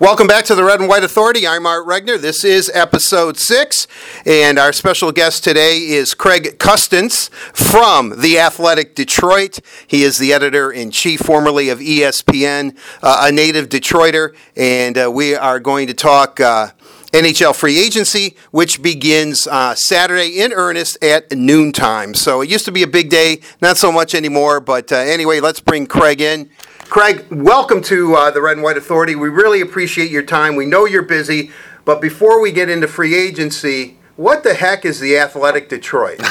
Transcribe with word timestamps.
Welcome 0.00 0.28
back 0.28 0.46
to 0.46 0.54
the 0.54 0.64
Red 0.64 0.80
and 0.80 0.88
White 0.88 1.04
Authority. 1.04 1.46
I'm 1.46 1.66
Art 1.66 1.86
Regner. 1.86 2.18
This 2.18 2.42
is 2.42 2.70
episode 2.72 3.36
six, 3.36 3.86
and 4.24 4.58
our 4.58 4.72
special 4.72 5.12
guest 5.12 5.44
today 5.44 5.76
is 5.76 6.14
Craig 6.14 6.58
Custance 6.58 7.28
from 7.52 8.18
The 8.18 8.38
Athletic 8.38 8.94
Detroit. 8.94 9.58
He 9.86 10.02
is 10.02 10.16
the 10.16 10.32
editor 10.32 10.72
in 10.72 10.90
chief, 10.90 11.20
formerly 11.20 11.68
of 11.68 11.80
ESPN, 11.80 12.78
uh, 13.02 13.24
a 13.24 13.30
native 13.30 13.68
Detroiter, 13.68 14.34
and 14.56 14.96
uh, 14.96 15.10
we 15.12 15.34
are 15.34 15.60
going 15.60 15.86
to 15.88 15.92
talk. 15.92 16.40
Uh, 16.40 16.68
NHL 17.12 17.56
free 17.56 17.76
agency, 17.76 18.36
which 18.52 18.80
begins 18.82 19.48
uh, 19.48 19.74
Saturday 19.74 20.40
in 20.40 20.52
earnest 20.52 20.96
at 21.02 21.32
noontime. 21.32 22.14
So 22.14 22.40
it 22.40 22.48
used 22.48 22.64
to 22.66 22.72
be 22.72 22.84
a 22.84 22.86
big 22.86 23.10
day, 23.10 23.40
not 23.60 23.76
so 23.76 23.90
much 23.90 24.14
anymore. 24.14 24.60
But 24.60 24.92
uh, 24.92 24.96
anyway, 24.96 25.40
let's 25.40 25.58
bring 25.58 25.88
Craig 25.88 26.20
in. 26.20 26.48
Craig, 26.90 27.24
welcome 27.30 27.82
to 27.82 28.16
uh, 28.16 28.32
the 28.32 28.42
Red 28.42 28.56
and 28.56 28.64
White 28.64 28.76
Authority. 28.76 29.14
We 29.14 29.28
really 29.28 29.60
appreciate 29.60 30.10
your 30.10 30.24
time. 30.24 30.56
We 30.56 30.66
know 30.66 30.86
you're 30.86 31.02
busy, 31.02 31.52
but 31.84 32.00
before 32.00 32.40
we 32.40 32.50
get 32.50 32.68
into 32.68 32.88
free 32.88 33.14
agency, 33.14 33.96
what 34.16 34.42
the 34.42 34.54
heck 34.54 34.84
is 34.84 34.98
the 34.98 35.16
Athletic 35.16 35.68
Detroit? 35.68 36.16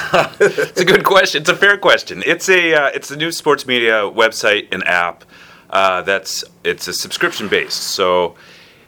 it's 0.41 0.81
a 0.81 0.83
good 0.83 1.05
question. 1.05 1.43
It's 1.43 1.49
a 1.49 1.55
fair 1.55 1.77
question. 1.77 2.23
It's 2.25 2.49
a 2.49 2.73
uh, 2.73 2.87
it's 2.87 3.09
a 3.09 3.15
new 3.15 3.31
sports 3.31 3.65
media 3.65 4.01
website 4.01 4.67
and 4.73 4.85
app 4.85 5.23
uh, 5.69 6.01
that's 6.01 6.43
it's 6.65 6.89
a 6.89 6.93
subscription 6.93 7.47
based. 7.47 7.81
So 7.81 8.35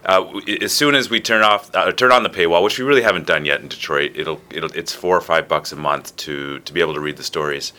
uh, 0.04 0.42
as 0.62 0.74
soon 0.74 0.94
as 0.94 1.10
we 1.10 1.22
turn 1.22 1.42
off 1.42 1.74
uh, 1.74 1.90
turn 1.94 2.12
on 2.12 2.24
the 2.24 2.30
paywall, 2.30 2.64
which 2.64 2.80
we 2.80 2.84
really 2.84 3.04
haven't 3.04 3.28
done 3.28 3.46
yet 3.46 3.62
in 3.62 3.70
Detroit, 3.70 4.12
it'll 4.16 4.42
it'll 4.50 4.74
it's 4.74 4.94
four 4.94 5.16
or 5.16 5.22
five 5.22 5.48
bucks 5.48 5.72
a 5.72 5.78
month 5.78 6.18
to 6.18 6.60
to 6.60 6.74
be 6.74 6.82
able 6.82 6.96
to 6.96 7.00
read 7.00 7.16
the 7.16 7.24
stories. 7.24 7.72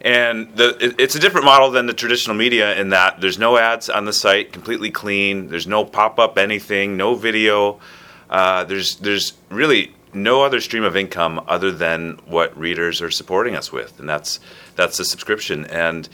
And 0.00 0.54
the, 0.56 0.76
it, 0.84 0.94
it's 0.98 1.14
a 1.16 1.18
different 1.18 1.44
model 1.44 1.70
than 1.70 1.86
the 1.86 1.92
traditional 1.92 2.36
media 2.36 2.78
in 2.78 2.90
that 2.90 3.20
there's 3.20 3.38
no 3.38 3.56
ads 3.56 3.90
on 3.90 4.04
the 4.04 4.12
site, 4.12 4.52
completely 4.52 4.90
clean. 4.90 5.48
There's 5.48 5.66
no 5.66 5.84
pop 5.84 6.18
up 6.18 6.38
anything, 6.38 6.96
no 6.96 7.14
video. 7.14 7.80
Uh, 8.30 8.64
there's 8.64 8.96
there's 8.96 9.32
really 9.48 9.94
no 10.12 10.42
other 10.42 10.60
stream 10.60 10.84
of 10.84 10.96
income 10.96 11.42
other 11.48 11.70
than 11.70 12.18
what 12.26 12.56
readers 12.58 13.02
are 13.02 13.10
supporting 13.10 13.54
us 13.56 13.72
with, 13.72 13.98
and 13.98 14.08
that's 14.08 14.40
that's 14.76 14.98
the 14.98 15.04
subscription. 15.04 15.64
And 15.66 16.08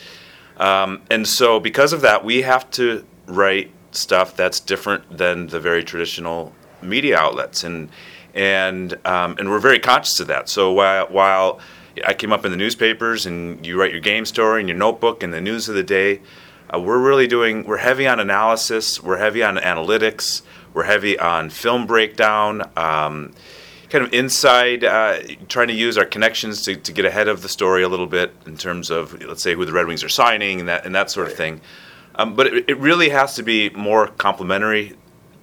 um, 0.56 1.02
and 1.10 1.27
so 1.27 1.60
because 1.60 1.92
of 1.92 2.00
that, 2.02 2.24
we 2.24 2.42
have 2.42 2.70
to 2.72 3.05
write 3.27 3.70
stuff 3.90 4.36
that's 4.36 4.60
different 4.60 5.16
than 5.16 5.48
the 5.48 5.60
very 5.60 5.84
traditional 5.84 6.52
media 6.82 7.18
outlets, 7.18 7.64
and 7.64 7.90
and 8.34 8.94
um, 9.06 9.36
and 9.38 9.50
we're 9.50 9.58
very 9.58 9.78
conscious 9.78 10.20
of 10.20 10.28
that. 10.28 10.48
So 10.48 10.72
while 10.72 11.06
while 11.06 11.60
I 12.06 12.14
came 12.14 12.32
up 12.32 12.44
in 12.44 12.50
the 12.50 12.56
newspapers, 12.56 13.26
and 13.26 13.64
you 13.64 13.78
write 13.78 13.92
your 13.92 14.00
game 14.00 14.24
story 14.24 14.60
and 14.60 14.68
your 14.68 14.78
notebook 14.78 15.22
and 15.22 15.32
the 15.32 15.40
news 15.40 15.68
of 15.68 15.74
the 15.74 15.82
day. 15.82 16.20
Uh, 16.72 16.80
we're 16.80 16.98
really 16.98 17.26
doing. 17.26 17.64
We're 17.64 17.76
heavy 17.78 18.06
on 18.06 18.20
analysis. 18.20 19.02
We're 19.02 19.18
heavy 19.18 19.42
on 19.42 19.56
analytics. 19.56 20.42
We're 20.72 20.84
heavy 20.84 21.18
on 21.18 21.50
film 21.50 21.86
breakdown. 21.86 22.68
Um, 22.76 23.32
kind 23.90 24.04
of 24.04 24.12
inside, 24.12 24.82
uh, 24.82 25.20
trying 25.48 25.68
to 25.68 25.74
use 25.74 25.96
our 25.96 26.04
connections 26.04 26.62
to, 26.62 26.74
to 26.74 26.92
get 26.92 27.04
ahead 27.04 27.28
of 27.28 27.42
the 27.42 27.48
story 27.48 27.84
a 27.84 27.88
little 27.88 28.08
bit 28.08 28.34
in 28.44 28.56
terms 28.56 28.90
of, 28.90 29.22
let's 29.22 29.42
say, 29.42 29.54
who 29.54 29.64
the 29.64 29.72
Red 29.72 29.86
Wings 29.86 30.02
are 30.02 30.08
signing 30.08 30.58
and 30.58 30.68
that 30.68 30.84
and 30.84 30.94
that 30.94 31.10
sort 31.10 31.28
of 31.28 31.34
thing. 31.34 31.60
Um, 32.16 32.34
but 32.34 32.48
it, 32.48 32.70
it 32.70 32.78
really 32.78 33.10
has 33.10 33.36
to 33.36 33.42
be 33.42 33.70
more 33.70 34.08
complementary 34.08 34.94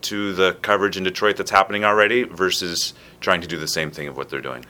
to 0.02 0.34
the 0.34 0.54
coverage 0.62 0.98
in 0.98 1.04
Detroit 1.04 1.38
that's 1.38 1.52
happening 1.52 1.86
already 1.86 2.24
versus 2.24 2.94
trying 3.22 3.40
to 3.42 3.48
do 3.48 3.58
the 3.58 3.68
same 3.68 3.92
thing 3.92 4.08
of 4.08 4.18
what 4.18 4.30
they're 4.30 4.42
doing 4.42 4.66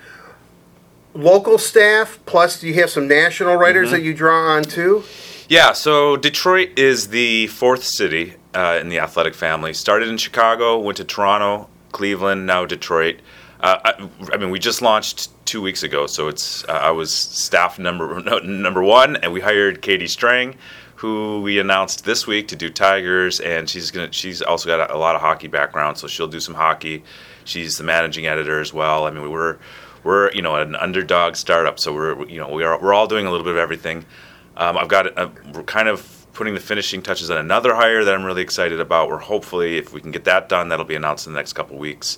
local 1.13 1.57
staff 1.57 2.19
plus 2.25 2.59
do 2.59 2.67
you 2.67 2.75
have 2.75 2.89
some 2.89 3.07
national 3.07 3.55
writers 3.55 3.87
mm-hmm. 3.87 3.97
that 3.97 4.03
you 4.03 4.13
draw 4.13 4.55
on 4.55 4.63
too? 4.63 5.03
Yeah 5.47 5.73
so 5.73 6.17
detroit 6.17 6.77
is 6.77 7.09
the 7.09 7.47
fourth 7.47 7.83
city 7.83 8.35
uh, 8.53 8.77
in 8.81 8.89
the 8.89 8.99
athletic 8.99 9.35
family. 9.35 9.73
Started 9.73 10.09
in 10.09 10.17
chicago 10.17 10.79
went 10.79 10.97
to 10.97 11.03
toronto 11.03 11.69
cleveland 11.91 12.45
now 12.45 12.65
detroit. 12.65 13.19
Uh, 13.59 13.79
I, 13.85 14.09
I, 14.33 14.37
mean 14.37 14.49
we 14.49 14.57
just 14.57 14.81
launched 14.81 15.29
two 15.45 15.61
weeks 15.61 15.83
ago 15.83 16.07
so 16.07 16.27
it's 16.27 16.63
uh, 16.67 16.71
i 16.71 16.89
was 16.89 17.13
staff 17.13 17.77
number 17.77 18.19
no, 18.25 18.39
number 18.39 18.81
one 18.81 19.17
and 19.17 19.31
we 19.31 19.39
hired 19.39 19.83
katie 19.83 20.07
strang 20.07 20.55
who 21.01 21.41
we 21.41 21.57
announced 21.57 22.05
this 22.05 22.27
week 22.27 22.47
to 22.47 22.55
do 22.55 22.69
tigers 22.69 23.39
and 23.39 23.67
she's 23.67 23.89
gonna 23.89 24.11
she's 24.11 24.39
also 24.39 24.67
got 24.67 24.91
a, 24.91 24.95
a 24.95 24.99
lot 24.99 25.15
of 25.15 25.21
hockey 25.21 25.47
background 25.47 25.97
so 25.97 26.07
she'll 26.07 26.27
do 26.27 26.39
some 26.39 26.53
hockey. 26.53 27.03
She's 27.43 27.79
the 27.79 27.83
managing 27.83 28.27
editor 28.27 28.61
as 28.61 28.71
well. 28.71 29.07
I 29.07 29.09
mean 29.09 29.23
we 29.23 29.29
were 29.29 29.57
we're 30.03 30.31
you 30.31 30.41
know 30.41 30.55
an 30.55 30.75
underdog 30.75 31.35
startup, 31.35 31.79
so 31.79 31.93
we're 31.93 32.25
you 32.27 32.39
know 32.39 32.49
we 32.49 32.63
are 32.63 32.79
we're 32.81 32.93
all 32.93 33.07
doing 33.07 33.25
a 33.25 33.31
little 33.31 33.43
bit 33.43 33.53
of 33.53 33.59
everything. 33.59 34.05
Um, 34.57 34.77
I've 34.77 34.87
got 34.87 35.07
a, 35.17 35.31
we're 35.53 35.63
kind 35.63 35.87
of 35.87 36.27
putting 36.33 36.53
the 36.53 36.59
finishing 36.59 37.01
touches 37.01 37.29
on 37.29 37.37
another 37.37 37.75
hire 37.75 38.03
that 38.03 38.13
I'm 38.13 38.23
really 38.23 38.41
excited 38.41 38.79
about. 38.79 39.09
We're 39.09 39.17
hopefully 39.17 39.77
if 39.77 39.93
we 39.93 40.01
can 40.01 40.11
get 40.11 40.23
that 40.25 40.49
done, 40.49 40.69
that'll 40.69 40.85
be 40.85 40.95
announced 40.95 41.27
in 41.27 41.33
the 41.33 41.39
next 41.39 41.53
couple 41.53 41.77
weeks. 41.77 42.17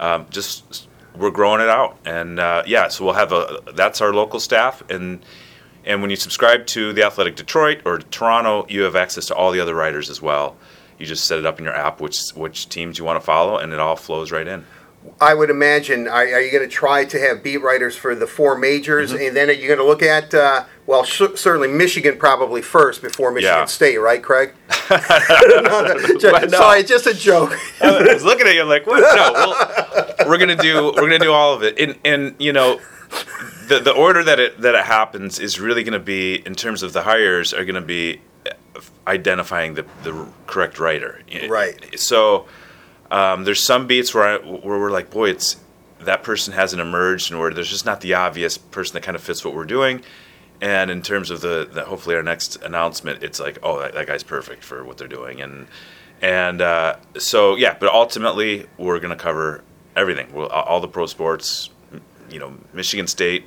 Um, 0.00 0.26
just 0.30 0.88
we're 1.16 1.30
growing 1.30 1.60
it 1.60 1.68
out, 1.68 1.98
and 2.04 2.40
uh, 2.40 2.62
yeah, 2.66 2.88
so 2.88 3.04
we'll 3.04 3.14
have 3.14 3.32
a 3.32 3.60
that's 3.74 4.00
our 4.00 4.12
local 4.12 4.40
staff 4.40 4.82
and. 4.90 5.24
And 5.86 6.00
when 6.00 6.08
you 6.08 6.16
subscribe 6.16 6.64
to 6.68 6.94
the 6.94 7.04
Athletic 7.04 7.36
Detroit 7.36 7.82
or 7.84 7.98
Toronto, 7.98 8.64
you 8.70 8.84
have 8.84 8.96
access 8.96 9.26
to 9.26 9.34
all 9.34 9.50
the 9.50 9.60
other 9.60 9.74
writers 9.74 10.08
as 10.08 10.22
well. 10.22 10.56
You 10.98 11.04
just 11.04 11.26
set 11.26 11.38
it 11.38 11.44
up 11.44 11.58
in 11.58 11.64
your 11.66 11.74
app, 11.74 12.00
which 12.00 12.18
which 12.34 12.70
teams 12.70 12.98
you 12.98 13.04
want 13.04 13.20
to 13.20 13.24
follow, 13.24 13.58
and 13.58 13.70
it 13.70 13.78
all 13.78 13.94
flows 13.96 14.32
right 14.32 14.46
in. 14.46 14.64
I 15.20 15.34
would 15.34 15.50
imagine, 15.50 16.08
are, 16.08 16.22
are 16.22 16.40
you 16.40 16.50
going 16.50 16.68
to 16.68 16.74
try 16.74 17.04
to 17.04 17.20
have 17.20 17.42
beat 17.42 17.58
writers 17.58 17.96
for 17.96 18.14
the 18.14 18.26
four 18.26 18.56
majors, 18.56 19.12
mm-hmm. 19.12 19.26
and 19.26 19.36
then 19.36 19.48
are 19.48 19.52
you 19.52 19.68
going 19.68 19.78
to 19.78 19.84
look 19.84 20.02
at, 20.02 20.34
uh, 20.34 20.64
well, 20.86 21.04
sh- 21.04 21.36
certainly 21.36 21.68
Michigan 21.68 22.16
probably 22.18 22.62
first 22.62 23.02
before 23.02 23.30
Michigan 23.30 23.58
yeah. 23.58 23.64
State, 23.66 23.98
right, 23.98 24.22
Craig? 24.22 24.54
no, 24.90 24.96
no, 25.82 26.18
just, 26.18 26.50
no. 26.50 26.58
Sorry, 26.58 26.82
just 26.82 27.06
a 27.06 27.14
joke. 27.14 27.56
I 27.80 28.14
was 28.14 28.24
looking 28.24 28.46
at 28.46 28.54
you 28.54 28.64
like, 28.64 28.86
what? 28.86 29.00
No, 29.00 29.32
we'll, 29.32 30.28
we're 30.28 30.38
going 30.38 30.56
to 30.56 30.62
do 30.62 30.86
we're 30.86 31.08
going 31.08 31.10
to 31.12 31.18
do 31.18 31.32
all 31.32 31.54
of 31.54 31.62
it, 31.62 31.78
and 31.78 31.98
and 32.04 32.34
you 32.38 32.52
know, 32.52 32.80
the 33.68 33.80
the 33.80 33.92
order 33.92 34.22
that 34.24 34.40
it 34.40 34.60
that 34.60 34.74
it 34.74 34.84
happens 34.84 35.38
is 35.38 35.60
really 35.60 35.84
going 35.84 35.98
to 35.98 36.04
be 36.04 36.36
in 36.46 36.54
terms 36.54 36.82
of 36.82 36.92
the 36.92 37.02
hires 37.02 37.54
are 37.54 37.64
going 37.64 37.74
to 37.76 37.80
be 37.80 38.20
identifying 39.06 39.74
the 39.74 39.86
the 40.02 40.26
correct 40.46 40.78
writer, 40.78 41.22
right? 41.48 41.98
So 41.98 42.46
um, 43.14 43.44
there's 43.44 43.62
some 43.62 43.86
beats 43.86 44.12
where 44.12 44.24
I, 44.24 44.36
where 44.38 44.80
we're 44.80 44.90
like, 44.90 45.10
boy, 45.10 45.30
it's 45.30 45.56
that 46.00 46.24
person 46.24 46.52
hasn't 46.52 46.82
emerged, 46.82 47.30
and 47.30 47.38
where 47.38 47.54
there's 47.54 47.70
just 47.70 47.86
not 47.86 48.00
the 48.00 48.14
obvious 48.14 48.58
person 48.58 48.94
that 48.94 49.04
kind 49.04 49.14
of 49.14 49.22
fits 49.22 49.44
what 49.44 49.54
we're 49.54 49.64
doing. 49.64 50.02
And 50.60 50.90
in 50.90 51.00
terms 51.00 51.30
of 51.30 51.40
the, 51.40 51.68
the 51.70 51.84
hopefully 51.84 52.16
our 52.16 52.24
next 52.24 52.56
announcement, 52.62 53.22
it's 53.22 53.38
like, 53.38 53.58
oh, 53.62 53.78
that, 53.78 53.94
that 53.94 54.08
guy's 54.08 54.24
perfect 54.24 54.64
for 54.64 54.82
what 54.82 54.98
they're 54.98 55.06
doing, 55.06 55.40
and 55.40 55.68
and 56.22 56.60
uh, 56.60 56.96
so 57.16 57.54
yeah. 57.54 57.76
But 57.78 57.92
ultimately, 57.92 58.66
we're 58.78 58.98
to 58.98 59.14
cover 59.16 59.62
everything, 59.94 60.32
we'll, 60.32 60.48
all 60.48 60.80
the 60.80 60.88
pro 60.88 61.06
sports, 61.06 61.70
you 62.28 62.40
know, 62.40 62.52
Michigan 62.72 63.06
State, 63.06 63.44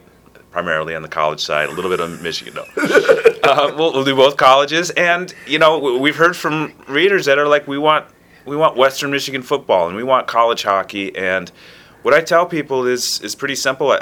primarily 0.50 0.96
on 0.96 1.02
the 1.02 1.10
college 1.10 1.42
side, 1.42 1.68
a 1.68 1.74
little 1.74 1.92
bit 1.92 2.00
of 2.00 2.22
Michigan. 2.22 2.54
No, 2.54 2.64
uh, 3.44 3.74
we'll, 3.76 3.92
we'll, 3.92 4.06
do 4.06 4.16
both 4.16 4.38
colleges, 4.38 4.92
and 4.92 5.34
you 5.46 5.60
know, 5.60 5.98
we've 6.00 6.16
heard 6.16 6.38
from 6.38 6.74
readers 6.88 7.26
that 7.26 7.38
are 7.38 7.50
like, 7.50 7.68
we 7.68 7.78
want 7.78 8.06
we 8.48 8.56
want 8.56 8.78
Western 8.78 9.12
Michigan 9.12 9.42
football 9.42 9.88
and 9.88 9.96
we 9.96 10.04
want 10.04 10.26
college 10.26 10.64
hockey. 10.64 11.16
And 11.16 11.52
what 12.02 12.14
I 12.14 12.22
tell 12.22 12.46
people 12.46 12.88
is 12.88 13.22
is 13.22 13.36
pretty 13.36 13.56
simple. 13.56 13.96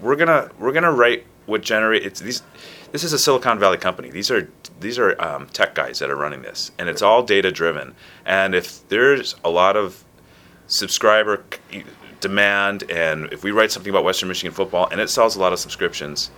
We're 0.00 0.16
gonna 0.16 0.50
we're 0.58 0.72
gonna 0.72 0.92
write 0.92 1.26
what 1.46 1.62
generate 1.62 2.04
it's 2.04 2.20
these. 2.20 2.42
This 2.92 3.04
is 3.04 3.12
a 3.12 3.18
Silicon 3.18 3.58
Valley 3.58 3.78
company. 3.78 4.10
These 4.10 4.30
are 4.30 4.48
these 4.80 4.98
are 4.98 5.20
um, 5.20 5.46
tech 5.48 5.74
guys 5.74 5.98
that 5.98 6.10
are 6.10 6.16
running 6.16 6.42
this, 6.42 6.70
and 6.78 6.88
it's 6.88 7.02
all 7.02 7.22
data 7.22 7.50
driven. 7.50 7.94
And 8.24 8.54
if 8.54 8.86
there's 8.88 9.34
a 9.44 9.50
lot 9.50 9.76
of 9.76 10.04
subscriber 10.66 11.44
demand, 12.20 12.90
and 12.90 13.32
if 13.32 13.42
we 13.42 13.50
write 13.50 13.72
something 13.72 13.90
about 13.90 14.04
Western 14.04 14.28
Michigan 14.28 14.52
football 14.52 14.88
and 14.90 15.00
it 15.00 15.08
sells 15.08 15.36
a 15.36 15.40
lot 15.40 15.52
of 15.52 15.58
subscriptions, 15.58 16.30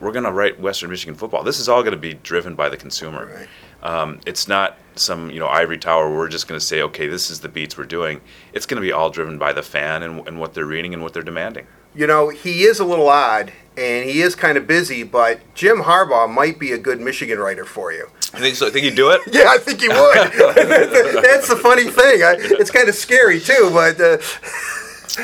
we're 0.00 0.12
going 0.12 0.24
to 0.24 0.32
write 0.32 0.60
Western 0.60 0.90
Michigan 0.90 1.14
football. 1.14 1.42
This 1.42 1.60
is 1.60 1.68
all 1.68 1.82
going 1.82 1.92
to 1.92 1.98
be 1.98 2.14
driven 2.14 2.54
by 2.54 2.68
the 2.68 2.76
consumer. 2.76 3.26
Right. 3.26 3.48
Um, 3.86 4.20
it's 4.26 4.48
not 4.48 4.76
some 4.96 5.30
you 5.30 5.38
know 5.38 5.46
ivory 5.46 5.78
tower. 5.78 6.08
Where 6.08 6.18
we're 6.18 6.28
just 6.28 6.48
going 6.48 6.58
to 6.58 6.66
say, 6.66 6.82
okay, 6.82 7.06
this 7.06 7.30
is 7.30 7.40
the 7.40 7.48
beats 7.48 7.78
we're 7.78 7.84
doing. 7.84 8.20
It's 8.52 8.66
going 8.66 8.82
to 8.82 8.86
be 8.86 8.92
all 8.92 9.10
driven 9.10 9.38
by 9.38 9.52
the 9.52 9.62
fan 9.62 10.02
and, 10.02 10.26
and 10.26 10.40
what 10.40 10.54
they're 10.54 10.66
reading 10.66 10.92
and 10.92 11.02
what 11.02 11.12
they're 11.12 11.22
demanding. 11.22 11.66
You 11.94 12.06
know, 12.06 12.28
he 12.28 12.64
is 12.64 12.80
a 12.80 12.84
little 12.84 13.08
odd 13.08 13.52
and 13.76 14.08
he 14.08 14.22
is 14.22 14.34
kind 14.34 14.58
of 14.58 14.66
busy, 14.66 15.02
but 15.02 15.40
Jim 15.54 15.82
Harbaugh 15.82 16.28
might 16.32 16.58
be 16.58 16.72
a 16.72 16.78
good 16.78 17.00
Michigan 17.00 17.38
writer 17.38 17.64
for 17.64 17.92
you. 17.92 18.08
I 18.34 18.40
think 18.40 18.56
so. 18.56 18.66
I 18.66 18.70
think 18.70 18.84
he'd 18.84 18.96
do 18.96 19.10
it. 19.10 19.20
yeah, 19.32 19.46
I 19.48 19.58
think 19.58 19.80
he 19.80 19.88
would. 19.88 19.96
That's 21.22 21.48
the 21.48 21.56
funny 21.56 21.84
thing. 21.84 22.22
I, 22.22 22.36
it's 22.38 22.70
kind 22.70 22.88
of 22.88 22.94
scary 22.94 23.40
too, 23.40 23.70
but. 23.72 24.00
Uh, 24.00 24.18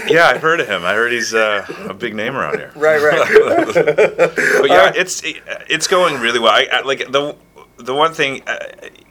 yeah, 0.06 0.26
I've 0.28 0.40
heard 0.40 0.60
of 0.60 0.68
him. 0.68 0.84
I 0.84 0.94
heard 0.94 1.12
he's 1.12 1.34
uh, 1.34 1.66
a 1.86 1.92
big 1.92 2.14
name 2.14 2.34
around 2.34 2.56
here. 2.56 2.72
Right, 2.74 3.02
right. 3.02 3.28
but 3.74 4.68
yeah, 4.70 4.84
uh, 4.84 4.92
it's 4.94 5.20
it's 5.22 5.86
going 5.86 6.18
really 6.18 6.38
well. 6.38 6.52
I, 6.52 6.66
I, 6.72 6.80
like 6.80 7.12
the 7.12 7.36
the 7.76 7.94
one 7.94 8.12
thing 8.12 8.42
uh, 8.46 8.58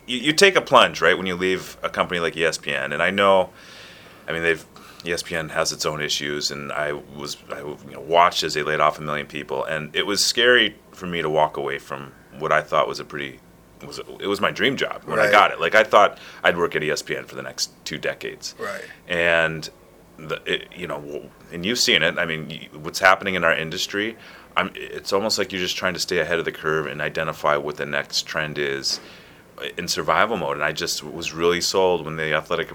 you, 0.08 0.18
you 0.18 0.34
take 0.34 0.56
a 0.56 0.62
plunge 0.62 1.02
right 1.02 1.18
when 1.18 1.28
you 1.28 1.36
leave 1.36 1.78
a 1.84 1.90
company 1.90 2.20
like 2.20 2.34
ESPN, 2.36 2.94
and 2.94 3.02
I 3.02 3.10
know, 3.10 3.50
I 4.28 4.32
mean 4.34 4.44
they've 4.44 4.66
ESPN 5.04 5.50
has 5.52 5.72
its 5.72 5.86
own 5.86 6.02
issues, 6.02 6.52
and 6.52 6.72
I 6.72 6.92
was 6.94 7.38
I 7.52 7.60
you 7.60 7.78
know, 7.92 8.02
watched 8.02 8.44
as 8.44 8.54
they 8.54 8.64
laid 8.64 8.80
off 8.80 9.00
a 9.00 9.02
million 9.02 9.26
people, 9.28 9.64
and 9.66 9.96
it 9.96 10.06
was 10.06 10.24
scary 10.24 10.76
for 10.92 11.08
me 11.08 11.22
to 11.22 11.30
walk 11.30 11.58
away 11.58 11.80
from 11.80 12.12
what 12.38 12.52
I 12.52 12.62
thought 12.62 12.88
was 12.88 13.00
a 13.00 13.06
pretty 13.06 13.40
was 13.86 14.00
it 14.20 14.28
was 14.28 14.40
my 14.40 14.52
dream 14.52 14.78
job 14.78 15.02
when 15.06 15.18
Right. 15.18 15.30
I 15.30 15.32
got 15.32 15.52
it. 15.52 15.60
Like 15.60 15.74
I 15.74 15.84
thought 15.84 16.20
I'd 16.44 16.56
work 16.58 16.76
at 16.76 16.84
ESPN 16.84 17.26
for 17.26 17.34
the 17.36 17.42
next 17.42 17.72
two 17.84 17.98
decades. 17.98 18.54
Right. 18.60 18.84
And 19.08 19.68
the 20.18 20.40
it, 20.46 20.68
you 20.76 20.86
know, 20.86 21.30
and 21.52 21.66
you've 21.66 21.80
seen 21.80 22.04
it. 22.04 22.20
I 22.20 22.26
mean, 22.26 22.68
what's 22.74 23.00
happening 23.00 23.34
in 23.34 23.44
our 23.44 23.54
industry. 23.58 24.18
I'm, 24.56 24.72
it's 24.76 25.14
almost 25.14 25.38
like 25.38 25.52
you're 25.52 25.62
just 25.62 25.78
trying 25.78 25.94
to 25.94 26.00
stay 26.00 26.20
ahead 26.20 26.40
of 26.40 26.46
the 26.46 26.52
curve 26.52 26.88
and 26.88 27.02
identify 27.02 27.58
what 27.58 27.78
the 27.78 27.86
next 27.86 28.24
trend 28.24 28.58
is 28.58 29.00
in 29.78 29.88
survival 29.88 30.38
mode. 30.38 30.58
And 30.58 30.64
I 30.64 30.72
just 30.72 31.04
was 31.04 31.34
really 31.34 31.62
sold 31.62 32.06
when 32.06 32.18
the 32.18 32.34
athletic 32.34 32.70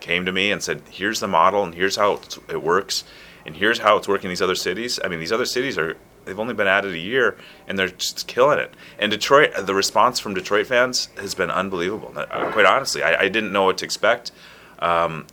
came 0.00 0.26
to 0.26 0.32
me 0.32 0.50
and 0.50 0.62
said, 0.62 0.82
"Here's 0.90 1.20
the 1.20 1.28
model, 1.28 1.62
and 1.62 1.74
here's 1.74 1.96
how 1.96 2.20
it 2.48 2.62
works, 2.62 3.04
and 3.46 3.56
here's 3.56 3.78
how 3.78 3.96
it's 3.96 4.08
working 4.08 4.26
in 4.26 4.30
these 4.30 4.42
other 4.42 4.54
cities." 4.54 4.98
I 5.04 5.08
mean, 5.08 5.20
these 5.20 5.32
other 5.32 5.46
cities 5.46 5.78
are 5.78 5.96
they've 6.24 6.38
only 6.38 6.54
been 6.54 6.66
it 6.66 6.84
a 6.84 6.98
year, 6.98 7.36
and 7.66 7.78
they're 7.78 7.88
just 7.88 8.26
killing 8.26 8.58
it. 8.58 8.74
And 8.98 9.10
Detroit, 9.10 9.52
the 9.66 9.74
response 9.74 10.20
from 10.20 10.34
Detroit 10.34 10.66
fans 10.66 11.08
has 11.18 11.34
been 11.34 11.50
unbelievable. 11.50 12.08
Quite 12.08 12.66
honestly, 12.66 13.02
I, 13.02 13.22
I 13.22 13.28
didn't 13.28 13.52
know 13.52 13.64
what 13.64 13.78
to 13.78 13.84
expect. 13.84 14.32
Um, 14.78 15.26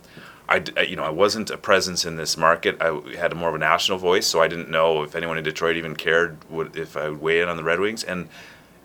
I, 0.50 0.62
I- 0.76 0.82
you 0.82 0.96
know, 0.96 1.04
I 1.04 1.10
wasn't 1.10 1.50
a 1.50 1.56
presence 1.56 2.04
in 2.04 2.16
this 2.16 2.36
market. 2.36 2.76
I 2.80 3.00
had 3.16 3.34
more 3.34 3.48
of 3.48 3.54
a 3.54 3.58
national 3.58 3.98
voice, 3.98 4.26
so 4.26 4.42
I 4.42 4.48
didn't 4.48 4.68
know 4.68 5.02
if 5.02 5.14
anyone 5.14 5.38
in 5.38 5.44
Detroit 5.44 5.76
even 5.76 5.94
cared 5.96 6.36
what, 6.48 6.76
if 6.76 6.96
I 6.96 7.08
would 7.08 7.20
weigh 7.20 7.40
in 7.40 7.48
on 7.48 7.56
the 7.56 7.64
Red 7.64 7.80
Wings. 7.80 8.02
And 8.04 8.28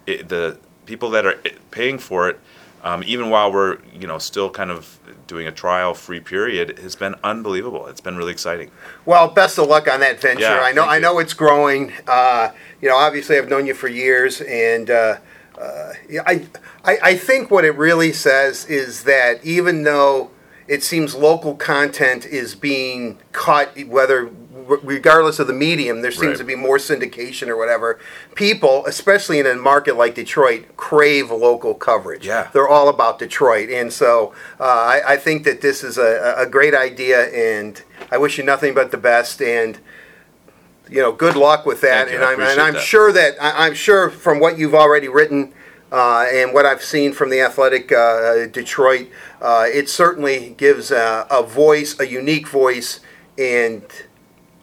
it, 0.06 0.30
the 0.30 0.58
people 0.86 1.10
that 1.12 1.26
are 1.26 1.40
paying 1.72 1.98
for 1.98 2.30
it, 2.30 2.40
um, 2.84 3.04
even 3.08 3.32
while 3.32 3.52
we're 3.52 3.80
you 4.00 4.06
know 4.06 4.20
still 4.20 4.52
kind 4.52 4.70
of 4.70 5.00
doing 5.26 5.48
a 5.48 5.52
trial 5.52 5.96
free 5.96 6.20
period, 6.20 6.78
has 6.78 6.96
been 6.96 7.16
unbelievable. 7.24 7.88
It's 7.88 8.02
been 8.02 8.16
really 8.16 8.32
exciting. 8.32 8.70
Well, 9.06 9.28
best 9.28 9.58
of 9.58 9.68
luck 9.68 9.88
on 9.88 10.02
that 10.02 10.20
venture. 10.22 10.44
Yeah, 10.44 10.60
I 10.60 10.72
know. 10.72 10.84
I 10.84 10.98
you. 10.98 11.02
know 11.02 11.18
it's 11.18 11.34
growing. 11.34 11.92
Uh, 12.08 12.52
you 12.82 12.88
know, 12.88 12.96
obviously, 12.96 13.40
I've 13.40 13.50
known 13.50 13.66
you 13.66 13.74
for 13.74 13.88
years, 13.88 14.40
and 14.42 14.92
uh, 14.92 15.18
uh, 15.60 15.94
I, 16.28 16.46
I, 16.84 16.98
I 17.02 17.16
think 17.18 17.50
what 17.50 17.66
it 17.66 17.76
really 17.76 18.14
says 18.14 18.66
is 18.66 19.04
that 19.06 19.44
even 19.44 19.82
though 19.82 20.30
it 20.68 20.84
seems 20.84 21.14
local 21.16 21.56
content 21.56 22.26
is 22.26 22.56
being 22.56 23.20
cut, 23.32 23.78
whether 23.88 24.30
regardless 24.68 25.38
of 25.38 25.46
the 25.46 25.54
medium, 25.54 26.02
there 26.02 26.12
seems 26.12 26.26
Right. 26.26 26.38
to 26.40 26.44
be 26.44 26.56
more 26.56 26.78
syndication 26.78 27.50
or 27.50 27.56
whatever. 27.58 28.00
People, 28.34 28.84
especially 28.88 29.38
in 29.38 29.46
a 29.46 29.54
market 29.54 29.96
like 29.96 30.16
Detroit, 30.16 30.66
crave 30.76 31.30
local 31.30 31.76
coverage. 31.76 32.26
Yeah. 32.26 32.48
they're 32.52 32.68
all 32.68 32.90
about 32.90 33.20
Detroit, 33.20 33.70
and 33.70 33.94
so 33.94 34.34
uh, 34.60 34.64
I, 34.64 35.02
I 35.14 35.18
think 35.18 35.44
that 35.44 35.62
this 35.62 35.84
is 35.84 36.00
a, 36.00 36.34
a 36.38 36.48
great 36.48 36.74
idea, 36.74 37.26
and 37.28 37.80
I 38.12 38.18
wish 38.18 38.40
you 38.40 38.44
nothing 38.44 38.74
but 38.74 38.90
the 38.90 38.98
best, 38.98 39.40
and 39.42 39.78
you 40.90 41.02
know, 41.02 41.12
good 41.12 41.36
luck 41.36 41.66
with 41.66 41.82
that. 41.82 42.08
And 42.08 42.24
I'm 42.24 42.40
and 42.40 42.60
I'm 42.60 42.74
that. 42.74 42.82
sure 42.82 43.12
that 43.12 43.36
I, 43.42 43.68
I'm 43.68 43.74
sure 43.76 44.10
from 44.10 44.40
what 44.40 44.58
you've 44.58 44.76
already 44.76 45.08
written. 45.10 45.54
Uh, 45.96 46.26
and 46.30 46.54
what 46.54 46.66
I've 46.66 46.84
seen 46.84 47.14
from 47.14 47.30
the 47.30 47.40
Athletic 47.40 47.90
uh, 47.90 48.48
Detroit, 48.48 49.08
uh, 49.42 49.66
it 49.66 49.88
certainly 49.88 50.54
gives 50.58 50.92
a, 50.92 51.26
a 51.32 51.42
voice, 51.42 51.98
a 51.98 52.06
unique 52.06 52.50
voice, 52.50 53.00
and 53.38 53.82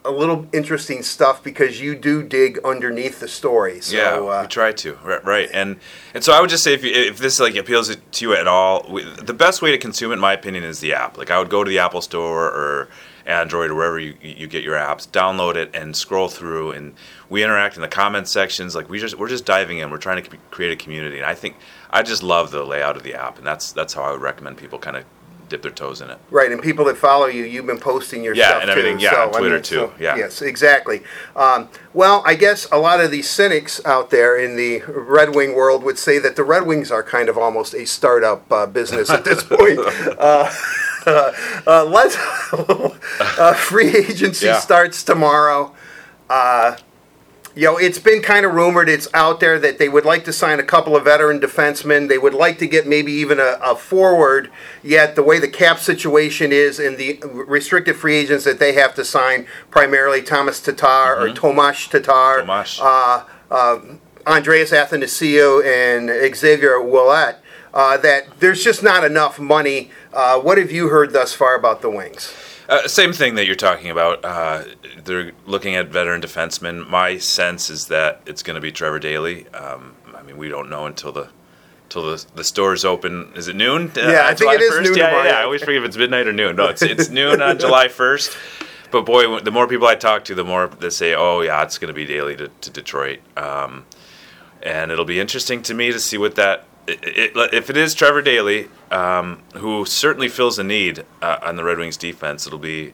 a 0.05 0.11
little 0.11 0.47
interesting 0.53 1.01
stuff 1.01 1.43
because 1.43 1.81
you 1.81 1.95
do 1.95 2.21
dig 2.21 2.59
underneath 2.63 3.19
the 3.19 3.27
story. 3.27 3.81
So, 3.81 3.95
yeah, 3.97 4.17
uh, 4.17 4.43
we 4.43 4.47
try 4.47 4.73
to. 4.73 4.93
Right, 5.03 5.25
right. 5.25 5.49
And 5.51 5.79
and 6.13 6.23
so 6.23 6.33
I 6.33 6.39
would 6.39 6.51
just 6.51 6.63
say 6.63 6.75
if 6.75 6.83
you, 6.83 6.91
if 6.91 7.17
this 7.17 7.39
like 7.39 7.55
appeals 7.55 7.95
to 7.95 8.25
you 8.25 8.35
at 8.35 8.47
all, 8.47 8.85
we, 8.87 9.03
the 9.03 9.33
best 9.33 9.63
way 9.63 9.71
to 9.71 9.79
consume 9.79 10.11
it, 10.11 10.15
in 10.15 10.19
my 10.19 10.33
opinion, 10.33 10.63
is 10.63 10.81
the 10.81 10.93
app. 10.93 11.17
Like 11.17 11.31
I 11.31 11.39
would 11.39 11.49
go 11.49 11.63
to 11.63 11.69
the 11.69 11.79
Apple 11.79 12.01
Store 12.01 12.45
or 12.45 12.89
Android 13.25 13.71
or 13.71 13.75
wherever 13.75 13.99
you, 13.99 14.15
you 14.21 14.47
get 14.47 14.63
your 14.63 14.75
apps, 14.75 15.07
download 15.07 15.55
it 15.55 15.69
and 15.73 15.95
scroll 15.95 16.27
through, 16.27 16.71
and 16.71 16.93
we 17.29 17.43
interact 17.43 17.75
in 17.75 17.81
the 17.81 17.87
comment 17.87 18.27
sections. 18.27 18.75
Like 18.75 18.89
we 18.89 18.99
just 18.99 19.17
we're 19.17 19.29
just 19.29 19.45
diving 19.45 19.77
in. 19.79 19.89
We're 19.91 19.97
trying 19.97 20.23
to 20.23 20.37
create 20.51 20.71
a 20.71 20.75
community, 20.75 21.17
and 21.17 21.25
I 21.25 21.35
think 21.35 21.55
I 21.89 22.03
just 22.03 22.23
love 22.23 22.51
the 22.51 22.63
layout 22.63 22.97
of 22.97 23.03
the 23.03 23.13
app, 23.13 23.37
and 23.37 23.47
that's 23.47 23.71
that's 23.71 23.93
how 23.93 24.03
I 24.03 24.11
would 24.11 24.21
recommend 24.21 24.57
people 24.57 24.77
kind 24.79 24.97
of 24.97 25.05
dip 25.49 25.61
their 25.61 25.71
toes 25.71 26.01
in 26.01 26.09
it. 26.09 26.17
Right, 26.31 26.51
and 26.51 26.61
people 26.61 26.85
that 26.85 26.97
follow 26.97 27.25
you, 27.27 27.43
you've 27.43 27.65
been 27.67 27.77
posting 27.79 28.23
your 28.23 28.33
Yeah, 28.33 28.47
stuff 28.47 28.61
and 28.63 28.71
everything, 28.71 28.97
too. 28.97 29.03
yeah, 29.03 29.11
so, 29.11 29.21
on 29.33 29.33
Twitter 29.39 29.59
too, 29.59 29.91
yeah. 29.99 30.15
Yes, 30.15 30.41
exactly. 30.41 31.03
Um, 31.35 31.69
well, 31.93 32.23
I 32.25 32.33
guess 32.35 32.65
a 32.71 32.77
lot 32.79 33.01
of 33.01 33.11
these 33.11 33.29
cynics 33.29 33.83
out 33.85 34.09
there 34.09 34.37
in 34.37 34.55
the 34.55 34.81
Red 34.87 35.35
Wing 35.35 35.53
world 35.53 35.83
would 35.83 35.99
say 35.99 36.17
that 36.19 36.35
the 36.37 36.43
Red 36.45 36.65
Wings 36.65 36.91
are 36.91 37.03
kind 37.03 37.29
of 37.29 37.37
almost 37.37 37.73
a 37.75 37.85
startup 37.85 38.49
uh, 38.51 38.65
business 38.65 39.09
at 39.09 39.25
this 39.25 39.43
point. 39.57 39.79
uh, 40.17 40.49
uh, 41.67 41.85
let's 41.85 42.17
uh, 42.53 43.53
free 43.53 43.95
agency 43.95 44.45
Yeah. 44.47 44.59
starts 44.59 45.03
tomorrow. 45.03 45.73
Uh, 46.29 46.77
you 47.55 47.65
know, 47.67 47.77
it's 47.77 47.99
been 47.99 48.21
kind 48.23 48.47
of 48.47 48.53
rumored, 48.53 48.89
it's 48.89 49.07
out 49.13 49.39
there 49.39 49.59
that 49.59 49.77
they 49.77 49.87
would 49.87 50.05
like 50.05 50.25
to 50.25 50.33
sign 50.33 50.59
a 50.59 50.63
couple 50.63 50.95
of 50.95 51.03
veteran 51.03 51.39
defensemen. 51.39 52.09
They 52.09 52.17
would 52.17 52.33
like 52.33 52.57
to 52.59 52.67
get 52.67 52.87
maybe 52.87 53.11
even 53.11 53.39
a, 53.39 53.59
a 53.61 53.75
forward, 53.75 54.49
yet 54.81 55.15
the 55.15 55.21
way 55.21 55.37
the 55.37 55.47
cap 55.47 55.77
situation 55.77 56.51
is 56.51 56.79
and 56.79 56.97
the 56.97 57.19
restricted 57.23 57.95
free 57.95 58.15
agents 58.15 58.43
that 58.45 58.57
they 58.57 58.73
have 58.73 58.95
to 58.95 59.05
sign, 59.05 59.45
primarily 59.69 60.23
Thomas 60.23 60.59
Tatar 60.59 61.15
or 61.15 61.29
Tomasz 61.29 61.87
Tatar, 61.91 62.41
Tomasz. 62.41 62.79
Uh, 62.81 63.25
uh, 63.51 63.79
Andreas 64.25 64.71
Athanasiou, 64.71 65.63
and 65.63 66.35
Xavier 66.35 66.79
Ouellet, 66.79 67.35
uh, 67.73 67.97
that 67.97 68.39
there's 68.39 68.63
just 68.63 68.83
not 68.83 69.03
enough 69.03 69.39
money. 69.39 69.89
Uh, 70.13 70.39
what 70.39 70.57
have 70.57 70.71
you 70.71 70.89
heard 70.89 71.13
thus 71.13 71.33
far 71.33 71.55
about 71.55 71.81
the 71.81 71.89
Wings? 71.89 72.33
Uh, 72.69 72.87
same 72.87 73.11
thing 73.11 73.35
that 73.35 73.45
you're 73.45 73.55
talking 73.55 73.89
about. 73.91 74.23
Uh, 74.23 74.63
they're 75.03 75.33
looking 75.45 75.75
at 75.75 75.89
veteran 75.89 76.21
defensemen. 76.21 76.87
My 76.87 77.17
sense 77.17 77.69
is 77.69 77.87
that 77.87 78.21
it's 78.25 78.41
going 78.43 78.55
to 78.55 78.61
be 78.61 78.71
Trevor 78.71 78.99
Daley. 78.99 79.47
Um, 79.49 79.95
I 80.15 80.21
mean, 80.21 80.37
we 80.37 80.47
don't 80.49 80.69
know 80.69 80.85
until 80.85 81.11
the 81.11 81.29
until 81.85 82.03
the, 82.11 82.25
the 82.35 82.43
stores 82.43 82.85
open. 82.85 83.31
Is 83.35 83.47
it 83.49 83.55
noon? 83.55 83.91
Uh, 83.95 84.09
Yeah, 84.09 84.21
I 84.23 84.27
think 84.29 84.39
July 84.39 84.53
it 84.55 84.61
is 84.61 84.73
1st? 84.73 84.83
noon 84.85 84.95
Yeah, 84.97 85.05
tomorrow. 85.07 85.23
yeah, 85.25 85.29
yeah. 85.31 85.39
I 85.39 85.43
always 85.43 85.61
forget 85.61 85.81
if 85.81 85.85
it's 85.89 85.97
midnight 85.97 86.25
or 86.27 86.31
noon. 86.33 86.55
No, 86.55 86.67
it's 86.67 86.81
it's 86.81 87.09
noon 87.09 87.41
on 87.41 87.59
July 87.65 87.87
1st. 87.87 88.37
But 88.91 89.05
boy, 89.05 89.39
the 89.41 89.51
more 89.51 89.67
people 89.67 89.87
I 89.87 89.95
talk 89.95 90.23
to, 90.25 90.35
the 90.35 90.43
more 90.45 90.67
they 90.67 90.89
say, 90.89 91.13
"Oh 91.15 91.41
yeah, 91.41 91.63
it's 91.63 91.77
going 91.77 91.89
to 91.89 91.93
be 91.93 92.05
Daley 92.05 92.35
to, 92.37 92.47
to 92.47 92.69
Detroit." 92.69 93.19
Um, 93.35 93.85
and 94.61 94.91
it'll 94.91 95.03
be 95.05 95.19
interesting 95.19 95.61
to 95.63 95.73
me 95.73 95.91
to 95.91 95.99
see 95.99 96.17
what 96.17 96.35
that 96.35 96.63
it, 96.87 97.35
it, 97.35 97.53
if 97.53 97.69
it 97.69 97.77
is 97.77 97.93
Trevor 97.93 98.21
Daley, 98.21 98.67
um, 98.91 99.41
who 99.55 99.85
certainly 99.85 100.27
fills 100.27 100.59
a 100.59 100.63
need 100.63 101.05
uh, 101.21 101.39
on 101.41 101.55
the 101.55 101.63
Red 101.63 101.77
Wings 101.77 101.97
defense. 101.97 102.45
It'll 102.45 102.59
be 102.59 102.93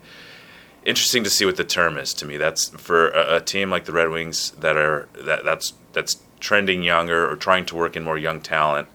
interesting 0.86 1.24
to 1.24 1.30
see 1.30 1.46
what 1.46 1.58
the 1.58 1.64
term 1.64 1.98
is 1.98 2.14
to 2.16 2.26
me. 2.26 2.38
That's 2.38 2.70
for 2.70 3.10
a, 3.10 3.38
a 3.38 3.42
team 3.42 3.70
like 3.70 3.86
the 3.86 3.92
Red 3.92 4.10
Wings 4.10 4.52
that 4.52 4.78
are 4.78 5.08
that 5.14 5.44
that's 5.44 5.74
that's 5.94 6.18
trending 6.40 6.84
younger 6.84 7.30
or 7.30 7.36
trying 7.36 7.66
to 7.66 7.76
work 7.76 7.96
in 7.96 8.04
more 8.04 8.18
young 8.18 8.42
talent. 8.42 8.88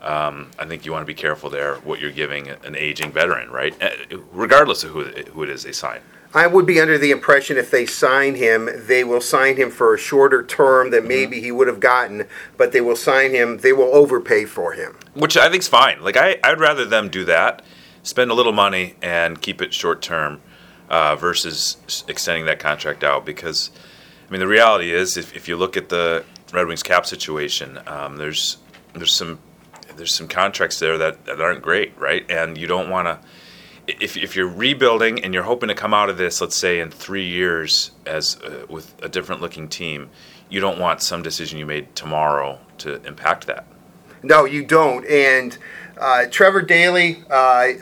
Um, 0.00 0.50
I 0.58 0.66
think 0.66 0.84
you 0.84 0.92
want 0.92 1.02
to 1.02 1.06
be 1.06 1.14
careful 1.14 1.48
there 1.48 1.76
what 1.76 2.00
you're 2.00 2.10
giving 2.10 2.48
an 2.48 2.74
aging 2.76 3.12
veteran, 3.12 3.50
right? 3.50 3.74
Uh, 3.80 4.18
Regardless 4.32 4.82
of 4.84 4.90
who 4.90 5.04
who 5.04 5.42
it 5.42 5.48
is 5.48 5.62
they 5.62 5.72
sign. 5.72 6.00
I 6.34 6.46
would 6.46 6.64
be 6.64 6.80
under 6.80 6.96
the 6.96 7.10
impression 7.10 7.56
if 7.58 7.70
they 7.70 7.84
sign 7.84 8.36
him, 8.36 8.68
they 8.74 9.04
will 9.04 9.20
sign 9.20 9.56
him 9.56 9.70
for 9.70 9.94
a 9.94 9.98
shorter 9.98 10.42
term 10.42 10.90
than 10.90 11.06
maybe 11.06 11.40
he 11.40 11.52
would 11.52 11.68
have 11.68 11.80
gotten, 11.80 12.26
but 12.56 12.72
they 12.72 12.80
will 12.80 12.96
sign 12.96 13.32
him, 13.32 13.58
they 13.58 13.72
will 13.72 13.94
overpay 13.94 14.46
for 14.46 14.72
him. 14.72 14.96
which 15.14 15.36
I 15.36 15.50
think's 15.50 15.68
fine. 15.68 16.02
Like 16.02 16.16
I, 16.16 16.38
I'd 16.42 16.60
rather 16.60 16.84
them 16.84 17.08
do 17.08 17.24
that, 17.26 17.62
spend 18.02 18.30
a 18.30 18.34
little 18.34 18.52
money 18.52 18.94
and 19.02 19.40
keep 19.40 19.60
it 19.60 19.74
short 19.74 20.00
term, 20.00 20.40
uh, 20.88 21.16
versus 21.16 22.04
extending 22.08 22.46
that 22.46 22.58
contract 22.58 23.04
out. 23.04 23.24
Because, 23.26 23.70
I 24.26 24.30
mean, 24.30 24.40
the 24.40 24.46
reality 24.46 24.92
is, 24.92 25.16
if, 25.16 25.34
if 25.34 25.48
you 25.48 25.56
look 25.56 25.76
at 25.76 25.88
the 25.88 26.24
Red 26.52 26.66
Wings 26.66 26.82
cap 26.82 27.06
situation, 27.06 27.78
um, 27.86 28.16
there's 28.16 28.58
there's 28.94 29.12
some 29.12 29.38
there's 29.96 30.14
some 30.14 30.28
contracts 30.28 30.78
there 30.78 30.98
that, 30.98 31.24
that 31.26 31.40
aren't 31.40 31.62
great, 31.62 31.96
right? 31.98 32.30
And 32.30 32.56
you 32.56 32.66
don't 32.66 32.88
want 32.90 33.08
to. 33.08 33.26
If, 33.86 34.16
if 34.16 34.36
you're 34.36 34.48
rebuilding 34.48 35.24
and 35.24 35.34
you're 35.34 35.42
hoping 35.42 35.68
to 35.68 35.74
come 35.74 35.92
out 35.92 36.08
of 36.08 36.16
this, 36.16 36.40
let's 36.40 36.56
say 36.56 36.80
in 36.80 36.90
three 36.90 37.26
years 37.26 37.90
as 38.06 38.36
uh, 38.42 38.66
with 38.68 38.94
a 39.02 39.08
different 39.08 39.40
looking 39.40 39.68
team, 39.68 40.10
you 40.48 40.60
don't 40.60 40.78
want 40.78 41.02
some 41.02 41.22
decision 41.22 41.58
you 41.58 41.66
made 41.66 41.94
tomorrow 41.96 42.60
to 42.78 43.02
impact 43.04 43.46
that. 43.46 43.66
No, 44.22 44.44
you 44.44 44.64
don't. 44.64 45.04
And 45.06 45.56
uh, 45.98 46.26
Trevor 46.30 46.62
Daley, 46.62 47.24
uh, 47.30 47.72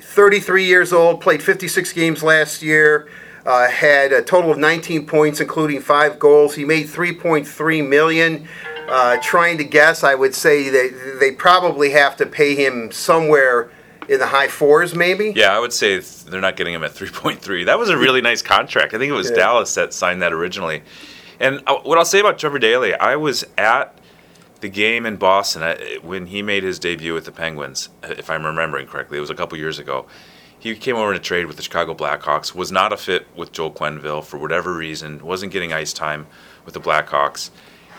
33 0.00 0.64
years 0.64 0.92
old, 0.92 1.20
played 1.20 1.42
56 1.42 1.92
games 1.92 2.22
last 2.22 2.62
year, 2.62 3.08
uh, 3.46 3.68
had 3.68 4.12
a 4.12 4.22
total 4.22 4.50
of 4.50 4.58
19 4.58 5.06
points, 5.06 5.40
including 5.40 5.80
five 5.80 6.18
goals. 6.18 6.54
He 6.54 6.64
made 6.64 6.86
3.3 6.86 7.88
million. 7.88 8.48
Uh, 8.88 9.18
trying 9.22 9.56
to 9.58 9.64
guess, 9.64 10.02
I 10.02 10.16
would 10.16 10.34
say 10.34 10.68
that 10.68 11.18
they 11.20 11.30
probably 11.30 11.90
have 11.90 12.16
to 12.16 12.26
pay 12.26 12.56
him 12.56 12.90
somewhere 12.90 13.70
in 14.10 14.18
the 14.18 14.26
high 14.26 14.48
fours, 14.48 14.94
maybe. 14.94 15.32
Yeah, 15.36 15.56
I 15.56 15.60
would 15.60 15.72
say 15.72 15.98
they're 16.00 16.40
not 16.40 16.56
getting 16.56 16.74
him 16.74 16.82
at 16.84 16.90
3.3. 16.94 17.64
That 17.66 17.78
was 17.78 17.88
a 17.88 17.96
really 17.96 18.20
nice 18.20 18.42
contract. 18.42 18.92
I 18.92 18.98
think 18.98 19.08
it 19.10 19.14
was 19.14 19.30
Yeah. 19.30 19.36
Dallas 19.36 19.74
that 19.76 19.94
signed 19.94 20.20
that 20.22 20.32
originally. 20.32 20.82
And 21.38 21.62
uh, 21.66 21.78
what 21.84 21.96
I'll 21.96 22.04
say 22.04 22.20
about 22.20 22.38
Trevor 22.38 22.58
Daley, 22.58 22.92
I 22.94 23.16
was 23.16 23.46
at 23.56 23.96
the 24.60 24.68
game 24.68 25.06
in 25.06 25.16
Boston 25.16 25.62
uh, 25.62 25.78
when 26.02 26.26
he 26.26 26.42
made 26.42 26.62
his 26.64 26.78
debut 26.78 27.14
with 27.14 27.24
the 27.24 27.32
Penguins, 27.32 27.88
uh, 28.02 28.08
if 28.18 28.28
I'm 28.28 28.44
remembering 28.44 28.86
correctly. 28.88 29.16
It 29.16 29.22
was 29.22 29.30
a 29.30 29.34
couple 29.34 29.56
years 29.56 29.78
ago. 29.78 30.06
He 30.58 30.74
came 30.74 30.96
over 30.96 31.14
to 31.14 31.18
trade 31.18 31.46
with 31.46 31.56
the 31.56 31.62
Chicago 31.62 31.94
Blackhawks, 31.94 32.54
was 32.54 32.70
not 32.70 32.92
a 32.92 32.98
fit 32.98 33.26
with 33.34 33.52
Joel 33.52 33.70
Quenneville 33.72 34.22
for 34.22 34.36
whatever 34.36 34.74
reason, 34.74 35.24
wasn't 35.24 35.52
getting 35.52 35.72
ice 35.72 35.94
time 35.94 36.26
with 36.66 36.74
the 36.74 36.80
Blackhawks. 36.80 37.50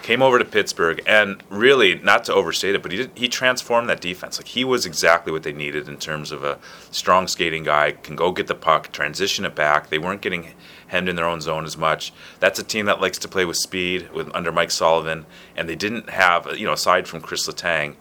Came 0.02 0.24
over 0.24 0.40
to 0.40 0.46
Pittsburgh, 0.46 1.02
and 1.06 1.44
really, 1.50 1.96
not 1.96 2.24
to 2.24 2.34
overstate 2.34 2.74
it, 2.74 2.82
but 2.82 2.92
he 2.92 2.98
did, 2.98 3.12
he 3.14 3.28
transformed 3.28 3.88
that 3.90 4.02
defense. 4.02 4.40
Like 4.40 4.48
he 4.48 4.64
was 4.64 4.86
exactly 4.86 5.32
what 5.32 5.44
they 5.44 5.54
needed 5.54 5.88
in 5.88 5.98
terms 5.98 6.32
of 6.32 6.44
a 6.44 6.58
strong 6.90 7.28
skating 7.28 7.64
guy, 7.64 7.92
can 7.92 8.16
go 8.16 8.32
get 8.32 8.48
the 8.48 8.56
puck, 8.56 8.92
transition 8.92 9.46
it 9.46 9.54
back. 9.54 9.90
They 9.90 10.00
weren't 10.00 10.22
getting 10.22 10.54
hemmed 10.88 11.08
in 11.08 11.16
their 11.16 11.26
own 11.26 11.40
zone 11.40 11.66
as 11.66 11.78
much. 11.78 12.14
That's 12.40 12.58
a 12.58 12.64
team 12.64 12.88
that 12.88 13.00
likes 13.00 13.20
to 13.20 13.28
play 13.28 13.46
with 13.46 13.58
speed 13.58 14.12
with 14.12 14.30
under 14.36 14.52
Mike 14.52 14.72
Sullivan, 14.72 15.28
and 15.56 15.70
they 15.70 15.76
didn't 15.76 16.10
have 16.10 16.58
you 16.58 16.66
know 16.66 16.74
aside 16.74 17.08
from 17.08 17.22
Chris 17.22 17.48
Letang. 17.48 17.96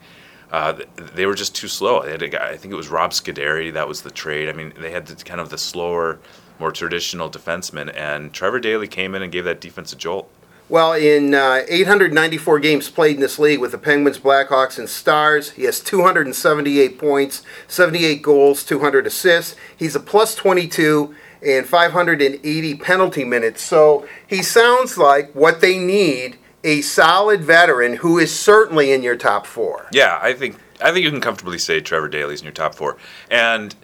Uh, 0.50 0.80
they 0.96 1.26
were 1.26 1.34
just 1.34 1.54
too 1.54 1.68
slow. 1.68 2.02
They 2.02 2.10
had 2.10 2.22
a 2.22 2.28
guy, 2.28 2.48
I 2.48 2.56
think 2.56 2.72
it 2.72 2.76
was 2.76 2.88
Rob 2.88 3.12
Scuderi, 3.12 3.72
that 3.72 3.86
was 3.86 4.02
the 4.02 4.10
trade. 4.10 4.48
I 4.48 4.52
mean, 4.52 4.72
they 4.76 4.90
had 4.90 5.06
the, 5.06 5.22
kind 5.22 5.40
of 5.40 5.50
the 5.50 5.58
slower, 5.58 6.18
more 6.58 6.72
traditional 6.72 7.30
defenseman, 7.30 7.94
and 7.94 8.32
Trevor 8.32 8.58
Daley 8.58 8.88
came 8.88 9.14
in 9.14 9.22
and 9.22 9.30
gave 9.30 9.44
that 9.44 9.60
defense 9.60 9.92
a 9.92 9.96
jolt. 9.96 10.28
Well, 10.70 10.92
in 10.92 11.34
uh, 11.34 11.64
894 11.68 12.60
games 12.60 12.88
played 12.88 13.16
in 13.16 13.20
this 13.20 13.40
league 13.40 13.58
with 13.58 13.72
the 13.72 13.78
Penguins, 13.78 14.20
Blackhawks, 14.20 14.78
and 14.78 14.88
Stars, 14.88 15.50
he 15.50 15.64
has 15.64 15.80
278 15.80 16.96
points, 16.96 17.42
78 17.66 18.22
goals, 18.22 18.62
200 18.62 19.04
assists. 19.04 19.56
He's 19.76 19.96
a 19.96 20.00
plus 20.00 20.36
22 20.36 21.12
and 21.42 21.66
580 21.66 22.74
penalty 22.76 23.24
minutes. 23.24 23.62
So 23.62 24.06
he 24.28 24.44
sounds 24.44 24.96
like 24.96 25.32
what 25.34 25.60
they 25.60 25.76
need 25.76 26.38
a 26.62 26.82
solid 26.82 27.40
veteran 27.40 27.96
who 27.96 28.20
is 28.20 28.38
certainly 28.38 28.92
in 28.92 29.02
your 29.02 29.16
top 29.16 29.46
four. 29.46 29.88
Yeah, 29.90 30.20
I 30.22 30.34
think 30.34 30.56
I 30.80 30.92
think 30.92 31.04
you 31.04 31.10
can 31.10 31.20
comfortably 31.20 31.58
say 31.58 31.80
Trevor 31.80 32.08
Daley's 32.08 32.42
in 32.42 32.44
your 32.44 32.52
top 32.52 32.76
four, 32.76 32.96
and 33.28 33.74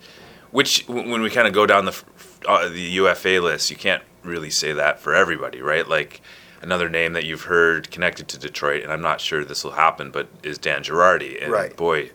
which 0.52 0.86
when 0.86 1.20
we 1.20 1.30
kind 1.30 1.48
of 1.48 1.52
go 1.52 1.66
down 1.66 1.86
the 1.86 2.00
uh, 2.46 2.68
the 2.68 2.80
UFA 2.80 3.40
list, 3.42 3.70
you 3.70 3.76
can't 3.76 4.04
really 4.22 4.50
say 4.50 4.72
that 4.72 5.00
for 5.00 5.14
everybody, 5.14 5.60
right? 5.60 5.88
Like 5.88 6.20
another 6.62 6.88
name 6.88 7.12
that 7.14 7.24
you've 7.24 7.42
heard 7.42 7.90
connected 7.90 8.28
to 8.28 8.38
Detroit, 8.38 8.82
and 8.82 8.92
I'm 8.92 9.02
not 9.02 9.20
sure 9.20 9.44
this 9.44 9.64
will 9.64 9.72
happen, 9.72 10.10
but 10.10 10.28
is 10.42 10.58
Dan 10.58 10.82
Girardi, 10.82 11.42
and 11.42 11.52
right. 11.52 11.76
boy. 11.76 12.10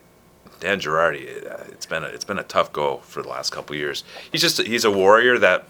Dan 0.60 0.78
Girardi, 0.78 1.44
uh, 1.44 1.64
it's 1.70 1.86
been 1.86 2.04
a, 2.04 2.06
it's 2.06 2.24
been 2.24 2.38
a 2.38 2.44
tough 2.44 2.72
go 2.72 2.98
for 2.98 3.20
the 3.20 3.28
last 3.28 3.50
couple 3.50 3.74
years. 3.74 4.04
He's 4.30 4.40
just 4.40 4.62
he's 4.62 4.84
a 4.84 4.92
warrior 4.92 5.36
that 5.38 5.66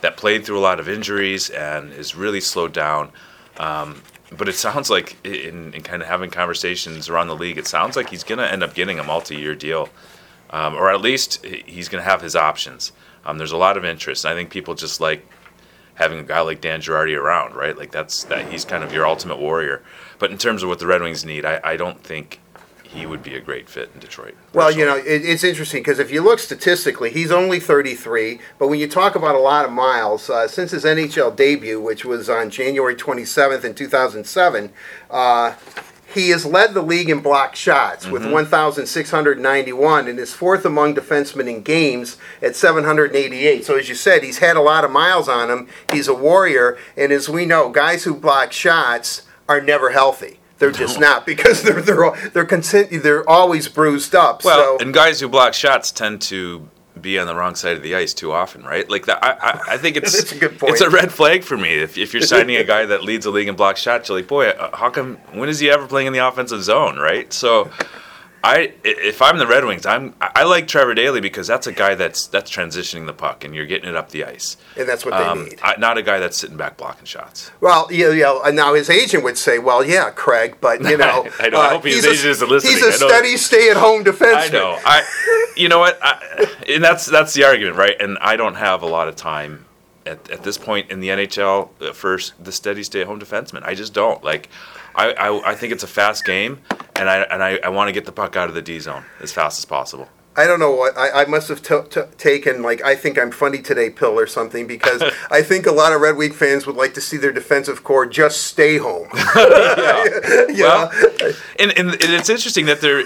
that 0.00 0.16
played 0.16 0.44
through 0.44 0.58
a 0.58 0.60
lot 0.60 0.80
of 0.80 0.88
injuries 0.88 1.48
and 1.48 1.92
is 1.92 2.16
really 2.16 2.40
slowed 2.40 2.72
down. 2.72 3.12
Um, 3.56 4.02
but 4.36 4.48
it 4.48 4.54
sounds 4.54 4.90
like 4.90 5.16
in, 5.24 5.72
in, 5.74 5.82
kind 5.82 6.02
of 6.02 6.08
having 6.08 6.30
conversations 6.30 7.08
around 7.08 7.28
the 7.28 7.36
league, 7.36 7.58
it 7.58 7.66
sounds 7.66 7.96
like 7.96 8.10
he's 8.10 8.24
going 8.24 8.38
to 8.38 8.50
end 8.50 8.62
up 8.62 8.74
getting 8.74 8.98
a 8.98 9.04
multi-year 9.04 9.54
deal, 9.54 9.90
um, 10.50 10.74
or 10.74 10.90
at 10.90 11.00
least 11.00 11.44
he's 11.44 11.88
going 11.88 12.02
to 12.02 12.08
have 12.08 12.22
his 12.22 12.34
options. 12.34 12.92
Um, 13.24 13.38
there's 13.38 13.52
a 13.52 13.56
lot 13.56 13.76
of 13.76 13.84
interest. 13.84 14.24
and 14.24 14.32
I 14.32 14.36
think 14.36 14.50
people 14.50 14.74
just 14.74 15.00
like 15.00 15.26
having 16.02 16.18
a 16.18 16.24
guy 16.24 16.40
like 16.40 16.60
Dan 16.60 16.80
Girardi 16.80 17.16
around, 17.16 17.54
right? 17.54 17.76
Like 17.76 17.92
that's 17.92 18.24
that 18.24 18.50
he's 18.50 18.64
kind 18.64 18.84
of 18.84 18.92
your 18.92 19.06
ultimate 19.06 19.38
warrior. 19.38 19.82
But 20.18 20.30
in 20.30 20.38
terms 20.38 20.62
of 20.62 20.68
what 20.68 20.78
the 20.78 20.86
Red 20.86 21.02
Wings 21.02 21.24
need, 21.24 21.44
I, 21.44 21.60
I 21.64 21.76
don't 21.76 22.02
think 22.02 22.40
he 22.92 23.06
would 23.06 23.22
be 23.22 23.34
a 23.34 23.40
great 23.40 23.68
fit 23.68 23.90
in 23.94 24.00
Detroit. 24.00 24.34
Well, 24.52 24.70
you 24.70 24.84
know, 24.84 24.96
it, 24.96 25.24
it's 25.24 25.44
interesting 25.44 25.80
because 25.80 25.98
if 25.98 26.10
you 26.10 26.20
look 26.22 26.38
statistically, 26.38 27.10
he's 27.10 27.32
only 27.32 27.58
33. 27.58 28.38
But 28.58 28.68
when 28.68 28.78
you 28.78 28.88
talk 28.88 29.14
about 29.14 29.34
a 29.34 29.38
lot 29.38 29.64
of 29.64 29.72
miles, 29.72 30.28
uh, 30.28 30.46
since 30.46 30.72
his 30.72 30.84
NHL 30.84 31.34
debut, 31.34 31.80
which 31.80 32.04
was 32.04 32.28
on 32.28 32.50
January 32.50 32.94
27th 32.94 33.64
in 33.64 33.74
2007, 33.74 34.72
uh, 35.10 35.54
he 36.14 36.30
has 36.30 36.44
led 36.44 36.74
the 36.74 36.82
league 36.82 37.08
in 37.08 37.20
block 37.20 37.56
shots 37.56 38.06
with 38.06 38.22
mm-hmm. 38.22 38.32
1,691 38.32 40.08
and 40.08 40.18
is 40.18 40.34
fourth 40.34 40.64
among 40.64 40.94
defensemen 40.94 41.48
in 41.48 41.62
games 41.62 42.16
at 42.40 42.56
788. 42.56 43.64
So, 43.64 43.76
as 43.76 43.88
you 43.88 43.94
said, 43.94 44.22
he's 44.22 44.38
had 44.38 44.56
a 44.56 44.62
lot 44.62 44.84
of 44.84 44.90
miles 44.90 45.28
on 45.28 45.50
him. 45.50 45.68
He's 45.90 46.08
a 46.08 46.14
warrior. 46.14 46.78
And 46.96 47.12
as 47.12 47.28
we 47.28 47.46
know, 47.46 47.70
guys 47.70 48.04
who 48.04 48.14
block 48.14 48.52
shots 48.52 49.22
are 49.48 49.60
never 49.60 49.90
healthy. 49.90 50.38
They're 50.58 50.70
just 50.70 51.00
not 51.00 51.26
because 51.32 51.62
they're 51.62 51.82
they're 51.82 52.12
they're 52.32 52.84
they're 52.84 53.28
always 53.28 53.68
bruised 53.68 54.14
up. 54.14 54.44
Well, 54.44 54.78
so. 54.78 54.84
and 54.84 54.94
guys 54.94 55.20
who 55.20 55.28
block 55.28 55.54
shots 55.54 55.90
tend 55.90 56.22
to 56.22 56.68
be 57.00 57.18
on 57.18 57.26
the 57.26 57.34
wrong 57.34 57.54
side 57.54 57.76
of 57.76 57.82
the 57.82 57.94
ice 57.94 58.12
too 58.12 58.32
often, 58.32 58.62
right? 58.62 58.88
Like 58.88 59.06
that, 59.06 59.24
I, 59.24 59.30
I, 59.30 59.74
I 59.74 59.78
think 59.78 59.96
it's 59.96 60.32
a 60.32 60.38
good 60.38 60.58
point. 60.58 60.72
It's 60.72 60.82
a 60.82 60.90
red 60.90 61.12
flag 61.12 61.42
for 61.42 61.56
me 61.56 61.74
if, 61.74 61.96
if 61.96 62.12
you're 62.12 62.22
signing 62.22 62.56
a 62.56 62.64
guy 62.64 62.84
that 62.86 63.02
leads 63.02 63.24
the 63.24 63.30
league 63.30 63.48
in 63.48 63.56
block 63.56 63.76
shots. 63.76 64.08
You're 64.08 64.18
like, 64.18 64.28
boy, 64.28 64.48
uh, 64.48 64.76
how 64.76 64.90
come? 64.90 65.16
When 65.32 65.48
is 65.48 65.58
he 65.58 65.70
ever 65.70 65.86
playing 65.86 66.06
in 66.06 66.12
the 66.12 66.26
offensive 66.26 66.62
zone, 66.62 66.98
right? 66.98 67.32
So 67.32 67.70
I 68.44 68.72
if 68.82 69.22
I'm 69.22 69.38
the 69.38 69.46
Red 69.46 69.64
Wings, 69.64 69.86
I'm 69.86 70.14
I 70.20 70.42
like 70.42 70.66
Trevor 70.66 70.94
Daley 70.94 71.20
because 71.20 71.46
that's 71.46 71.66
a 71.66 71.72
guy 71.72 71.94
that's 71.94 72.26
that's 72.26 72.50
transitioning 72.50 73.06
the 73.06 73.12
puck 73.12 73.44
and 73.44 73.54
you're 73.54 73.66
getting 73.66 73.88
it 73.88 73.94
up 73.94 74.10
the 74.10 74.24
ice. 74.24 74.56
And 74.76 74.88
that's 74.88 75.04
what 75.04 75.14
um, 75.14 75.44
they 75.44 75.50
need. 75.50 75.60
I, 75.62 75.76
not 75.78 75.96
a 75.96 76.02
guy 76.02 76.18
that's 76.18 76.36
sitting 76.36 76.56
back 76.56 76.76
blocking 76.76 77.04
shots. 77.04 77.52
Well, 77.60 77.86
yeah, 77.90 78.10
yeah. 78.10 78.50
Now 78.50 78.74
his 78.74 78.90
agent 78.90 79.22
would 79.22 79.38
say, 79.38 79.60
"Well, 79.60 79.84
yeah, 79.84 80.10
Craig, 80.10 80.56
but 80.60 80.82
you 80.82 80.96
know, 80.98 81.28
I, 81.38 81.50
know, 81.50 81.58
uh, 81.58 81.60
I 81.60 81.68
hope 81.74 81.84
his 81.84 82.04
agent 82.04 82.26
isn't 82.26 82.48
listening. 82.48 82.74
He's 82.74 82.82
a 82.82 82.92
steady, 82.92 83.36
stay-at-home 83.36 84.04
defenseman. 84.04 84.34
I 84.36 84.48
know. 84.48 84.78
I, 84.84 85.52
you 85.56 85.68
know 85.68 85.78
what? 85.78 85.98
I, 86.02 86.46
and 86.68 86.82
that's 86.82 87.06
that's 87.06 87.34
the 87.34 87.44
argument, 87.44 87.76
right? 87.76 87.94
And 88.00 88.18
I 88.20 88.36
don't 88.36 88.56
have 88.56 88.82
a 88.82 88.86
lot 88.86 89.06
of 89.06 89.14
time 89.14 89.66
at, 90.04 90.30
at 90.30 90.42
this 90.42 90.58
point 90.58 90.90
in 90.90 90.98
the 90.98 91.08
NHL 91.08 91.68
uh, 91.80 91.92
for 91.92 92.18
the 92.40 92.50
steady 92.50 92.82
stay-at-home 92.82 93.20
defenseman. 93.20 93.62
I 93.62 93.74
just 93.74 93.94
don't 93.94 94.22
like. 94.24 94.48
I, 94.94 95.12
I, 95.12 95.52
I 95.52 95.54
think 95.54 95.72
it's 95.72 95.82
a 95.82 95.88
fast 95.88 96.24
game, 96.24 96.60
and 96.96 97.08
I 97.08 97.22
and 97.22 97.42
I, 97.42 97.58
I 97.64 97.68
want 97.68 97.88
to 97.88 97.92
get 97.92 98.04
the 98.04 98.12
puck 98.12 98.36
out 98.36 98.48
of 98.48 98.54
the 98.54 98.62
D 98.62 98.78
zone 98.78 99.04
as 99.20 99.32
fast 99.32 99.58
as 99.58 99.64
possible. 99.64 100.08
I 100.34 100.46
don't 100.46 100.60
know 100.60 100.70
what 100.72 100.96
I, 100.96 101.22
I 101.22 101.24
must 101.26 101.48
have 101.48 101.62
t- 101.62 101.80
t- 101.90 102.06
taken 102.16 102.62
like 102.62 102.82
I 102.82 102.96
think 102.96 103.18
I'm 103.18 103.30
funny 103.30 103.60
today 103.60 103.90
pill 103.90 104.18
or 104.18 104.26
something 104.26 104.66
because 104.66 105.02
I 105.30 105.42
think 105.42 105.66
a 105.66 105.72
lot 105.72 105.92
of 105.92 106.00
Red 106.00 106.16
Wing 106.16 106.32
fans 106.32 106.66
would 106.66 106.76
like 106.76 106.94
to 106.94 107.00
see 107.00 107.16
their 107.16 107.32
defensive 107.32 107.84
corps 107.84 108.06
just 108.06 108.42
stay 108.42 108.78
home. 108.78 109.08
yeah. 109.36 110.04
yeah. 110.48 110.54
Well, 110.58 110.92
and, 111.58 111.76
and 111.78 111.96
it's 112.00 112.30
interesting 112.30 112.66
that 112.66 112.80
they're 112.80 113.04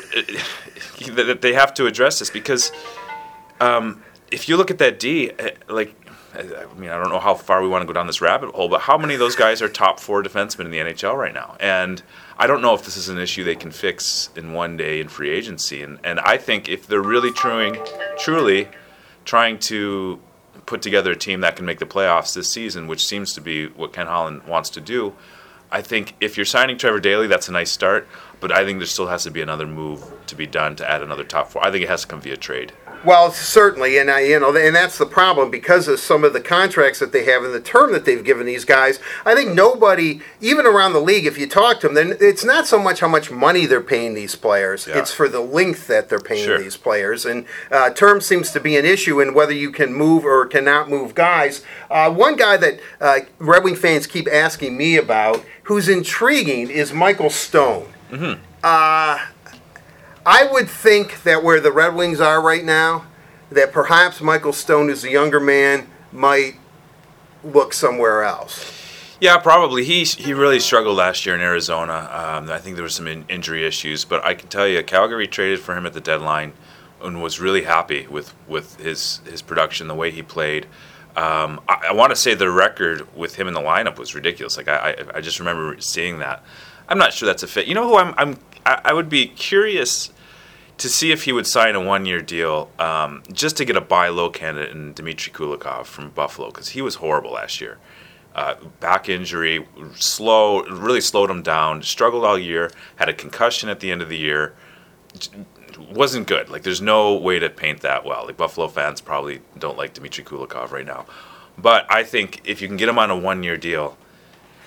that 1.14 1.40
they 1.42 1.52
have 1.52 1.74
to 1.74 1.86
address 1.86 2.20
this 2.20 2.30
because 2.30 2.70
um, 3.60 4.02
if 4.30 4.48
you 4.48 4.56
look 4.56 4.70
at 4.70 4.78
that 4.78 4.98
D, 4.98 5.30
eh, 5.38 5.50
like 5.68 5.94
I 6.36 6.66
mean, 6.78 6.90
I 6.90 6.98
don't 6.98 7.08
know 7.08 7.18
how 7.18 7.34
far 7.34 7.62
we 7.62 7.68
want 7.68 7.82
to 7.82 7.86
go 7.86 7.92
down 7.92 8.06
this 8.06 8.20
rabbit 8.20 8.54
hole, 8.54 8.68
but 8.68 8.82
how 8.82 8.98
many 8.98 9.14
of 9.14 9.20
those 9.20 9.36
guys 9.36 9.62
are 9.62 9.68
top 9.68 9.98
four 10.00 10.22
defensemen 10.22 10.66
in 10.66 10.70
the 10.70 10.78
NHL 10.78 11.16
right 11.16 11.32
now? 11.32 11.56
And 11.60 12.02
I 12.38 12.46
don't 12.46 12.60
know 12.60 12.74
if 12.74 12.84
this 12.84 12.96
is 12.96 13.08
an 13.08 13.18
issue 13.18 13.42
they 13.44 13.56
can 13.56 13.70
fix 13.70 14.30
in 14.36 14.52
one 14.52 14.76
day 14.76 15.00
in 15.00 15.08
free 15.08 15.30
agency. 15.30 15.82
And, 15.82 15.98
and 16.04 16.20
I 16.20 16.36
think 16.36 16.68
if 16.68 16.86
they're 16.86 17.00
really 17.00 17.32
truing, 17.32 17.78
truly 18.18 18.68
trying 19.24 19.58
to 19.60 20.20
put 20.66 20.82
together 20.82 21.12
a 21.12 21.16
team 21.16 21.40
that 21.40 21.56
can 21.56 21.64
make 21.64 21.78
the 21.78 21.86
playoffs 21.86 22.34
this 22.34 22.50
season, 22.50 22.86
which 22.86 23.04
seems 23.04 23.32
to 23.34 23.40
be 23.40 23.66
what 23.68 23.92
Ken 23.92 24.06
Holland 24.06 24.44
wants 24.44 24.68
to 24.70 24.80
do, 24.80 25.14
I 25.70 25.82
think 25.82 26.14
if 26.20 26.36
you're 26.36 26.46
signing 26.46 26.78
Trevor 26.78 27.00
Daley, 27.00 27.26
that's 27.26 27.48
a 27.48 27.52
nice 27.52 27.72
start. 27.72 28.06
But 28.40 28.52
I 28.52 28.64
think 28.64 28.78
there 28.78 28.86
still 28.86 29.06
has 29.06 29.24
to 29.24 29.30
be 29.30 29.40
another 29.40 29.66
move 29.66 30.04
to 30.26 30.34
be 30.34 30.46
done 30.46 30.76
to 30.76 30.88
add 30.88 31.02
another 31.02 31.24
top 31.24 31.50
four. 31.50 31.64
I 31.64 31.70
think 31.70 31.84
it 31.84 31.88
has 31.88 32.02
to 32.02 32.06
come 32.06 32.20
via 32.20 32.36
trade. 32.36 32.72
Well, 33.06 33.30
certainly, 33.30 33.98
and 33.98 34.10
I, 34.10 34.22
you 34.22 34.40
know, 34.40 34.56
and 34.56 34.74
that's 34.74 34.98
the 34.98 35.06
problem 35.06 35.48
because 35.48 35.86
of 35.86 36.00
some 36.00 36.24
of 36.24 36.32
the 36.32 36.40
contracts 36.40 36.98
that 36.98 37.12
they 37.12 37.24
have 37.26 37.44
and 37.44 37.54
the 37.54 37.60
term 37.60 37.92
that 37.92 38.04
they've 38.04 38.24
given 38.24 38.46
these 38.46 38.64
guys. 38.64 38.98
I 39.24 39.36
think 39.36 39.54
nobody, 39.54 40.22
even 40.40 40.66
around 40.66 40.92
the 40.92 41.00
league, 41.00 41.24
if 41.24 41.38
you 41.38 41.46
talk 41.46 41.78
to 41.80 41.86
them, 41.86 41.94
then 41.94 42.16
it's 42.20 42.44
not 42.44 42.66
so 42.66 42.80
much 42.80 42.98
how 42.98 43.06
much 43.06 43.30
money 43.30 43.64
they're 43.64 43.80
paying 43.80 44.14
these 44.14 44.34
players; 44.34 44.88
yeah. 44.88 44.98
it's 44.98 45.12
for 45.12 45.28
the 45.28 45.38
length 45.38 45.86
that 45.86 46.08
they're 46.08 46.18
paying 46.18 46.46
sure. 46.46 46.58
these 46.58 46.76
players. 46.76 47.24
And 47.24 47.46
uh, 47.70 47.90
term 47.90 48.20
seems 48.20 48.50
to 48.50 48.58
be 48.58 48.76
an 48.76 48.84
issue 48.84 49.20
in 49.20 49.34
whether 49.34 49.52
you 49.52 49.70
can 49.70 49.94
move 49.94 50.24
or 50.24 50.44
cannot 50.44 50.90
move 50.90 51.14
guys. 51.14 51.62
Uh, 51.88 52.10
one 52.10 52.34
guy 52.34 52.56
that 52.56 52.80
uh, 53.00 53.20
Red 53.38 53.62
Wing 53.62 53.76
fans 53.76 54.08
keep 54.08 54.26
asking 54.26 54.76
me 54.76 54.96
about, 54.96 55.44
who's 55.62 55.88
intriguing, 55.88 56.70
is 56.70 56.92
Michael 56.92 57.30
Stone. 57.30 57.92
Mm-hmm. 58.10 58.42
Uh, 58.64 59.26
I 60.26 60.44
would 60.44 60.68
think 60.68 61.22
that 61.22 61.44
where 61.44 61.60
the 61.60 61.70
Red 61.70 61.94
Wings 61.94 62.20
are 62.20 62.42
right 62.42 62.64
now, 62.64 63.06
that 63.50 63.72
perhaps 63.72 64.20
Michael 64.20 64.52
Stone, 64.52 64.90
as 64.90 65.04
a 65.04 65.10
younger 65.10 65.38
man, 65.38 65.88
might 66.10 66.56
look 67.44 67.72
somewhere 67.72 68.24
else. 68.24 68.72
Yeah, 69.20 69.38
probably. 69.38 69.84
He 69.84 70.02
he 70.02 70.34
really 70.34 70.58
struggled 70.58 70.96
last 70.96 71.24
year 71.24 71.36
in 71.36 71.40
Arizona. 71.40 72.10
Um, 72.12 72.50
I 72.50 72.58
think 72.58 72.74
there 72.74 72.82
were 72.82 72.88
some 72.88 73.06
in, 73.06 73.24
injury 73.28 73.64
issues, 73.64 74.04
but 74.04 74.22
I 74.24 74.34
can 74.34 74.48
tell 74.48 74.66
you, 74.66 74.82
Calgary 74.82 75.28
traded 75.28 75.60
for 75.60 75.76
him 75.76 75.86
at 75.86 75.92
the 75.92 76.00
deadline 76.00 76.52
and 77.00 77.22
was 77.22 77.38
really 77.38 77.62
happy 77.62 78.08
with, 78.08 78.34
with 78.48 78.80
his 78.80 79.20
his 79.24 79.42
production, 79.42 79.86
the 79.86 79.94
way 79.94 80.10
he 80.10 80.22
played. 80.22 80.66
Um, 81.14 81.60
I, 81.68 81.86
I 81.90 81.92
want 81.92 82.10
to 82.10 82.16
say 82.16 82.34
the 82.34 82.50
record 82.50 83.06
with 83.16 83.36
him 83.36 83.46
in 83.46 83.54
the 83.54 83.60
lineup 83.60 83.96
was 83.96 84.14
ridiculous. 84.14 84.56
Like 84.56 84.68
I, 84.68 84.90
I, 84.90 84.96
I 85.14 85.20
just 85.20 85.38
remember 85.38 85.80
seeing 85.80 86.18
that. 86.18 86.44
I'm 86.88 86.98
not 86.98 87.12
sure 87.12 87.26
that's 87.26 87.44
a 87.44 87.48
fit. 87.48 87.68
You 87.68 87.74
know 87.74 87.88
who 87.88 87.96
I'm, 87.96 88.12
I'm 88.18 88.38
I, 88.66 88.80
I 88.86 88.92
would 88.92 89.08
be 89.08 89.28
curious 89.28 90.10
to 90.78 90.88
see 90.88 91.10
if 91.10 91.24
he 91.24 91.32
would 91.32 91.46
sign 91.46 91.74
a 91.74 91.80
one-year 91.80 92.20
deal 92.20 92.70
um, 92.78 93.22
just 93.32 93.56
to 93.56 93.64
get 93.64 93.76
a 93.76 93.80
buy 93.80 94.08
low 94.08 94.28
candidate 94.28 94.72
in 94.72 94.92
Dmitry 94.92 95.32
Kulikov 95.32 95.86
from 95.86 96.10
Buffalo 96.10 96.50
because 96.50 96.70
he 96.70 96.82
was 96.82 96.96
horrible 96.96 97.32
last 97.32 97.60
year. 97.60 97.78
Uh, 98.34 98.54
back 98.80 99.08
injury, 99.08 99.66
slow, 99.94 100.62
really 100.64 101.00
slowed 101.00 101.30
him 101.30 101.42
down. 101.42 101.82
Struggled 101.82 102.24
all 102.24 102.38
year. 102.38 102.70
Had 102.96 103.08
a 103.08 103.14
concussion 103.14 103.70
at 103.70 103.80
the 103.80 103.90
end 103.90 104.02
of 104.02 104.10
the 104.10 104.18
year. 104.18 104.54
Wasn't 105.90 106.26
good. 106.26 106.50
Like 106.50 106.62
there's 106.62 106.82
no 106.82 107.14
way 107.14 107.38
to 107.38 107.48
paint 107.48 107.80
that 107.80 108.04
well. 108.04 108.26
Like 108.26 108.36
Buffalo 108.36 108.68
fans 108.68 109.00
probably 109.00 109.40
don't 109.58 109.78
like 109.78 109.94
Dmitry 109.94 110.24
Kulikov 110.24 110.70
right 110.70 110.84
now, 110.84 111.06
but 111.56 111.90
I 111.90 112.02
think 112.02 112.42
if 112.44 112.60
you 112.60 112.68
can 112.68 112.76
get 112.76 112.90
him 112.90 112.98
on 112.98 113.10
a 113.10 113.16
one-year 113.16 113.56
deal, 113.56 113.96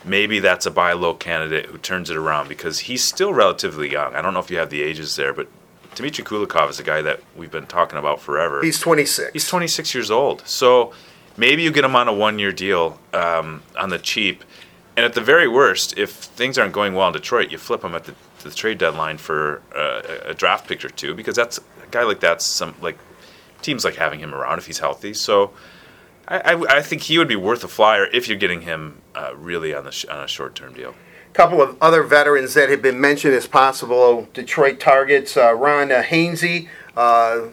maybe 0.03 0.39
that's 0.39 0.65
a 0.65 0.71
buy 0.71 0.93
low 0.93 1.13
candidate 1.13 1.67
who 1.67 1.77
turns 1.77 2.09
it 2.09 2.17
around 2.17 2.49
because 2.49 2.79
he's 2.79 3.03
still 3.03 3.33
relatively 3.33 3.91
young. 3.91 4.15
I 4.15 4.23
don't 4.23 4.33
know 4.33 4.39
if 4.39 4.49
you 4.49 4.57
have 4.57 4.71
the 4.71 4.81
ages 4.81 5.15
there, 5.15 5.33
but 5.33 5.47
Dmitry 5.95 6.23
Kulikov 6.23 6.69
is 6.69 6.79
a 6.79 6.83
guy 6.83 7.01
that 7.01 7.21
we've 7.35 7.51
been 7.51 7.65
talking 7.65 7.99
about 7.99 8.21
forever. 8.21 8.61
He's 8.63 8.79
26. 8.79 9.31
He's 9.33 9.47
26 9.47 9.93
years 9.93 10.11
old. 10.11 10.47
So 10.47 10.93
maybe 11.37 11.63
you 11.63 11.71
get 11.71 11.83
him 11.83 11.95
on 11.95 12.07
a 12.07 12.13
one 12.13 12.39
year 12.39 12.51
deal 12.51 12.99
um, 13.13 13.63
on 13.77 13.89
the 13.89 13.99
cheap. 13.99 14.43
And 14.95 15.05
at 15.05 15.13
the 15.13 15.21
very 15.21 15.47
worst, 15.47 15.97
if 15.97 16.11
things 16.11 16.57
aren't 16.57 16.73
going 16.73 16.93
well 16.93 17.07
in 17.07 17.13
Detroit, 17.13 17.51
you 17.51 17.57
flip 17.57 17.83
him 17.83 17.95
at 17.95 18.03
the, 18.05 18.15
the 18.43 18.51
trade 18.51 18.77
deadline 18.77 19.17
for 19.17 19.61
uh, 19.75 20.01
a 20.25 20.33
draft 20.33 20.67
pick 20.67 20.83
or 20.83 20.89
two 20.89 21.13
because 21.15 21.35
that's 21.35 21.57
a 21.57 21.87
guy 21.91 22.03
like 22.03 22.19
that's 22.19 22.45
some 22.45 22.75
like 22.81 22.97
teams 23.61 23.85
like 23.85 23.95
having 23.95 24.19
him 24.19 24.33
around 24.33 24.57
if 24.57 24.65
he's 24.65 24.79
healthy. 24.79 25.13
So 25.13 25.51
I, 26.27 26.39
I, 26.53 26.77
I 26.77 26.81
think 26.81 27.03
he 27.03 27.17
would 27.17 27.27
be 27.27 27.35
worth 27.35 27.63
a 27.63 27.67
flyer 27.67 28.05
if 28.05 28.27
you're 28.27 28.37
getting 28.37 28.61
him 28.61 29.01
uh, 29.15 29.33
really 29.35 29.73
on 29.73 29.85
the 29.85 29.91
sh- 29.91 30.05
on 30.05 30.23
a 30.23 30.27
short 30.27 30.55
term 30.55 30.73
deal. 30.73 30.95
Couple 31.39 31.61
of 31.61 31.77
other 31.79 32.03
veterans 32.03 32.53
that 32.55 32.67
have 32.67 32.81
been 32.81 32.99
mentioned 32.99 33.33
as 33.33 33.47
possible 33.47 34.27
Detroit 34.33 34.77
targets: 34.77 35.37
uh, 35.37 35.53
Ron 35.53 35.89
uh, 35.89 36.03
Hainsey. 36.03 36.67
Uh, 36.97 37.43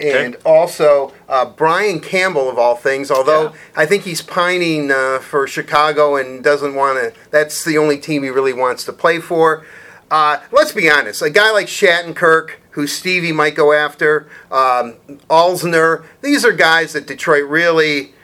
and 0.00 0.36
Okay. 0.36 0.42
also 0.46 1.12
uh, 1.28 1.44
Brian 1.44 2.00
Campbell, 2.00 2.48
of 2.48 2.58
all 2.58 2.76
things. 2.76 3.10
Although 3.10 3.42
Yeah. 3.50 3.52
I 3.76 3.84
think 3.84 4.04
he's 4.04 4.22
pining 4.22 4.90
uh, 4.90 5.18
for 5.18 5.46
Chicago 5.46 6.16
and 6.16 6.42
doesn't 6.42 6.74
want 6.74 6.98
to. 6.98 7.12
That's 7.30 7.62
the 7.62 7.76
only 7.76 7.98
team 7.98 8.22
he 8.22 8.30
really 8.30 8.54
wants 8.54 8.84
to 8.84 8.92
play 8.94 9.20
for. 9.20 9.66
Uh, 10.10 10.38
let's 10.50 10.72
be 10.72 10.88
honest. 10.88 11.20
A 11.20 11.28
guy 11.28 11.50
like 11.50 11.66
Shattenkirk, 11.66 12.52
who 12.70 12.86
Stevie 12.86 13.32
might 13.32 13.54
go 13.54 13.74
after, 13.74 14.28
um, 14.50 14.94
Alzner. 15.28 16.06
These 16.22 16.42
are 16.46 16.52
guys 16.52 16.94
that 16.94 17.06
Detroit 17.06 17.44
really 17.44 18.14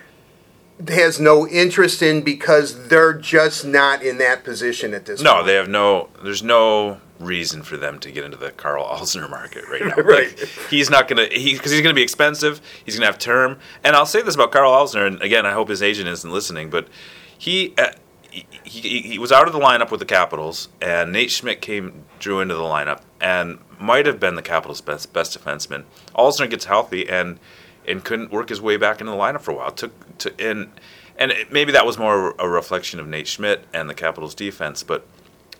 has 0.88 1.21
no 1.21 1.47
interest 1.47 2.02
in 2.02 2.23
because 2.23 2.88
they're 2.88 3.14
just 3.14 3.64
not 3.64 4.02
in 4.02 4.19
that 4.19 4.45
position 4.45 4.95
at 4.95 5.07
this 5.07 5.21
point. 5.21 5.25
No, 5.25 5.35
point. 5.35 5.47
they 5.47 5.55
have 5.55 5.69
no. 5.69 6.09
There's 6.23 6.43
no 6.43 7.00
reason 7.19 7.62
for 7.62 7.76
them 7.76 8.00
to 8.00 8.11
get 8.11 8.25
into 8.25 8.37
the 8.37 8.50
Carl 8.50 8.85
Alzner 8.85 9.31
market 9.31 9.64
right 9.69 9.85
now. 9.85 9.95
Right. 10.02 10.37
Like, 10.38 10.49
he's 10.71 10.91
not 10.91 11.09
gonna. 11.09 11.26
He 11.26 11.55
because 11.55 11.71
he's 11.71 11.81
gonna 11.81 11.95
be 11.95 12.02
expensive. 12.02 12.61
He's 12.85 12.97
gonna 12.97 13.07
have 13.07 13.19
term. 13.19 13.59
And 13.85 13.95
I'll 13.95 14.07
say 14.07 14.23
this 14.23 14.35
about 14.35 14.52
Carl 14.52 14.73
Alzner. 14.73 15.07
And 15.07 15.21
again, 15.23 15.47
I 15.47 15.52
hope 15.52 15.69
his 15.69 15.83
agent 15.83 16.09
isn't 16.09 16.31
listening, 16.31 16.71
but 16.71 16.88
he. 17.37 17.75
Uh, 17.79 17.93
he, 18.31 18.47
he, 18.64 19.00
he 19.02 19.19
was 19.19 19.31
out 19.31 19.47
of 19.47 19.52
the 19.52 19.59
lineup 19.59 19.91
with 19.91 20.00
the 20.00 20.07
Capitals, 20.07 20.71
and 20.81 21.12
Nate 21.12 21.31
Schmidt 21.31 21.61
came 21.61 22.07
drew 22.19 22.41
into 22.41 22.55
the 22.55 22.62
lineup, 22.62 23.02
and 23.21 23.59
might 23.79 24.07
have 24.07 24.19
been 24.19 24.37
the 24.37 24.43
Capitals' 24.43 24.81
best 24.81 25.12
best 25.12 25.38
defenseman. 25.38 25.85
Alzner 26.14 26.49
gets 26.49 26.64
healthy 26.64 27.07
and 27.09 27.38
and 27.87 28.05
couldn't 28.05 28.31
work 28.31 28.49
his 28.49 28.61
way 28.61 28.77
back 28.77 29.01
into 29.01 29.11
the 29.11 29.19
lineup 29.19 29.41
for 29.41 29.51
a 29.53 29.55
while. 29.55 29.71
Took 29.71 30.19
to 30.19 30.33
and 30.41 30.71
and 31.19 31.31
it, 31.31 31.53
maybe 31.53 31.73
that 31.73 31.87
was 31.87 31.99
more 31.99 32.35
a 32.39 32.49
reflection 32.49 33.01
of 33.01 33.07
Nate 33.07 33.29
Schmidt 33.29 33.65
and 33.73 33.89
the 33.89 33.95
Capitals' 33.95 34.35
defense. 34.35 34.83
But 34.83 35.07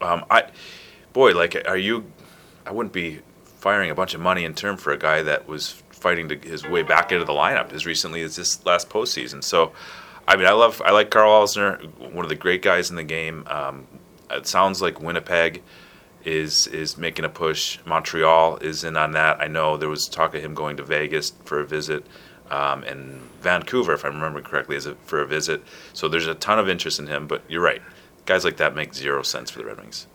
um, 0.01 0.25
I, 0.31 0.45
boy, 1.13 1.33
like, 1.33 1.57
are 1.67 1.77
you? 1.77 2.11
I 2.65 2.73
wouldn't 2.73 2.93
be 2.93 3.21
firing 3.45 3.91
a 3.91 3.95
bunch 3.95 4.15
of 4.15 4.21
money 4.21 4.45
in 4.45 4.55
term 4.55 4.77
for 4.77 4.93
a 4.93 4.99
guy 4.99 5.23
that 5.23 5.47
was 5.47 5.83
fighting 5.91 6.29
to 6.29 6.37
his 6.37 6.67
way 6.67 6.83
back 6.83 7.13
into 7.13 7.25
the 7.25 7.33
lineup 7.33 7.73
as 7.73 7.87
recently 7.87 8.23
as 8.23 8.37
this 8.37 8.65
last 8.67 8.89
postseason. 8.89 9.43
So, 9.43 9.73
I 10.27 10.37
mean, 10.37 10.47
I 10.47 10.53
love, 10.53 10.83
I 10.85 10.91
like 10.91 11.11
Carl 11.11 11.31
Alzner, 11.31 11.85
one 12.13 12.25
of 12.25 12.29
the 12.29 12.35
great 12.35 12.61
guys 12.61 12.91
in 12.91 12.97
the 12.97 13.05
game. 13.05 13.47
Um, 13.49 13.87
it 14.31 14.47
sounds 14.47 14.83
like 14.83 15.01
Winnipeg 15.01 15.63
is 16.25 16.67
is 16.69 16.97
making 16.97 17.25
a 17.25 17.29
push. 17.29 17.79
Montreal 17.85 18.57
is 18.59 18.85
in 18.85 18.97
on 18.97 19.13
that. 19.13 19.41
I 19.41 19.47
know 19.47 19.77
there 19.77 19.89
was 19.89 20.07
talk 20.07 20.35
of 20.35 20.43
him 20.43 20.55
going 20.55 20.77
to 20.77 20.83
Vegas 20.83 21.33
for 21.45 21.61
a 21.61 21.67
visit, 21.67 22.07
um, 22.51 22.83
and 22.85 23.21
Vancouver, 23.41 23.93
if 23.93 24.05
I 24.05 24.09
remember 24.09 24.41
correctly, 24.43 24.77
is 24.77 24.87
a, 24.87 24.95
for 24.97 25.21
a 25.21 25.27
visit. 25.27 25.63
So 25.93 26.09
there's 26.09 26.27
a 26.27 26.35
ton 26.35 26.59
of 26.59 26.69
interest 26.69 26.99
in 26.99 27.07
him. 27.07 27.27
But 27.27 27.43
you're 27.49 27.63
right, 27.63 27.83
guys 28.27 28.45
like 28.45 28.57
that 28.59 28.75
make 28.75 28.95
zero 28.95 29.23
sense 29.23 29.51
for 29.51 29.59
the 29.59 29.67
Red 29.67 29.79
Wings. 29.79 30.07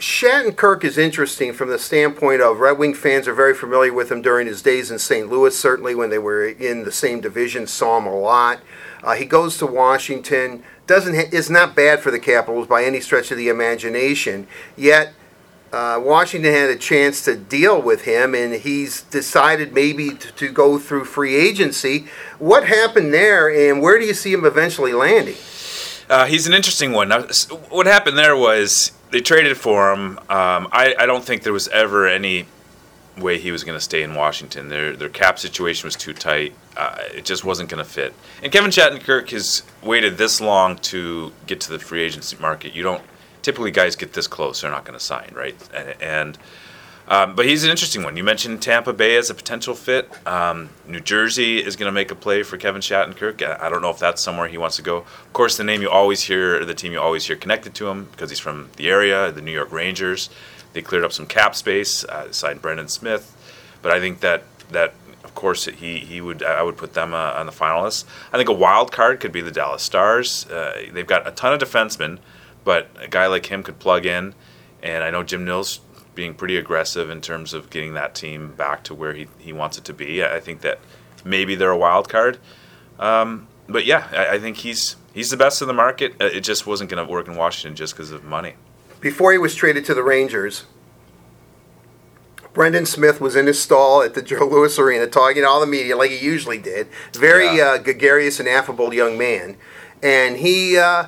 Shattenkirk 0.00 0.82
is 0.82 0.96
interesting 0.96 1.52
from 1.52 1.68
the 1.68 1.78
standpoint 1.78 2.40
of 2.40 2.58
Red 2.58 2.78
Wing 2.78 2.94
fans 2.94 3.28
are 3.28 3.34
very 3.34 3.52
familiar 3.52 3.92
with 3.92 4.10
him 4.10 4.22
during 4.22 4.46
his 4.46 4.62
days 4.62 4.90
in 4.90 4.98
St. 4.98 5.28
Louis, 5.28 5.54
certainly 5.54 5.94
when 5.94 6.08
they 6.08 6.18
were 6.18 6.46
in 6.46 6.84
the 6.84 6.92
same 6.92 7.20
division, 7.20 7.66
saw 7.66 7.98
him 7.98 8.06
a 8.06 8.18
lot. 8.18 8.60
Uh, 9.02 9.12
he 9.12 9.26
goes 9.26 9.58
to 9.58 9.66
Washington, 9.66 10.62
doesn't 10.86 11.14
ha- 11.14 11.28
is 11.30 11.50
not 11.50 11.76
bad 11.76 12.00
for 12.00 12.10
the 12.10 12.18
Capitals 12.18 12.66
by 12.66 12.82
any 12.82 12.98
stretch 12.98 13.30
of 13.30 13.36
the 13.36 13.50
imagination. 13.50 14.46
Yet 14.74 15.12
uh, 15.70 16.00
Washington 16.02 16.50
had 16.50 16.70
a 16.70 16.76
chance 16.76 17.22
to 17.26 17.36
deal 17.36 17.82
with 17.82 18.04
him, 18.06 18.34
and 18.34 18.54
he's 18.54 19.02
decided 19.02 19.74
maybe 19.74 20.14
to, 20.14 20.32
to 20.32 20.50
go 20.50 20.78
through 20.78 21.04
free 21.04 21.36
agency. 21.36 22.06
What 22.38 22.66
happened 22.66 23.12
there, 23.12 23.50
and 23.50 23.82
where 23.82 23.98
do 23.98 24.06
you 24.06 24.14
see 24.14 24.32
him 24.32 24.46
eventually 24.46 24.94
landing? 24.94 25.36
Uh, 26.08 26.24
he's 26.24 26.46
an 26.46 26.54
interesting 26.54 26.92
one. 26.92 27.10
What 27.68 27.86
happened 27.86 28.16
there 28.16 28.34
was 28.34 28.92
they 29.10 29.20
traded 29.20 29.56
for 29.56 29.92
him. 29.92 30.18
Um, 30.28 30.68
I, 30.72 30.94
I 30.98 31.06
don't 31.06 31.24
think 31.24 31.42
there 31.42 31.52
was 31.52 31.68
ever 31.68 32.06
any 32.06 32.46
way 33.18 33.38
he 33.38 33.50
was 33.50 33.64
going 33.64 33.76
to 33.76 33.82
stay 33.82 34.02
in 34.02 34.14
Washington. 34.14 34.68
Their 34.68 34.96
their 34.96 35.08
cap 35.08 35.38
situation 35.38 35.86
was 35.86 35.96
too 35.96 36.14
tight. 36.14 36.54
Uh, 36.76 36.98
it 37.14 37.24
just 37.24 37.44
wasn't 37.44 37.68
going 37.68 37.84
to 37.84 37.90
fit. 37.90 38.14
And 38.42 38.52
Kevin 38.52 38.70
Shattenkirk 38.70 39.30
has 39.30 39.62
waited 39.82 40.16
this 40.16 40.40
long 40.40 40.76
to 40.78 41.32
get 41.46 41.60
to 41.62 41.70
the 41.70 41.78
free 41.78 42.02
agency 42.02 42.36
market. 42.38 42.74
You 42.74 42.82
don't 42.82 43.02
typically 43.42 43.70
guys 43.70 43.96
get 43.96 44.12
this 44.12 44.26
close, 44.26 44.60
they're 44.60 44.70
not 44.70 44.84
going 44.84 44.98
to 44.98 45.04
sign, 45.04 45.32
right? 45.34 45.56
And, 45.74 46.02
and 46.02 46.38
um, 47.08 47.34
but 47.34 47.46
he's 47.46 47.64
an 47.64 47.70
interesting 47.70 48.02
one. 48.02 48.16
You 48.16 48.24
mentioned 48.24 48.62
Tampa 48.62 48.92
Bay 48.92 49.16
as 49.16 49.30
a 49.30 49.34
potential 49.34 49.74
fit. 49.74 50.08
Um, 50.26 50.70
New 50.86 51.00
Jersey 51.00 51.58
is 51.58 51.76
going 51.76 51.88
to 51.88 51.92
make 51.92 52.10
a 52.10 52.14
play 52.14 52.42
for 52.42 52.56
Kevin 52.56 52.80
Shattenkirk. 52.80 53.42
I 53.60 53.68
don't 53.68 53.82
know 53.82 53.90
if 53.90 53.98
that's 53.98 54.22
somewhere 54.22 54.48
he 54.48 54.58
wants 54.58 54.76
to 54.76 54.82
go. 54.82 54.98
Of 54.98 55.32
course, 55.32 55.56
the 55.56 55.64
name 55.64 55.82
you 55.82 55.90
always 55.90 56.22
hear, 56.22 56.64
the 56.64 56.74
team 56.74 56.92
you 56.92 57.00
always 57.00 57.26
hear 57.26 57.36
connected 57.36 57.74
to 57.74 57.88
him 57.88 58.08
because 58.12 58.30
he's 58.30 58.38
from 58.38 58.70
the 58.76 58.88
area, 58.88 59.32
the 59.32 59.42
New 59.42 59.52
York 59.52 59.72
Rangers. 59.72 60.30
They 60.72 60.82
cleared 60.82 61.04
up 61.04 61.12
some 61.12 61.26
cap 61.26 61.56
space, 61.56 62.04
uh, 62.04 62.30
signed 62.32 62.62
Brendan 62.62 62.88
Smith. 62.88 63.36
But 63.82 63.92
I 63.92 64.00
think 64.00 64.20
that 64.20 64.44
that 64.70 64.94
of 65.24 65.34
course 65.34 65.64
he 65.64 65.98
he 65.98 66.20
would 66.20 66.42
I 66.42 66.62
would 66.62 66.76
put 66.76 66.94
them 66.94 67.12
uh, 67.14 67.32
on 67.32 67.46
the 67.46 67.52
finalists. 67.52 68.04
I 68.32 68.36
think 68.36 68.48
a 68.48 68.54
wild 68.54 68.92
card 68.92 69.20
could 69.20 69.32
be 69.32 69.40
the 69.40 69.50
Dallas 69.50 69.82
Stars. 69.82 70.46
Uh, 70.46 70.86
they've 70.92 71.06
got 71.06 71.26
a 71.26 71.30
ton 71.30 71.52
of 71.52 71.60
defensemen, 71.60 72.18
but 72.64 72.88
a 73.00 73.08
guy 73.08 73.26
like 73.26 73.46
him 73.46 73.62
could 73.62 73.78
plug 73.78 74.06
in. 74.06 74.34
And 74.82 75.04
I 75.04 75.10
know 75.10 75.22
Jim 75.22 75.44
Nill's 75.44 75.80
being 76.20 76.34
pretty 76.34 76.58
aggressive 76.58 77.08
in 77.08 77.22
terms 77.22 77.54
of 77.54 77.70
getting 77.70 77.94
that 77.94 78.14
team 78.14 78.52
back 78.52 78.84
to 78.84 78.94
where 78.94 79.14
he, 79.14 79.26
he 79.38 79.54
wants 79.54 79.78
it 79.78 79.84
to 79.84 79.94
be. 79.94 80.22
I 80.22 80.38
think 80.38 80.60
that 80.60 80.78
maybe 81.24 81.54
they're 81.54 81.70
a 81.70 81.78
wild 81.78 82.10
card. 82.10 82.36
Um, 82.98 83.48
but 83.66 83.86
yeah, 83.86 84.06
I, 84.12 84.34
I 84.34 84.38
think 84.38 84.58
he's 84.58 84.96
he's 85.14 85.30
the 85.30 85.38
best 85.38 85.62
in 85.62 85.68
the 85.68 85.72
market. 85.86 86.12
Uh, 86.20 86.26
It 86.26 86.40
just 86.42 86.66
wasn't 86.66 86.90
going 86.90 87.02
to 87.06 87.10
work 87.10 87.26
in 87.26 87.36
Washington 87.36 87.74
just 87.74 87.94
because 87.94 88.10
of 88.10 88.22
money. 88.22 88.52
before 89.00 89.32
he 89.32 89.38
was 89.38 89.54
traded 89.54 89.86
to 89.86 89.94
the 89.94 90.02
Rangers, 90.02 90.64
Brendan 92.52 92.84
Smith 92.84 93.18
was 93.18 93.34
in 93.34 93.46
his 93.46 93.58
stall 93.58 94.02
at 94.02 94.12
the 94.12 94.20
Joe 94.20 94.44
Louis 94.46 94.78
Arena 94.78 95.06
talking 95.06 95.40
to 95.42 95.48
all 95.48 95.60
the 95.60 95.66
media 95.66 95.96
like 95.96 96.10
he 96.10 96.18
usually 96.22 96.58
did. 96.58 96.88
Very 97.14 97.56
Yeah. 97.56 97.64
uh, 97.64 97.78
gregarious 97.78 98.38
and 98.40 98.46
affable 98.48 98.92
young 98.92 99.16
man, 99.16 99.56
and 100.02 100.36
he 100.36 100.76
uh, 100.76 101.04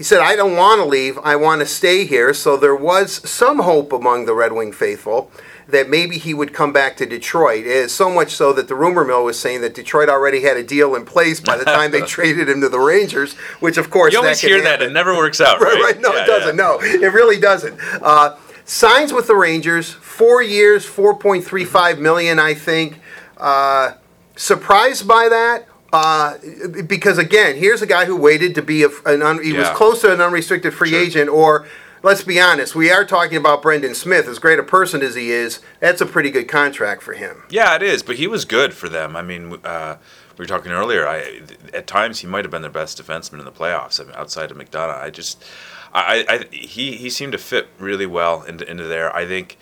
he 0.00 0.04
said, 0.04 0.20
"I 0.20 0.34
don't 0.34 0.56
want 0.56 0.80
to 0.80 0.86
leave. 0.86 1.18
I 1.22 1.36
want 1.36 1.60
to 1.60 1.66
stay 1.66 2.06
here." 2.06 2.32
So 2.32 2.56
there 2.56 2.74
was 2.74 3.20
some 3.28 3.58
hope 3.58 3.92
among 3.92 4.24
the 4.24 4.32
Red 4.32 4.52
Wing 4.54 4.72
faithful 4.72 5.30
that 5.68 5.90
maybe 5.90 6.16
he 6.16 6.32
would 6.32 6.54
come 6.54 6.72
back 6.72 6.96
to 6.96 7.04
Detroit. 7.04 7.66
Eh, 7.66 7.86
So 7.86 8.08
much 8.08 8.30
so 8.34 8.54
that 8.54 8.66
the 8.66 8.74
rumor 8.74 9.04
mill 9.04 9.22
was 9.24 9.38
saying 9.38 9.60
that 9.60 9.74
Detroit 9.74 10.08
already 10.08 10.40
had 10.40 10.56
a 10.56 10.62
deal 10.62 10.94
in 10.94 11.04
place 11.04 11.38
by 11.38 11.58
the 11.58 11.66
time 11.66 11.90
they 11.90 12.00
traded 12.16 12.48
him 12.48 12.62
to 12.62 12.70
the 12.70 12.80
Rangers, 12.80 13.34
which 13.60 13.76
of 13.76 13.90
course 13.90 14.14
You 14.14 14.20
always 14.20 14.40
that 14.40 14.46
hear 14.48 14.62
that; 14.62 14.80
it 14.80 14.90
never 14.90 15.14
works 15.14 15.38
out, 15.38 15.60
right? 15.66 15.74
Right, 15.74 15.82
right. 15.96 16.00
No, 16.00 16.14
Yeah, 16.14 16.22
it 16.22 16.26
doesn't. 16.26 16.56
yeah. 16.56 16.64
No, 16.64 16.78
it 16.80 17.12
really 17.12 17.38
doesn't. 17.38 17.78
Uh, 18.02 18.36
signs 18.64 19.12
with 19.12 19.26
the 19.26 19.36
Rangers, 19.36 19.90
four 19.92 20.40
years, 20.42 20.86
four 20.86 21.14
point 21.14 21.44
three 21.44 21.66
five 21.66 21.98
million, 21.98 22.38
I 22.38 22.54
think. 22.54 22.98
Uh, 23.36 23.92
surprised 24.36 25.06
by 25.06 25.28
that. 25.28 25.66
Uh, 25.92 26.38
because 26.86 27.18
again, 27.18 27.56
here's 27.56 27.82
a 27.82 27.86
guy 27.86 28.04
who 28.04 28.14
waited 28.16 28.54
to 28.54 28.62
be 28.62 28.84
a, 28.84 28.88
an 29.06 29.22
un, 29.22 29.42
he 29.42 29.52
was 29.52 29.68
close 29.70 30.00
to 30.02 30.12
an 30.12 30.20
unrestricted 30.20 30.72
free 30.72 30.90
Sure. 30.90 31.00
agent, 31.00 31.28
or 31.28 31.66
let's 32.02 32.22
be 32.22 32.40
honest, 32.40 32.74
we 32.76 32.90
are 32.92 33.04
talking 33.04 33.36
about 33.36 33.60
Brendan 33.60 33.94
Smith. 33.94 34.28
As 34.28 34.38
great 34.38 34.58
a 34.60 34.62
person 34.62 35.02
as 35.02 35.16
he 35.16 35.32
is, 35.32 35.60
that's 35.80 36.00
a 36.00 36.06
pretty 36.06 36.30
good 36.30 36.46
contract 36.46 37.02
for 37.02 37.14
him. 37.14 37.42
Yeah, 37.50 37.74
it 37.74 37.82
is, 37.82 38.02
but 38.04 38.16
he 38.16 38.28
was 38.28 38.44
good 38.44 38.72
for 38.72 38.88
them. 38.88 39.16
I 39.16 39.22
mean, 39.22 39.58
uh, 39.64 39.96
we 40.38 40.44
were 40.44 40.46
talking 40.46 40.70
earlier. 40.70 41.08
I, 41.08 41.40
at 41.74 41.88
times, 41.88 42.20
he 42.20 42.26
might 42.28 42.44
have 42.44 42.52
been 42.52 42.62
their 42.62 42.70
best 42.70 43.02
defenseman 43.02 43.40
in 43.40 43.44
the 43.44 43.52
playoffs. 43.52 44.00
I 44.00 44.04
mean, 44.04 44.14
outside 44.14 44.52
of 44.52 44.56
McDonagh, 44.56 45.02
I 45.02 45.10
just, 45.10 45.44
I, 45.92 46.24
I, 46.28 46.54
he, 46.54 46.92
he 46.92 47.10
seemed 47.10 47.32
to 47.32 47.38
fit 47.38 47.66
really 47.80 48.06
well 48.06 48.44
into, 48.44 48.68
into 48.70 48.84
there. 48.84 49.14
I 49.14 49.26
think 49.26 49.58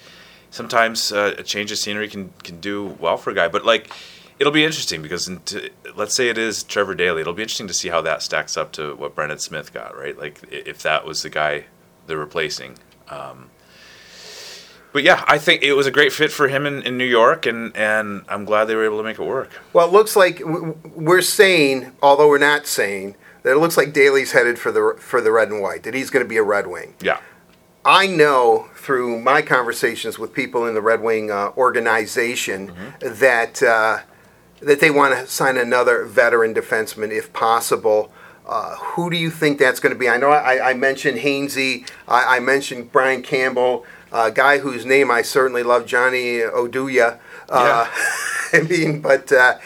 sometimes 0.51 1.11
uh, 1.11 1.37
a 1.39 1.43
change 1.43 1.73
of 1.73 1.79
scenery 1.79 2.09
can 2.09 2.33
can 2.45 2.61
do 2.61 2.97
well 3.01 3.17
for 3.17 3.31
a 3.31 3.35
guy, 3.35 3.49
but 3.49 3.65
like. 3.65 3.91
It'll 4.39 4.53
be 4.53 4.65
interesting 4.65 5.03
because, 5.03 5.27
into, 5.29 5.71
let's 5.97 6.15
say 6.15 6.29
it 6.29 6.39
is 6.39 6.63
Trevor 6.63 6.95
Daley. 6.95 7.21
It'll 7.23 7.33
be 7.33 7.43
interesting 7.43 7.67
to 7.69 7.75
see 7.75 7.89
how 7.89 8.01
that 8.03 8.23
stacks 8.23 8.57
up 8.57 8.73
to 8.73 8.95
what 8.97 9.15
Brendan 9.15 9.39
Smith 9.39 9.73
got, 9.73 9.97
right? 9.97 10.17
Like 10.17 10.41
if 10.51 10.83
that 10.83 11.05
was 11.05 11.23
the 11.23 11.31
guy 11.31 11.65
they're 12.07 12.17
replacing. 12.17 12.79
Um, 13.09 13.51
but 14.93 15.03
yeah, 15.03 15.23
I 15.27 15.39
think 15.39 15.63
it 15.63 15.75
was 15.75 15.87
a 15.87 15.91
great 15.91 16.13
fit 16.13 16.33
for 16.33 16.49
him 16.49 16.67
in, 16.67 16.83
in 16.83 16.97
New 16.97 17.05
York, 17.05 17.47
and, 17.47 17.77
and 17.77 18.25
I'm 18.29 18.45
glad 18.45 18.65
they 18.67 18.75
were 18.75 18.85
able 18.85 18.99
to 18.99 19.05
make 19.05 19.19
it 19.19 19.25
work. 19.25 19.51
Well, 19.73 19.87
it 19.87 19.93
looks 19.93 20.17
like 20.17 20.41
we're 20.45 21.21
saying, 21.21 21.93
although 22.03 22.29
we're 22.29 22.39
not 22.39 22.67
saying, 22.67 23.13
that 23.13 23.51
that 23.51 23.53
it 23.53 23.59
looks 23.59 23.77
like 23.77 23.93
Daley's 23.93 24.33
headed 24.33 24.59
for 24.59 24.73
the 24.73 24.97
for 24.99 25.21
the 25.21 25.31
red 25.31 25.49
and 25.51 25.63
white. 25.63 25.83
That 25.85 25.95
he's 25.95 26.11
going 26.11 26.25
to 26.25 26.29
be 26.29 26.37
a 26.37 26.43
Red 26.43 26.67
Wing. 26.67 26.95
Yeah. 27.01 27.19
I 27.85 28.07
know 28.07 28.69
through 28.75 29.21
my 29.21 29.41
conversations 29.43 30.19
with 30.19 30.33
people 30.35 30.67
in 30.67 30.75
the 30.75 30.83
Red 30.83 31.01
Wing 31.01 31.31
uh, 31.31 31.53
organization 31.57 32.69
Mm-hmm. 32.69 33.15
that 33.21 33.63
uh, 33.63 33.99
that 34.61 34.81
they 34.81 34.91
want 34.91 35.15
to 35.15 35.27
sign 35.27 35.57
another 35.57 36.05
veteran 36.05 36.55
defenseman 36.55 37.11
if 37.11 37.33
possible. 37.33 38.13
Uh, 38.47 38.77
who 38.77 39.11
do 39.11 39.17
you 39.17 39.31
think 39.31 39.59
that's 39.59 39.79
going 39.79 39.93
to 39.93 39.99
be? 39.99 40.09
I 40.09 40.17
know 40.17 40.31
I, 40.31 40.71
I 40.71 40.75
mentioned 40.75 41.19
Hainsey. 41.19 41.89
I, 42.07 42.37
I 42.37 42.41
mentioned 42.41 42.91
Brian 42.91 43.23
Campbell, 43.23 43.85
a 44.11 44.31
guy 44.31 44.59
whose 44.59 44.87
name 44.87 45.11
I 45.11 45.23
certainly 45.23 45.63
love, 45.63 45.85
Johnny 45.87 46.39
Oduya. 46.39 47.19
Uh, 47.49 47.91
I 48.53 48.63
mean, 48.63 49.03
but 49.03 49.31
uh, 49.31 49.59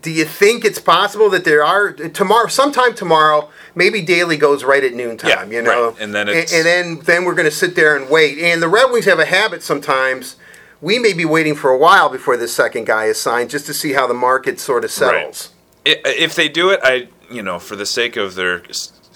do 0.00 0.10
you 0.10 0.24
think 0.24 0.64
it's 0.64 0.78
possible 0.78 1.28
that 1.30 1.44
there 1.44 1.64
are 1.64 1.92
tomorrow, 1.92 2.46
sometime 2.46 2.94
tomorrow, 2.94 3.50
maybe 3.74 4.02
Daley 4.02 4.36
goes 4.36 4.64
right 4.64 4.82
at 4.82 4.94
noontime, 4.94 5.50
Yeah, 5.50 5.56
you 5.58 5.62
know, 5.62 5.90
right. 5.90 6.00
And 6.00 6.14
then 6.14 6.28
and, 6.28 6.38
and 6.38 6.66
then 6.66 6.98
then 7.00 7.24
we're 7.24 7.34
going 7.34 7.46
to 7.46 7.50
sit 7.50 7.74
there 7.74 7.96
and 7.96 8.08
wait. 8.08 8.38
And 8.38 8.62
the 8.62 8.68
Red 8.68 8.90
Wings 8.90 9.04
have 9.06 9.18
a 9.18 9.26
habit 9.26 9.62
sometimes. 9.62 10.36
We 10.80 10.98
may 10.98 11.12
be 11.12 11.24
waiting 11.24 11.54
for 11.54 11.70
a 11.70 11.78
while 11.78 12.08
before 12.08 12.36
this 12.36 12.54
second 12.54 12.86
guy 12.86 13.06
is 13.06 13.20
signed, 13.20 13.50
just 13.50 13.66
to 13.66 13.74
see 13.74 13.92
how 13.94 14.06
the 14.06 14.14
market 14.14 14.60
sort 14.60 14.84
of 14.84 14.90
settles. 14.90 15.50
I- 15.86 16.00
If 16.04 16.34
they 16.34 16.48
do 16.48 16.70
it, 16.70 16.80
I 16.82 17.08
you 17.30 17.42
know 17.42 17.58
for 17.58 17.76
the 17.76 17.86
sake 17.86 18.16
of 18.16 18.34
their 18.34 18.62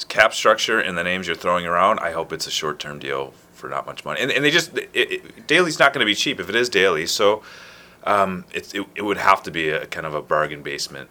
cap 0.09 0.33
structure 0.35 0.81
and 0.81 0.97
the 0.97 1.05
names 1.05 1.27
you're 1.27 1.37
throwing 1.37 1.67
around, 1.67 1.99
I 2.01 2.13
hope 2.13 2.33
it's 2.33 2.47
a 2.47 2.51
short 2.51 2.79
term 2.79 2.99
deal 2.99 3.35
for 3.53 3.69
not 3.69 3.85
much 3.87 4.05
money. 4.05 4.21
And, 4.21 4.31
and 4.33 4.43
they 4.45 4.51
just 4.51 4.77
it, 4.77 4.89
it, 4.95 5.47
Daley's 5.47 5.79
not 5.79 5.93
going 5.93 6.01
to 6.01 6.07
be 6.07 6.15
cheap 6.15 6.41
if 6.41 6.49
it 6.49 6.55
is 6.55 6.69
Daley, 6.71 7.07
so 7.07 7.43
um, 8.05 8.45
it, 8.53 8.75
it 8.75 8.87
it 8.95 9.03
would 9.03 9.19
have 9.19 9.43
to 9.43 9.51
be 9.51 9.69
a 9.69 9.87
kind 9.87 10.07
of 10.07 10.15
a 10.15 10.23
bargain 10.23 10.63
basement 10.63 11.11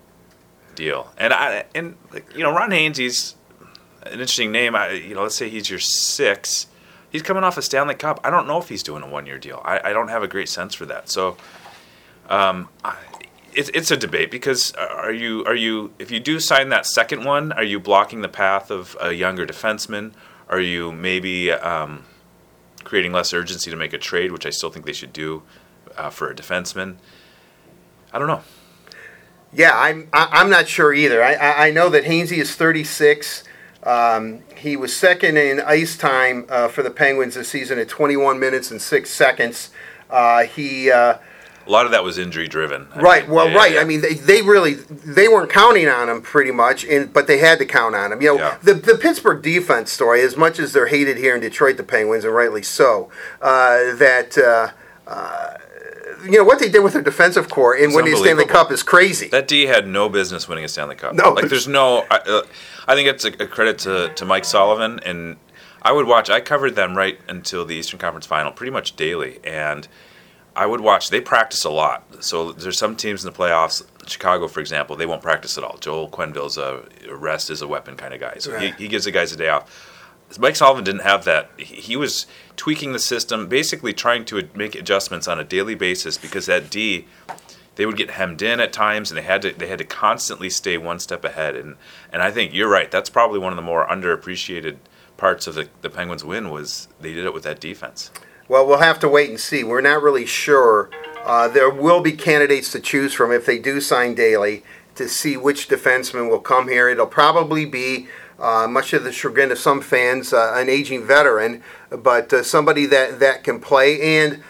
deal. 0.76 1.12
And 1.18 1.32
I 1.34 1.66
and 1.76 1.96
you 2.36 2.42
know 2.44 2.52
Ron 2.52 2.72
Haynes, 2.72 2.98
he's 2.98 3.36
an 4.04 4.14
interesting 4.14 4.52
name. 4.52 4.76
I 4.76 4.92
you 4.94 5.14
know 5.14 5.22
let's 5.22 5.36
say 5.36 5.48
he's 5.50 5.70
your 5.70 5.80
six. 5.80 6.66
He's 7.10 7.22
coming 7.24 7.44
off 7.44 7.58
a 7.58 7.62
Stanley 7.62 7.96
Cup. 7.96 8.20
I 8.24 8.30
don't 8.30 8.48
know 8.48 8.60
if 8.60 8.70
he's 8.70 8.84
doing 8.84 9.04
a 9.04 9.08
one 9.08 9.26
year 9.26 9.40
deal. 9.40 9.62
I, 9.66 9.90
I 9.90 9.94
don't 9.94 10.10
have 10.10 10.24
a 10.24 10.28
great 10.28 10.50
sense 10.50 10.76
for 10.76 10.86
that. 10.86 11.10
So 11.10 11.38
um, 12.30 12.70
it's 13.54 13.70
it's 13.74 13.92
a 13.92 13.98
debate 13.98 14.32
because 14.32 14.72
are 14.74 15.12
you 15.12 15.44
are 15.46 15.56
you 15.56 15.92
if 16.00 16.12
you 16.12 16.20
do 16.20 16.40
sign 16.40 16.70
that 16.70 16.86
second 16.86 17.24
one, 17.24 17.52
are 17.52 17.64
you 17.64 17.80
blocking 17.80 18.22
the 18.22 18.30
path 18.30 18.70
of 18.70 18.96
a 19.02 19.14
younger 19.14 19.46
defenseman? 19.46 20.14
Are 20.48 20.60
you 20.60 20.92
maybe 20.92 21.52
um, 21.52 22.06
creating 22.84 23.12
less 23.12 23.34
urgency 23.34 23.70
to 23.70 23.78
make 23.78 23.94
a 23.94 23.98
trade, 23.98 24.32
which 24.32 24.46
I 24.46 24.50
still 24.50 24.70
think 24.70 24.86
they 24.86 24.94
should 24.94 25.14
do 25.14 25.44
uh, 25.98 26.10
for 26.10 26.30
a 26.30 26.36
defenseman? 26.36 26.96
I 28.12 28.20
don't 28.20 28.28
know. 28.28 28.42
Yeah, 29.52 29.72
I'm 29.74 30.10
I, 30.14 30.28
I'm 30.32 30.50
not 30.50 30.68
sure 30.68 30.94
either. 30.94 31.24
I 31.24 31.34
I, 31.34 31.68
I 31.68 31.72
know 31.72 31.90
that 31.90 32.04
Hainsey 32.04 32.38
is 32.38 32.56
36. 32.56 33.44
Um, 33.84 34.42
he 34.58 34.76
was 34.76 34.96
second 34.96 35.38
in 35.38 35.62
ice 35.62 35.98
time 35.98 36.46
uh, 36.50 36.68
for 36.68 36.84
the 36.84 36.92
Penguins 36.92 37.36
this 37.36 37.48
season 37.50 37.80
at 37.80 37.88
21 37.88 38.40
minutes 38.40 38.72
and 38.72 38.82
six 38.82 39.10
seconds. 39.10 39.70
Uh, 40.10 40.44
he 40.44 40.92
uh, 40.92 41.16
A 41.66 41.70
lot 41.72 41.86
of 41.86 41.92
that 41.92 42.04
was 42.04 42.18
injury 42.18 42.48
driven. 42.48 42.88
I 42.94 43.00
Right. 43.00 43.24
mean, 43.26 43.36
Well, 43.36 43.50
yeah, 43.50 43.56
right. 43.56 43.74
yeah. 43.76 43.82
I 43.82 43.84
mean, 43.86 44.02
they, 44.02 44.16
they 44.16 44.42
really 44.42 44.74
they 44.74 45.28
weren't 45.30 45.50
counting 45.52 45.88
on 45.88 46.10
him 46.10 46.22
pretty 46.22 46.52
much, 46.52 46.84
and 46.84 47.14
but 47.14 47.28
they 47.28 47.38
had 47.38 47.58
to 47.60 47.66
count 47.66 47.96
on 47.96 48.12
him. 48.12 48.22
You 48.22 48.30
know, 48.30 48.38
Yeah. 48.40 48.58
the 48.64 48.74
the 48.74 48.96
Pittsburgh 48.98 49.42
defense 49.42 49.92
story, 49.92 50.22
as 50.22 50.36
much 50.36 50.60
as 50.60 50.74
they're 50.74 50.88
hated 50.88 51.18
here 51.18 51.36
in 51.36 51.42
Detroit, 51.42 51.78
the 51.78 51.84
Penguins, 51.84 52.26
and 52.26 52.34
rightly 52.36 52.64
so, 52.64 53.10
uh, 53.42 53.94
that. 53.96 54.38
Uh, 54.38 54.72
uh, 55.08 55.56
you 56.24 56.32
know 56.32 56.44
what 56.44 56.60
they 56.60 56.70
did 56.70 56.80
with 56.80 56.94
their 56.94 57.02
defensive 57.02 57.50
corps 57.50 57.76
in 57.76 57.94
winning 57.94 58.12
the 58.12 58.18
Stanley. 58.18 58.46
Cup 58.46 58.72
is 58.72 58.84
crazy. 58.84 59.28
That 59.30 59.48
D 59.48 59.66
had 59.66 59.88
no 59.88 60.10
business 60.10 60.48
winning 60.48 60.66
a 60.66 60.68
Stanley 60.68 60.96
Cup. 60.96 61.14
No. 61.14 61.32
like 61.32 61.50
there's 61.50 61.68
no. 61.68 62.06
I, 62.10 62.18
uh, 62.18 62.42
I 62.88 62.96
think 62.96 63.08
it's 63.08 63.26
a, 63.26 63.44
a 63.44 63.48
credit 63.48 63.78
to, 63.80 64.10
to 64.16 64.26
Mike 64.26 64.46
Sullivan, 64.46 65.00
and 65.06 65.38
I 65.82 65.92
would 65.92 66.08
watch. 66.08 66.30
I 66.30 66.42
covered 66.42 66.76
them 66.76 66.96
right 66.96 67.20
until 67.28 67.66
the 67.66 67.76
Eastern 67.76 68.00
Conference 68.00 68.26
Final, 68.26 68.52
pretty 68.52 68.72
much 68.72 68.96
daily, 68.96 69.40
and 69.44 69.88
I 70.56 70.66
would 70.66 70.82
watch. 70.82 71.10
They 71.10 71.22
practice 71.22 71.64
a 71.64 71.70
lot. 71.70 72.24
So 72.24 72.52
there's 72.52 72.78
some 72.78 72.96
teams 72.96 73.24
in 73.24 73.32
the 73.32 73.38
playoffs. 73.38 73.84
Chicago, 74.08 74.48
for 74.48 74.60
example, 74.60 74.96
they 74.96 75.06
won't 75.06 75.22
practice 75.22 75.58
at 75.58 75.64
all. 75.64 75.78
Joel 75.78 76.10
Quenneville's 76.10 76.58
a 76.58 76.84
rest 77.12 77.50
is 77.50 77.62
a 77.62 77.68
weapon 77.68 77.96
kind 77.96 78.14
of 78.14 78.20
guy, 78.20 78.36
so 78.40 78.58
he, 78.58 78.72
he 78.72 78.88
gives 78.88 79.06
the 79.06 79.12
guys 79.12 79.32
a 79.32 79.38
day 79.38 79.50
off. 79.50 79.89
Mike 80.38 80.56
Sullivan 80.56 80.84
didn't 80.84 81.02
have 81.02 81.26
that. 81.26 81.50
He 81.58 81.96
was 81.96 82.28
tweaking 82.56 82.92
the 82.92 83.00
system, 83.00 83.48
basically 83.48 83.94
trying 83.94 84.26
to 84.26 84.50
make 84.54 84.76
adjustments 84.76 85.28
on 85.28 85.40
a 85.40 85.44
daily 85.44 85.76
basis 85.76 86.18
because 86.18 86.46
that 86.46 86.70
D, 86.70 87.08
they 87.76 87.86
would 87.86 87.98
get 87.98 88.12
hemmed 88.12 88.42
in 88.42 88.60
at 88.60 88.74
times, 88.74 89.10
and 89.10 89.18
they 89.18 89.24
had 89.24 89.42
to 89.44 89.54
they 89.54 89.68
had 89.68 89.80
to 89.80 89.86
constantly 89.86 90.50
stay 90.50 90.78
one 90.78 91.00
step 91.00 91.24
ahead. 91.24 91.56
And 91.56 91.78
and 92.12 92.22
I 92.22 92.30
think 92.30 92.54
you're 92.54 92.70
right. 92.70 92.92
That's 92.92 93.10
probably 93.10 93.40
one 93.40 93.54
of 93.54 93.56
the 93.56 93.64
more 93.64 93.88
underappreciated 93.88 94.78
parts 95.18 95.48
of 95.48 95.56
the, 95.56 95.70
the 95.82 95.90
Penguins' 95.90 96.24
win 96.24 96.50
was 96.50 96.88
they 97.00 97.14
did 97.14 97.26
it 97.26 97.34
with 97.34 97.44
that 97.44 97.60
defense. 97.60 98.12
Well, 98.48 98.66
we'll 98.66 98.80
have 98.80 99.00
to 99.00 99.10
wait 99.10 99.30
and 99.30 99.40
see. 99.40 99.64
We're 99.64 99.82
not 99.82 100.02
really 100.02 100.26
sure. 100.26 100.90
Uh, 101.24 101.48
there 101.48 101.70
will 101.70 102.02
be 102.02 102.14
candidates 102.14 102.72
to 102.72 102.80
choose 102.80 103.14
from 103.14 103.32
if 103.32 103.46
they 103.46 103.60
do 103.60 103.80
sign 103.80 104.16
Daley 104.16 104.64
to 104.96 105.08
see 105.08 105.38
which 105.38 105.70
defenseman 105.70 106.30
will 106.30 106.40
come 106.40 106.68
here. 106.68 106.90
It'll 106.90 107.06
probably 107.06 107.66
be, 107.66 108.08
uh, 108.40 108.68
much 108.68 108.92
to 108.92 109.00
the 109.00 109.12
chagrin 109.12 109.52
of 109.52 109.60
some 109.60 109.82
fans, 109.82 110.34
uh, 110.34 110.54
an 110.56 110.70
aging 110.70 111.06
veteran, 111.06 111.62
but 111.90 112.32
uh, 112.34 112.44
somebody 112.44 112.86
that, 112.86 113.20
that 113.20 113.44
can 113.44 113.60
play. 113.60 114.18
And 114.20 114.42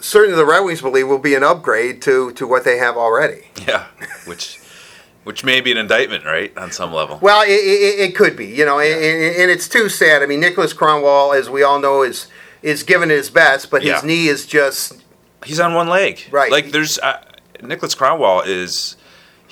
certainly 0.00 0.36
the 0.36 0.46
Red 0.46 0.60
Wings 0.60 0.80
believe 0.80 1.08
will 1.08 1.18
be 1.18 1.34
an 1.34 1.42
upgrade 1.42 2.02
to, 2.02 2.32
to 2.32 2.46
what 2.46 2.64
they 2.64 2.78
have 2.78 2.96
already. 2.96 3.42
Yeah, 3.66 3.86
which 4.26 4.60
which 5.24 5.42
may 5.42 5.62
be 5.62 5.72
an 5.72 5.78
indictment, 5.78 6.26
right, 6.26 6.54
on 6.58 6.70
some 6.70 6.92
level. 6.92 7.18
Well, 7.22 7.40
it, 7.44 7.48
it, 7.48 8.10
it 8.10 8.14
could 8.14 8.36
be, 8.36 8.44
you 8.44 8.66
know, 8.66 8.78
and, 8.78 8.92
and 8.92 9.36
and 9.36 9.50
it's 9.50 9.68
too 9.68 9.88
sad. 9.88 10.22
I 10.22 10.26
mean, 10.26 10.40
Nicholas 10.40 10.74
Kronwall, 10.74 11.34
as 11.34 11.48
we 11.48 11.62
all 11.62 11.80
know, 11.80 12.02
is 12.02 12.26
is 12.60 12.82
giving 12.82 13.08
his 13.08 13.30
best, 13.30 13.70
but 13.70 13.80
his 13.82 13.90
Yeah. 13.90 14.00
knee 14.04 14.26
is 14.28 14.44
just 14.46 15.02
He's 15.46 15.60
on 15.60 15.72
one 15.72 15.88
leg. 15.88 16.20
Right. 16.30 16.50
Like 16.50 16.72
there's 16.72 16.98
uh, 16.98 17.22
Nicholas 17.62 17.94
Kronwall 17.94 18.46
is 18.46 18.96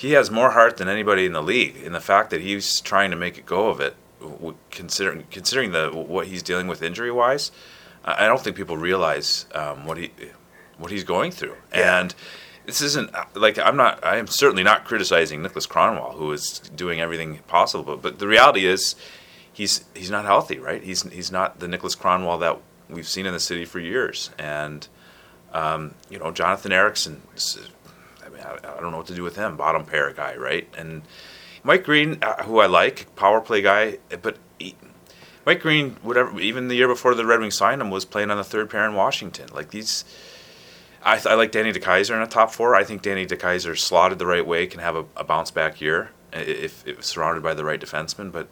he 0.02 0.12
has 0.14 0.32
more 0.32 0.50
heart 0.50 0.78
than 0.78 0.88
anybody 0.88 1.26
in 1.26 1.32
the 1.32 1.42
league. 1.42 1.76
In 1.76 1.92
the 1.92 2.00
fact 2.00 2.30
that 2.30 2.40
he's 2.40 2.80
trying 2.80 3.12
to 3.12 3.16
make 3.16 3.38
a 3.38 3.40
go 3.40 3.68
of 3.68 3.78
it, 3.78 3.94
considering 4.72 5.26
considering 5.30 5.70
the 5.70 5.90
what 5.90 6.26
he's 6.26 6.42
dealing 6.42 6.66
with 6.66 6.82
injury 6.82 7.12
wise, 7.12 7.52
I 8.04 8.24
I 8.24 8.26
don't 8.26 8.40
think 8.40 8.56
people 8.56 8.76
realize 8.76 9.46
um, 9.54 9.86
what 9.86 9.98
he 9.98 10.10
what 10.76 10.90
he's 10.90 11.04
going 11.04 11.30
through. 11.30 11.54
Yeah. 11.72 12.00
And 12.00 12.14
this 12.66 12.80
isn't 12.80 13.14
uh, 13.14 13.26
like 13.34 13.60
I'm 13.60 13.76
not. 13.76 14.04
I 14.04 14.16
am 14.16 14.26
certainly 14.26 14.64
not 14.64 14.84
criticizing 14.84 15.40
Nicholas 15.40 15.68
Kronwall, 15.68 16.14
who 16.14 16.32
is 16.32 16.58
doing 16.58 17.00
everything 17.00 17.38
possible. 17.46 17.84
But, 17.84 18.02
but 18.02 18.18
the 18.18 18.26
reality 18.26 18.66
is, 18.66 18.96
he's 19.52 19.84
he's 19.94 20.10
not 20.10 20.24
healthy, 20.24 20.58
right? 20.58 20.82
He's 20.82 21.02
he's 21.12 21.30
not 21.30 21.60
the 21.60 21.68
Nicholas 21.68 21.94
Kronwall 21.94 22.40
that 22.40 22.58
we've 22.90 23.06
seen 23.06 23.24
in 23.24 23.32
the 23.32 23.40
city 23.40 23.64
for 23.64 23.78
years. 23.78 24.30
And 24.36 24.88
um, 25.52 25.94
you 26.10 26.18
know, 26.18 26.32
Jonathan 26.32 26.72
Ericsson. 26.72 27.22
Mean, 28.32 28.42
I, 28.42 28.54
I 28.76 28.80
don't 28.80 28.90
know 28.90 28.98
what 28.98 29.06
to 29.06 29.14
do 29.14 29.22
with 29.22 29.36
him. 29.36 29.56
Bottom 29.56 29.84
pair 29.84 30.12
guy, 30.12 30.36
right? 30.36 30.68
And 30.76 31.02
Mike 31.62 31.84
Green, 31.84 32.18
uh, 32.22 32.42
who 32.44 32.58
I 32.58 32.66
like, 32.66 33.14
power 33.16 33.40
play 33.40 33.62
guy, 33.62 33.98
but 34.22 34.36
he, 34.58 34.74
Mike 35.44 35.60
Green, 35.60 35.96
whatever, 36.02 36.38
even 36.40 36.68
the 36.68 36.74
year 36.74 36.88
before 36.88 37.14
the 37.14 37.26
Red 37.26 37.40
Wings 37.40 37.56
signed 37.56 37.80
him, 37.80 37.90
was 37.90 38.04
playing 38.04 38.30
on 38.30 38.36
the 38.36 38.44
third 38.44 38.70
pair 38.70 38.84
in 38.86 38.94
Washington. 38.94 39.48
Like 39.52 39.70
these, 39.70 40.04
I, 41.04 41.20
I 41.26 41.34
like 41.34 41.52
Danny 41.52 41.72
DeKeyser 41.72 42.14
in 42.14 42.22
a 42.22 42.26
top 42.26 42.52
four. 42.52 42.74
I 42.74 42.84
think 42.84 43.02
Danny 43.02 43.26
DeKeyser 43.26 43.76
slotted 43.78 44.18
the 44.18 44.26
right 44.26 44.46
way 44.46 44.66
can 44.66 44.80
have 44.80 44.96
a, 44.96 45.04
a 45.16 45.24
bounce 45.24 45.50
back 45.50 45.80
year 45.80 46.10
if, 46.32 46.86
if 46.86 47.04
surrounded 47.04 47.42
by 47.42 47.54
the 47.54 47.64
right 47.64 47.80
defenseman. 47.80 48.30
But 48.30 48.48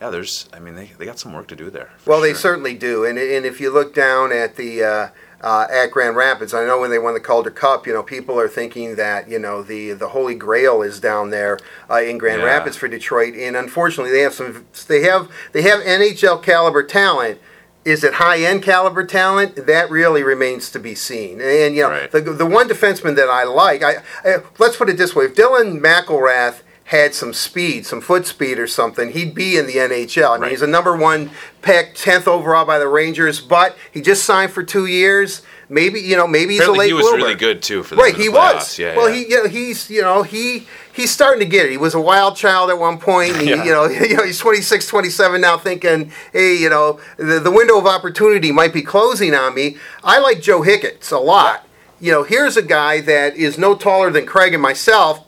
yeah, 0.00 0.10
there's, 0.10 0.48
I 0.52 0.60
mean, 0.60 0.76
they, 0.76 0.92
they 0.96 1.04
got 1.04 1.18
some 1.18 1.32
work 1.32 1.48
to 1.48 1.56
do 1.56 1.70
there. 1.70 1.90
Well, 2.06 2.20
they 2.20 2.34
certainly 2.34 2.74
do, 2.74 3.04
and 3.04 3.18
and 3.18 3.44
if 3.44 3.60
you 3.60 3.70
look 3.70 3.94
down 3.94 4.30
at 4.30 4.54
the 4.54 4.84
uh, 4.84 5.08
uh, 5.40 5.66
at 5.70 5.90
Grand 5.92 6.16
Rapids, 6.16 6.52
I 6.52 6.64
know 6.64 6.80
when 6.80 6.90
they 6.90 6.98
won 6.98 7.14
the 7.14 7.20
Calder 7.20 7.50
Cup, 7.50 7.86
you 7.86 7.92
know, 7.94 8.02
people 8.02 8.38
are 8.40 8.48
thinking 8.48 8.96
that 8.96 9.28
you 9.28 9.38
know 9.38 9.62
the 9.62 9.92
the 9.92 10.08
Holy 10.08 10.34
Grail 10.34 10.82
is 10.82 10.98
down 11.00 11.30
there 11.30 11.58
uh, 11.90 12.00
in 12.00 12.18
Grand 12.18 12.40
Yeah. 12.40 12.46
Rapids 12.48 12.76
for 12.76 12.88
Detroit, 12.88 13.34
and 13.34 13.56
unfortunately, 13.56 14.10
they 14.12 14.20
have 14.22 14.34
some 14.34 14.66
they 14.88 15.02
have 15.02 15.30
they 15.52 15.62
have 15.62 15.80
NHL 15.80 16.42
caliber 16.42 16.82
talent. 16.82 17.38
Is 17.84 18.04
it 18.04 18.14
high 18.14 18.42
end 18.42 18.62
caliber 18.64 19.04
talent? 19.04 19.66
That 19.66 19.88
really 19.90 20.22
remains 20.22 20.70
to 20.72 20.78
be 20.80 20.94
seen. 20.94 21.40
And 21.40 21.74
you 21.74 21.82
know, 21.84 21.90
Right. 21.90 22.10
the 22.10 22.20
the 22.20 22.44
one 22.44 22.68
defenseman 22.68 23.14
that 23.16 23.28
I 23.30 23.44
like, 23.44 23.82
I, 23.82 24.02
I 24.24 24.36
let's 24.58 24.76
put 24.76 24.90
it 24.90 24.96
this 24.98 25.14
way: 25.14 25.24
if 25.26 25.34
Dylan 25.34 25.80
McIlrath 25.80 26.62
had 26.88 27.14
some 27.14 27.32
speed, 27.34 27.84
some 27.86 28.00
foot 28.00 28.26
speed 28.26 28.58
or 28.58 28.66
something, 28.66 29.12
he'd 29.12 29.34
be 29.34 29.56
in 29.58 29.66
the 29.66 29.74
NHL. 29.74 30.30
I 30.30 30.32
mean, 30.34 30.40
Right. 30.42 30.50
he's 30.52 30.62
a 30.62 30.66
number 30.66 30.96
one 30.96 31.30
pick, 31.60 31.94
tenth 31.94 32.26
overall 32.26 32.64
by 32.64 32.78
the 32.78 32.88
Rangers, 32.88 33.40
but 33.40 33.76
he 33.92 34.00
just 34.00 34.24
signed 34.24 34.52
for 34.52 34.62
two 34.62 34.86
years. 34.86 35.42
Maybe 35.68 36.00
you 36.00 36.16
know, 36.16 36.26
maybe 36.26 36.54
he's 36.54 36.60
Apparently 36.62 36.76
a 36.76 36.78
late 36.78 36.86
he 36.88 36.92
was 36.94 37.02
bloomer. 37.04 37.16
really 37.18 37.34
good 37.34 37.60
too 37.62 37.82
for 37.82 37.94
Right, 37.96 38.14
he 38.14 38.30
was. 38.30 38.78
Yeah, 38.78 38.96
well, 38.96 39.10
yeah. 39.10 39.14
he 39.16 39.30
you 39.30 39.42
know, 39.42 39.48
he's 39.50 39.90
you 39.90 40.00
know 40.00 40.22
he 40.22 40.66
he's 40.94 41.10
starting 41.10 41.40
to 41.40 41.46
get 41.46 41.66
it. 41.66 41.72
He 41.72 41.76
was 41.76 41.92
a 41.94 42.00
wild 42.00 42.36
child 42.36 42.70
at 42.70 42.78
one 42.78 42.96
point. 42.96 43.36
He, 43.36 43.48
Yeah. 43.50 43.64
you 43.64 43.70
know, 43.70 43.84
you 44.10 44.16
know, 44.16 44.24
he's 44.24 44.38
26, 44.38 44.86
27 44.86 45.42
now, 45.42 45.58
thinking, 45.58 46.10
hey, 46.32 46.54
you 46.56 46.70
know, 46.70 47.00
the, 47.18 47.38
the 47.38 47.50
window 47.50 47.76
of 47.78 47.84
opportunity 47.86 48.50
might 48.50 48.72
be 48.72 48.80
closing 48.80 49.34
on 49.34 49.54
me. 49.54 49.76
I 50.02 50.18
like 50.20 50.40
Joe 50.40 50.62
Hicketts 50.62 51.12
a 51.12 51.18
lot. 51.18 51.66
You 52.00 52.12
know, 52.12 52.22
here's 52.22 52.56
a 52.56 52.62
guy 52.62 53.02
that 53.02 53.36
is 53.36 53.58
no 53.58 53.74
taller 53.74 54.10
than 54.10 54.24
Craig 54.24 54.54
and 54.54 54.62
myself. 54.62 55.22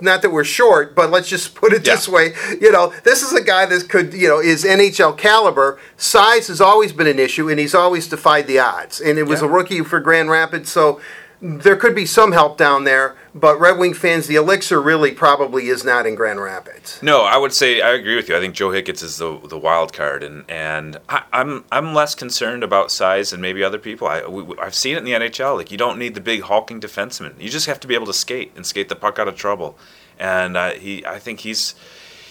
Not 0.00 0.22
that 0.22 0.30
we're 0.30 0.44
short, 0.44 0.94
but 0.94 1.10
let's 1.10 1.28
just 1.28 1.54
put 1.54 1.72
it 1.72 1.86
Yeah. 1.86 1.94
this 1.94 2.08
way. 2.08 2.34
You 2.60 2.70
know, 2.70 2.92
this 3.04 3.22
is 3.22 3.32
a 3.32 3.40
guy 3.42 3.66
that 3.66 3.88
could, 3.88 4.12
you 4.14 4.28
know, 4.28 4.38
is 4.40 4.64
NHL 4.64 5.12
caliber. 5.16 5.78
Size 5.96 6.48
has 6.48 6.60
always 6.60 6.92
been 6.92 7.06
an 7.06 7.18
issue, 7.18 7.48
and 7.48 7.58
he's 7.58 7.74
always 7.74 8.06
defied 8.08 8.46
the 8.46 8.58
odds. 8.58 9.00
And 9.00 9.18
it 9.18 9.24
was 9.24 9.40
Yeah. 9.40 9.46
a 9.46 9.50
rookie 9.50 9.82
for 9.82 10.00
Grand 10.00 10.30
Rapids, 10.30 10.70
so 10.70 11.00
there 11.44 11.76
could 11.76 11.94
be 11.94 12.06
some 12.06 12.32
help 12.32 12.56
down 12.56 12.84
there. 12.84 13.16
But 13.34 13.60
Red 13.60 13.78
Wing 13.78 13.92
fans, 13.92 14.28
the 14.28 14.36
elixir 14.36 14.80
really 14.80 15.10
probably 15.10 15.68
is 15.68 15.84
not 15.84 16.06
in 16.06 16.14
Grand 16.14 16.40
Rapids. 16.40 17.02
No, 17.02 17.22
I 17.22 17.36
would 17.36 17.52
say 17.52 17.82
I 17.82 17.90
agree 17.90 18.16
with 18.16 18.28
you. 18.28 18.36
I 18.36 18.40
think 18.40 18.54
Joe 18.54 18.68
Hicketts 18.68 19.02
is 19.02 19.18
the 19.18 19.38
the 19.44 19.58
wild 19.58 19.92
card, 19.92 20.22
and 20.22 20.44
and 20.48 20.98
I, 21.08 21.24
I'm 21.32 21.64
I'm 21.70 21.92
less 21.92 22.14
concerned 22.14 22.62
about 22.62 22.90
size 22.90 23.30
than 23.30 23.40
maybe 23.40 23.62
other 23.62 23.78
people. 23.78 24.06
I 24.06 24.26
we, 24.26 24.56
I've 24.58 24.74
seen 24.74 24.94
it 24.94 24.98
in 24.98 25.04
the 25.04 25.12
NHL. 25.12 25.56
Like 25.56 25.70
you 25.70 25.76
don't 25.76 25.98
need 25.98 26.14
the 26.14 26.20
big 26.20 26.42
hulking 26.42 26.80
defenseman. 26.80 27.38
You 27.40 27.50
just 27.50 27.66
have 27.66 27.80
to 27.80 27.88
be 27.88 27.94
able 27.94 28.06
to 28.06 28.14
skate 28.14 28.52
and 28.56 28.64
skate 28.64 28.88
the 28.88 28.96
puck 28.96 29.18
out 29.18 29.28
of 29.28 29.36
trouble. 29.36 29.76
And 30.18 30.56
uh, 30.56 30.70
he, 30.70 31.04
I 31.04 31.18
think 31.18 31.40
he's 31.40 31.74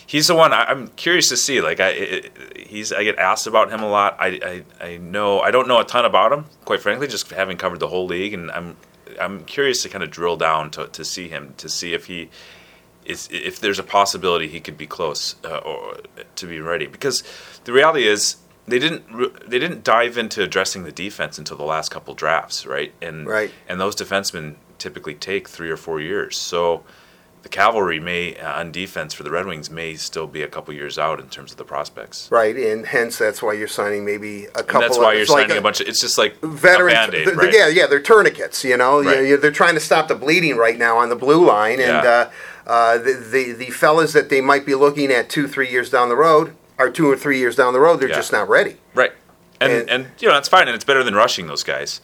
he's 0.07 0.27
the 0.27 0.35
one 0.35 0.53
I, 0.53 0.63
I'm 0.63 0.87
curious 0.87 1.27
to 1.29 1.37
see. 1.37 1.59
Like 1.59 1.81
I, 1.81 1.89
it, 1.89 2.37
he's 2.55 2.93
I 2.93 3.03
get 3.03 3.19
asked 3.19 3.45
about 3.45 3.69
him 3.69 3.83
a 3.83 3.89
lot. 3.89 4.15
I, 4.19 4.63
I 4.81 4.85
I 4.85 4.97
know 4.97 5.41
I 5.41 5.51
don't 5.51 5.67
know 5.67 5.79
a 5.79 5.83
ton 5.83 6.05
about 6.05 6.31
him, 6.31 6.45
quite 6.63 6.81
frankly, 6.81 7.07
just 7.07 7.29
having 7.31 7.57
covered 7.57 7.81
the 7.81 7.89
whole 7.89 8.05
league, 8.05 8.33
and 8.33 8.49
I'm 8.49 8.77
I'm 9.19 9.45
curious 9.45 9.83
to 9.83 9.89
kind 9.89 10.03
of 10.03 10.11
drill 10.11 10.37
down 10.37 10.71
to 10.71 10.87
to 10.87 11.03
see 11.05 11.27
him 11.27 11.53
to 11.57 11.69
see 11.69 11.93
if 11.93 12.05
he 12.05 12.29
is 13.05 13.27
if 13.31 13.59
there's 13.59 13.79
a 13.79 13.83
possibility 13.83 14.47
he 14.47 14.59
could 14.59 14.77
be 14.77 14.87
close 14.87 15.35
uh, 15.43 15.57
or 15.57 15.97
to 16.35 16.45
be 16.45 16.59
ready. 16.59 16.87
Because 16.87 17.23
the 17.65 17.73
reality 17.73 18.07
is 18.07 18.37
they 18.67 18.79
didn't 18.79 19.03
they 19.49 19.59
didn't 19.59 19.83
dive 19.83 20.17
into 20.17 20.41
addressing 20.41 20.83
the 20.83 20.91
defense 20.91 21.37
until 21.37 21.57
the 21.57 21.65
last 21.65 21.89
couple 21.89 22.13
drafts 22.13 22.65
right? 22.65 22.93
And 23.01 23.27
Right. 23.27 23.51
and 23.67 23.79
those 23.79 23.95
defensemen 23.95 24.55
typically 24.77 25.15
take 25.15 25.47
three 25.49 25.69
or 25.69 25.77
four 25.77 25.99
years. 26.01 26.37
So 26.37 26.83
the 27.43 27.49
cavalry 27.49 27.99
may 27.99 28.35
uh, 28.37 28.59
on 28.59 28.71
defense 28.71 29.13
for 29.13 29.23
the 29.23 29.29
Red 29.29 29.45
Wings 29.45 29.69
may 29.69 29.95
still 29.95 30.27
be 30.27 30.41
a 30.41 30.47
couple 30.47 30.73
years 30.73 30.97
out 30.97 31.19
in 31.19 31.27
terms 31.27 31.51
of 31.51 31.57
the 31.57 31.63
prospects 31.65 32.27
Right, 32.31 32.55
and 32.55 32.85
hence 32.87 33.17
that's 33.17 33.43
why 33.43 33.53
you're 33.53 33.67
signing 33.67 34.03
maybe 34.05 34.45
a 34.45 34.63
couple. 34.63 34.75
and 34.75 34.83
that's 34.83 34.97
why 34.97 35.11
of, 35.11 35.13
you're 35.15 35.21
it's 35.23 35.31
like 35.31 35.43
signing 35.47 35.57
a, 35.57 35.61
bunch 35.61 35.81
of 35.81 35.87
it's 35.87 35.99
just 36.01 36.17
like 36.17 36.39
veterans. 36.41 36.93
a 36.93 36.95
band-aid 36.95 37.25
th- 37.25 37.25
th- 37.25 37.37
right 37.37 37.53
Yeah, 37.53 37.67
yeah, 37.67 37.85
they're 37.87 37.99
tourniquets. 37.99 38.63
You 38.63 38.77
know, 38.77 39.03
Right. 39.03 39.25
you- 39.25 39.37
they're 39.37 39.51
trying 39.51 39.75
to 39.75 39.79
stop 39.81 40.07
the 40.07 40.15
bleeding 40.15 40.55
right 40.57 40.77
now 40.77 40.97
on 40.97 41.09
the 41.09 41.15
blue 41.17 41.45
line, 41.45 41.79
and 41.81 42.03
Yeah. 42.03 42.29
uh, 42.65 42.69
uh, 42.69 42.97
the, 42.97 43.13
the 43.13 43.51
the 43.51 43.69
fellas 43.71 44.13
that 44.13 44.29
they 44.29 44.39
might 44.41 44.65
be 44.65 44.73
looking 44.73 45.11
at 45.11 45.29
two, 45.29 45.47
three 45.49 45.69
years 45.69 45.89
down 45.89 46.07
the 46.09 46.15
road, 46.15 46.55
or 46.79 46.89
two 46.89 47.11
or 47.11 47.17
three 47.17 47.37
years 47.39 47.55
down 47.57 47.73
the 47.73 47.79
road, 47.81 47.99
they're 47.99 48.07
Yeah. 48.09 48.15
just 48.15 48.31
not 48.31 48.47
ready. 48.47 48.77
Right. 48.95 49.11
And, 49.59 49.71
And- 49.71 49.89
and 49.89 50.05
you 50.19 50.29
know 50.29 50.33
that's 50.33 50.47
fine, 50.49 50.67
and 50.69 50.75
it's 50.75 50.85
better 50.85 51.03
than 51.03 51.13
rushing 51.13 51.47
those 51.47 51.63
guys. 51.63 51.99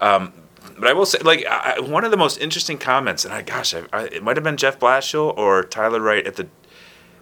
Um, 0.00 0.32
but 0.78 0.88
I 0.88 0.92
will 0.92 1.06
say, 1.06 1.18
like 1.18 1.44
I, 1.46 1.80
one 1.80 2.04
of 2.04 2.10
the 2.10 2.16
most 2.16 2.38
interesting 2.38 2.78
comments, 2.78 3.24
and 3.24 3.32
I 3.32 3.42
gosh, 3.42 3.74
I, 3.74 3.84
I, 3.92 4.04
it 4.04 4.22
might 4.22 4.36
have 4.36 4.44
been 4.44 4.56
Jeff 4.56 4.78
Blashill 4.78 5.36
or 5.36 5.62
Tyler 5.62 6.00
Wright 6.00 6.26
at 6.26 6.36
the 6.36 6.48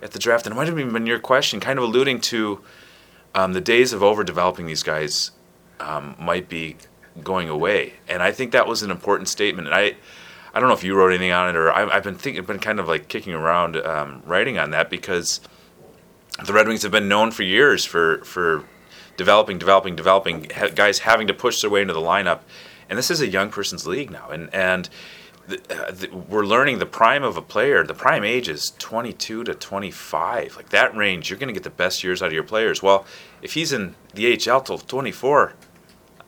at 0.02 0.12
the 0.12 0.18
draft, 0.18 0.46
and 0.46 0.54
it 0.54 0.56
might 0.56 0.68
have 0.68 0.78
even 0.78 0.92
been 0.92 1.06
your 1.06 1.18
question, 1.18 1.60
kind 1.60 1.78
of 1.78 1.84
alluding 1.84 2.20
to 2.20 2.62
um, 3.34 3.52
the 3.52 3.60
days 3.60 3.92
of 3.92 4.02
overdeveloping 4.02 4.66
these 4.66 4.82
guys 4.82 5.30
um, 5.80 6.14
might 6.18 6.48
be 6.48 6.76
going 7.22 7.48
away, 7.48 7.94
and 8.08 8.22
I 8.22 8.32
think 8.32 8.52
that 8.52 8.66
was 8.66 8.82
an 8.82 8.90
important 8.90 9.28
statement. 9.28 9.68
And 9.68 9.74
I, 9.74 9.94
I 10.52 10.60
don't 10.60 10.68
know 10.68 10.74
if 10.74 10.84
you 10.84 10.94
wrote 10.94 11.10
anything 11.10 11.32
on 11.32 11.48
it, 11.48 11.56
or 11.56 11.72
I, 11.72 11.96
I've 11.96 12.04
been 12.04 12.16
thinking, 12.16 12.44
been 12.44 12.58
kind 12.58 12.80
of 12.80 12.88
like 12.88 13.08
kicking 13.08 13.34
around 13.34 13.76
um, 13.76 14.22
writing 14.26 14.58
on 14.58 14.70
that 14.70 14.90
because 14.90 15.40
the 16.44 16.52
Red 16.52 16.66
Wings 16.66 16.82
have 16.82 16.92
been 16.92 17.08
known 17.08 17.30
for 17.30 17.44
years 17.44 17.84
for 17.84 18.18
for 18.24 18.64
developing, 19.16 19.58
developing, 19.58 19.94
developing 19.94 20.50
guys 20.74 21.00
having 21.00 21.28
to 21.28 21.34
push 21.34 21.60
their 21.60 21.70
way 21.70 21.82
into 21.82 21.94
the 21.94 22.00
lineup, 22.00 22.40
and 22.88 22.98
this 22.98 23.10
is 23.10 23.20
a 23.20 23.26
young 23.26 23.50
person's 23.50 23.86
league 23.86 24.10
now, 24.10 24.28
and 24.30 24.52
and 24.54 24.88
the, 25.46 25.56
uh, 25.70 25.90
the, 25.90 26.08
we're 26.08 26.44
learning 26.44 26.78
the 26.78 26.86
prime 26.86 27.22
of 27.22 27.36
a 27.36 27.42
player. 27.42 27.84
The 27.84 27.94
prime 27.94 28.24
age 28.24 28.48
is 28.48 28.72
22 28.78 29.44
to 29.44 29.54
25, 29.54 30.56
like 30.56 30.70
that 30.70 30.96
range. 30.96 31.28
You're 31.28 31.38
going 31.38 31.48
to 31.48 31.54
get 31.54 31.64
the 31.64 31.70
best 31.70 32.02
years 32.02 32.22
out 32.22 32.28
of 32.28 32.32
your 32.32 32.44
players. 32.44 32.82
Well, 32.82 33.04
if 33.42 33.54
he's 33.54 33.72
in 33.72 33.94
the 34.14 34.36
HL 34.36 34.64
till 34.64 34.78
24, 34.78 35.52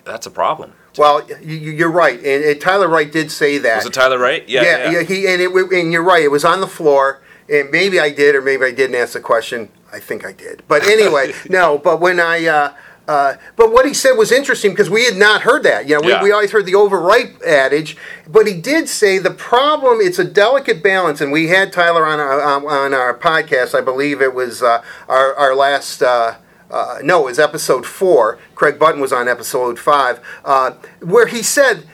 that's 0.05 0.27
a 0.27 0.31
problem. 0.31 0.75
Well, 0.99 1.27
you, 1.43 1.55
you're 1.55 1.91
right, 1.91 2.19
and, 2.19 2.45
and 2.45 2.61
Tyler 2.61 2.89
Wright 2.89 3.11
did 3.11 3.31
say 3.31 3.59
that. 3.59 3.77
Was 3.77 3.87
it 3.87 3.93
Tyler 3.93 4.19
Wright? 4.19 4.49
Yeah, 4.49 4.63
yeah, 4.63 4.91
yeah, 4.91 5.03
he 5.03 5.27
and 5.27 5.43
it 5.43 5.53
and 5.53 5.93
you're 5.93 6.03
right. 6.03 6.23
It 6.23 6.31
was 6.31 6.45
on 6.45 6.61
the 6.61 6.67
floor, 6.67 7.23
and 7.51 7.71
maybe 7.71 8.01
I 8.01 8.11
did, 8.11 8.35
or 8.35 8.41
maybe 8.41 8.65
I 8.65 8.73
didn't 8.73 8.97
ask 8.97 9.13
the 9.13 9.21
question. 9.21 9.69
I 9.93 10.01
think 10.01 10.25
I 10.25 10.33
did, 10.33 10.63
but 10.69 10.87
anyway, 10.87 11.33
no. 11.51 11.77
But 11.77 12.01
when 12.01 12.19
I, 12.19 12.47
uh, 12.47 12.75
uh, 13.09 13.35
but 13.55 13.71
what 13.73 13.87
he 13.87 13.95
said 13.95 14.13
was 14.13 14.33
interesting 14.33 14.73
because 14.73 14.91
we 14.91 15.05
had 15.05 15.17
not 15.17 15.43
heard 15.43 15.63
that. 15.63 15.89
You 15.89 15.95
know, 15.97 16.01
we, 16.01 16.09
Yeah. 16.09 16.23
we 16.23 16.33
always 16.33 16.51
heard 16.51 16.67
the 16.67 16.75
overripe 16.75 17.41
adage, 17.43 17.97
but 18.29 18.47
he 18.47 18.55
did 18.55 18.89
say 18.89 19.19
the 19.19 19.31
problem. 19.31 19.99
It's 20.01 20.19
a 20.19 20.25
delicate 20.25 20.83
balance, 20.83 21.21
and 21.21 21.31
we 21.31 21.49
had 21.49 21.73
Tyler 21.73 22.05
on 22.05 22.19
our 22.19 22.43
um, 22.43 22.67
on 22.67 22.93
our 22.95 23.17
podcast. 23.17 23.75
I 23.77 23.81
believe 23.81 24.21
it 24.21 24.35
was 24.35 24.63
uh, 24.63 24.83
our 25.09 25.35
our 25.37 25.55
last. 25.55 26.03
Uh, 26.03 26.35
uh, 26.69 26.99
no, 27.03 27.21
it 27.23 27.27
was 27.27 27.39
episode 27.39 27.87
four. 27.87 28.39
Craig 28.57 28.77
Button 28.77 29.01
was 29.01 29.13
on 29.13 29.29
episode 29.29 29.79
five, 29.79 30.19
uh, 30.45 30.73
where 31.01 31.27
he 31.29 31.41
said 31.41 31.85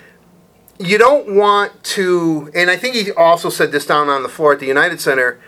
you 0.78 0.96
don't 0.96 1.36
want 1.36 1.84
to, 1.84 2.50
and 2.54 2.70
I 2.70 2.76
think 2.78 2.94
he 2.94 3.12
also 3.12 3.50
said 3.50 3.70
this 3.70 3.84
down 3.84 4.08
on 4.08 4.22
the 4.22 4.30
floor 4.30 4.54
at 4.54 4.60
the 4.60 4.66
United 4.66 4.98
Center. 5.00 5.38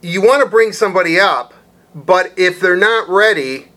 You 0.00 0.22
want 0.22 0.44
to 0.44 0.48
bring 0.48 0.70
somebody 0.72 1.18
up, 1.18 1.54
but 1.92 2.32
if 2.38 2.60
they're 2.60 2.76
not 2.76 3.08
ready, 3.08 3.72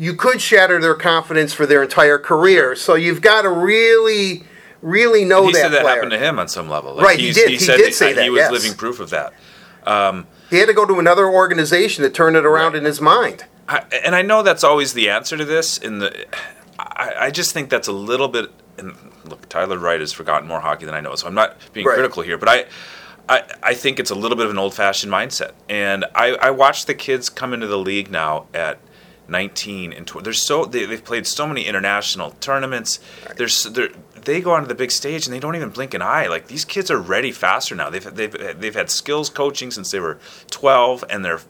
you 0.00 0.14
could 0.14 0.40
shatter 0.40 0.80
their 0.80 0.94
confidence 0.94 1.52
for 1.52 1.66
their 1.66 1.82
entire 1.82 2.16
career. 2.18 2.74
So 2.74 2.94
you've 2.94 3.20
got 3.20 3.42
to 3.42 3.50
really, 3.50 4.44
really 4.80 5.26
know 5.26 5.46
he 5.46 5.52
that 5.52 5.58
said 5.58 5.68
that 5.72 5.82
player. 5.82 5.94
happened 5.96 6.12
to 6.12 6.18
him 6.18 6.38
on 6.38 6.48
some 6.48 6.70
level. 6.70 6.94
Like 6.94 7.04
Right, 7.04 7.20
he 7.20 7.32
did. 7.32 7.50
He 7.50 7.58
said 7.58 7.76
did 7.76 7.92
say 7.92 8.14
that, 8.14 8.24
He 8.24 8.30
was 8.30 8.38
yes. 8.38 8.50
living 8.50 8.72
proof 8.72 8.98
of 8.98 9.10
that. 9.10 9.34
Um, 9.84 10.26
he 10.48 10.56
had 10.56 10.68
to 10.68 10.72
go 10.72 10.86
to 10.86 10.98
another 10.98 11.26
organization 11.28 12.02
to 12.02 12.08
turn 12.08 12.34
it 12.34 12.46
around 12.46 12.72
Right. 12.72 12.78
in 12.78 12.84
his 12.86 12.98
mind. 12.98 13.44
I, 13.68 13.84
and 14.02 14.16
I 14.16 14.22
know 14.22 14.42
that's 14.42 14.64
always 14.64 14.94
the 14.94 15.10
answer 15.10 15.36
to 15.36 15.44
this. 15.44 15.76
In 15.76 15.98
the, 15.98 16.26
I, 16.78 17.12
I 17.26 17.30
just 17.30 17.52
think 17.52 17.68
that's 17.68 17.86
a 17.88 17.92
little 17.92 18.28
bit. 18.28 18.50
And 18.78 18.96
look, 19.26 19.50
Tyler 19.50 19.76
Wright 19.76 20.00
has 20.00 20.14
forgotten 20.14 20.48
more 20.48 20.60
hockey 20.60 20.86
than 20.86 20.94
I 20.94 21.00
know, 21.00 21.14
so 21.14 21.26
I'm 21.26 21.34
not 21.34 21.58
being 21.74 21.86
Right. 21.86 21.92
critical 21.94 22.22
here. 22.22 22.38
But 22.38 22.48
I, 22.48 22.64
I, 23.28 23.42
I 23.62 23.74
think 23.74 24.00
it's 24.00 24.10
a 24.10 24.14
little 24.14 24.36
bit 24.38 24.46
of 24.46 24.50
an 24.50 24.56
old-fashioned 24.58 25.12
mindset. 25.12 25.52
And 25.68 26.06
I, 26.14 26.36
I 26.40 26.50
watch 26.52 26.86
the 26.86 26.94
kids 26.94 27.28
come 27.28 27.52
into 27.52 27.66
the 27.66 27.78
league 27.78 28.10
now 28.10 28.46
at 28.54 28.78
19 29.30 29.92
and 29.92 30.06
tw- 30.06 30.22
they're 30.22 30.32
so 30.32 30.64
they, 30.64 30.84
they've 30.84 31.04
played 31.04 31.26
so 31.26 31.46
many 31.46 31.66
international 31.66 32.32
tournaments. 32.40 33.00
There's 33.36 33.64
they 33.64 34.40
go 34.40 34.52
onto 34.52 34.68
the 34.68 34.74
big 34.74 34.90
stage 34.90 35.26
and 35.26 35.34
they 35.34 35.40
don't 35.40 35.56
even 35.56 35.70
blink 35.70 35.94
an 35.94 36.02
eye. 36.02 36.26
Like 36.26 36.48
these 36.48 36.64
kids 36.64 36.90
are 36.90 36.98
ready 36.98 37.32
faster 37.32 37.74
now. 37.74 37.90
They've 37.90 38.14
they've 38.14 38.60
they've 38.60 38.74
had 38.74 38.90
skills 38.90 39.30
coaching 39.30 39.70
since 39.70 39.90
they 39.90 40.00
were 40.00 40.18
12, 40.50 41.04
and 41.08 41.24
they're 41.24 41.40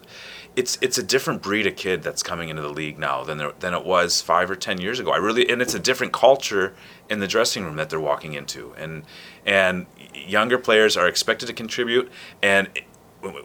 it's 0.56 0.78
it's 0.80 0.98
a 0.98 1.02
different 1.02 1.42
breed 1.42 1.66
of 1.66 1.76
kid 1.76 2.02
that's 2.02 2.22
coming 2.22 2.48
into 2.48 2.62
the 2.62 2.68
league 2.70 2.98
now 2.98 3.22
than 3.24 3.38
there, 3.38 3.52
than 3.60 3.72
it 3.74 3.84
was 3.84 4.20
five 4.20 4.50
or 4.50 4.56
ten 4.56 4.80
years 4.80 4.98
ago. 4.98 5.12
I 5.12 5.16
really 5.16 5.48
and 5.48 5.62
it's 5.62 5.74
a 5.74 5.78
different 5.78 6.12
culture 6.12 6.74
in 7.08 7.20
the 7.20 7.26
dressing 7.26 7.64
room 7.64 7.76
that 7.76 7.90
they're 7.90 8.00
walking 8.00 8.34
into, 8.34 8.74
and 8.76 9.04
and 9.46 9.86
younger 10.14 10.58
players 10.58 10.96
are 10.96 11.08
expected 11.08 11.46
to 11.46 11.52
contribute 11.52 12.10
and. 12.42 12.68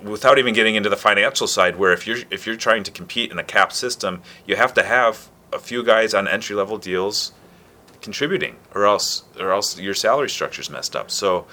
Without 0.02 0.40
even 0.40 0.54
getting 0.54 0.76
into 0.76 0.90
the 0.90 0.96
financial 0.96 1.48
side, 1.48 1.76
where 1.76 1.92
if 1.92 2.08
you're 2.08 2.20
if 2.32 2.48
you're 2.48 2.56
trying 2.56 2.84
to 2.84 2.92
compete 2.92 3.32
in 3.32 3.38
a 3.38 3.44
cap 3.44 3.74
system, 3.74 4.22
you 4.46 4.56
have 4.56 4.74
to 4.76 4.84
have 4.84 5.30
a 5.52 5.60
few 5.60 5.84
guys 5.84 6.14
on 6.14 6.28
entry 6.28 6.56
level 6.56 6.78
deals 6.78 7.34
contributing, 8.02 8.56
or 8.74 8.86
else 8.86 9.24
or 9.40 9.52
else 9.52 9.78
your 9.78 9.94
salary 9.94 10.30
structure's 10.30 10.70
messed 10.70 10.96
up. 10.96 11.12
So, 11.12 11.46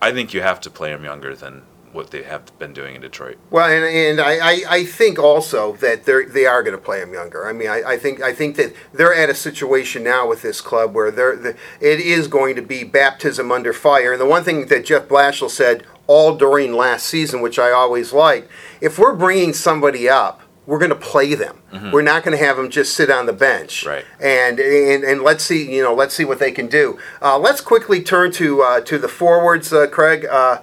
I 0.00 0.12
think 0.12 0.32
you 0.32 0.42
have 0.42 0.60
to 0.60 0.70
play 0.70 0.90
them 0.90 1.02
younger 1.02 1.34
than 1.34 1.62
what 1.96 2.10
they 2.10 2.22
have 2.22 2.56
been 2.58 2.72
doing 2.72 2.94
in 2.94 3.00
Detroit. 3.00 3.38
Well, 3.50 3.68
and, 3.68 3.84
and 3.84 4.20
I, 4.20 4.62
I, 4.68 4.84
think 4.84 5.18
also 5.18 5.72
that 5.76 6.04
they 6.04 6.24
they 6.26 6.46
are 6.46 6.62
going 6.62 6.76
to 6.76 6.82
play 6.82 7.00
him 7.00 7.12
younger. 7.12 7.48
I 7.48 7.52
mean, 7.52 7.68
I, 7.68 7.82
I 7.82 7.96
think 7.96 8.20
I 8.20 8.32
think 8.34 8.56
that 8.56 8.74
they're 8.92 9.14
at 9.14 9.30
a 9.30 9.34
situation 9.34 10.04
now 10.04 10.28
with 10.28 10.42
this 10.42 10.60
club 10.60 10.94
where 10.94 11.10
they're, 11.10 11.34
the 11.34 11.56
it 11.80 11.98
is 12.00 12.28
going 12.28 12.54
to 12.56 12.62
be 12.62 12.84
baptism 12.84 13.50
under 13.50 13.72
fire. 13.72 14.12
And 14.12 14.20
the 14.20 14.26
one 14.26 14.44
thing 14.44 14.66
that 14.66 14.84
Jeff 14.84 15.08
Blashill 15.08 15.50
said 15.50 15.84
all 16.06 16.36
during 16.36 16.72
last 16.72 17.06
season, 17.06 17.40
which 17.40 17.58
I 17.58 17.70
always 17.70 18.12
like, 18.12 18.48
if 18.80 18.98
we're 18.98 19.14
bringing 19.14 19.52
somebody 19.52 20.08
up, 20.08 20.40
we're 20.66 20.78
going 20.78 20.90
to 20.90 20.96
play 20.96 21.34
them. 21.34 21.62
We're 21.92 22.02
not 22.02 22.24
going 22.24 22.36
to 22.36 22.44
have 22.44 22.56
them 22.56 22.70
just 22.70 22.94
sit 22.94 23.10
on 23.10 23.26
the 23.26 23.32
bench. 23.32 23.86
Right. 23.86 24.04
And, 24.18 24.58
and 24.58 25.04
and 25.04 25.22
let's 25.22 25.44
see, 25.44 25.72
you 25.72 25.82
know, 25.82 25.94
let's 25.94 26.14
see 26.14 26.24
what 26.24 26.38
they 26.38 26.50
can 26.50 26.66
do. 26.66 26.98
Uh, 27.22 27.38
let's 27.38 27.60
quickly 27.60 28.02
turn 28.02 28.32
to 28.32 28.62
uh, 28.62 28.80
to 28.80 28.98
the 28.98 29.08
forwards, 29.08 29.72
uh, 29.72 29.86
Craig. 29.86 30.24
Uh, 30.24 30.62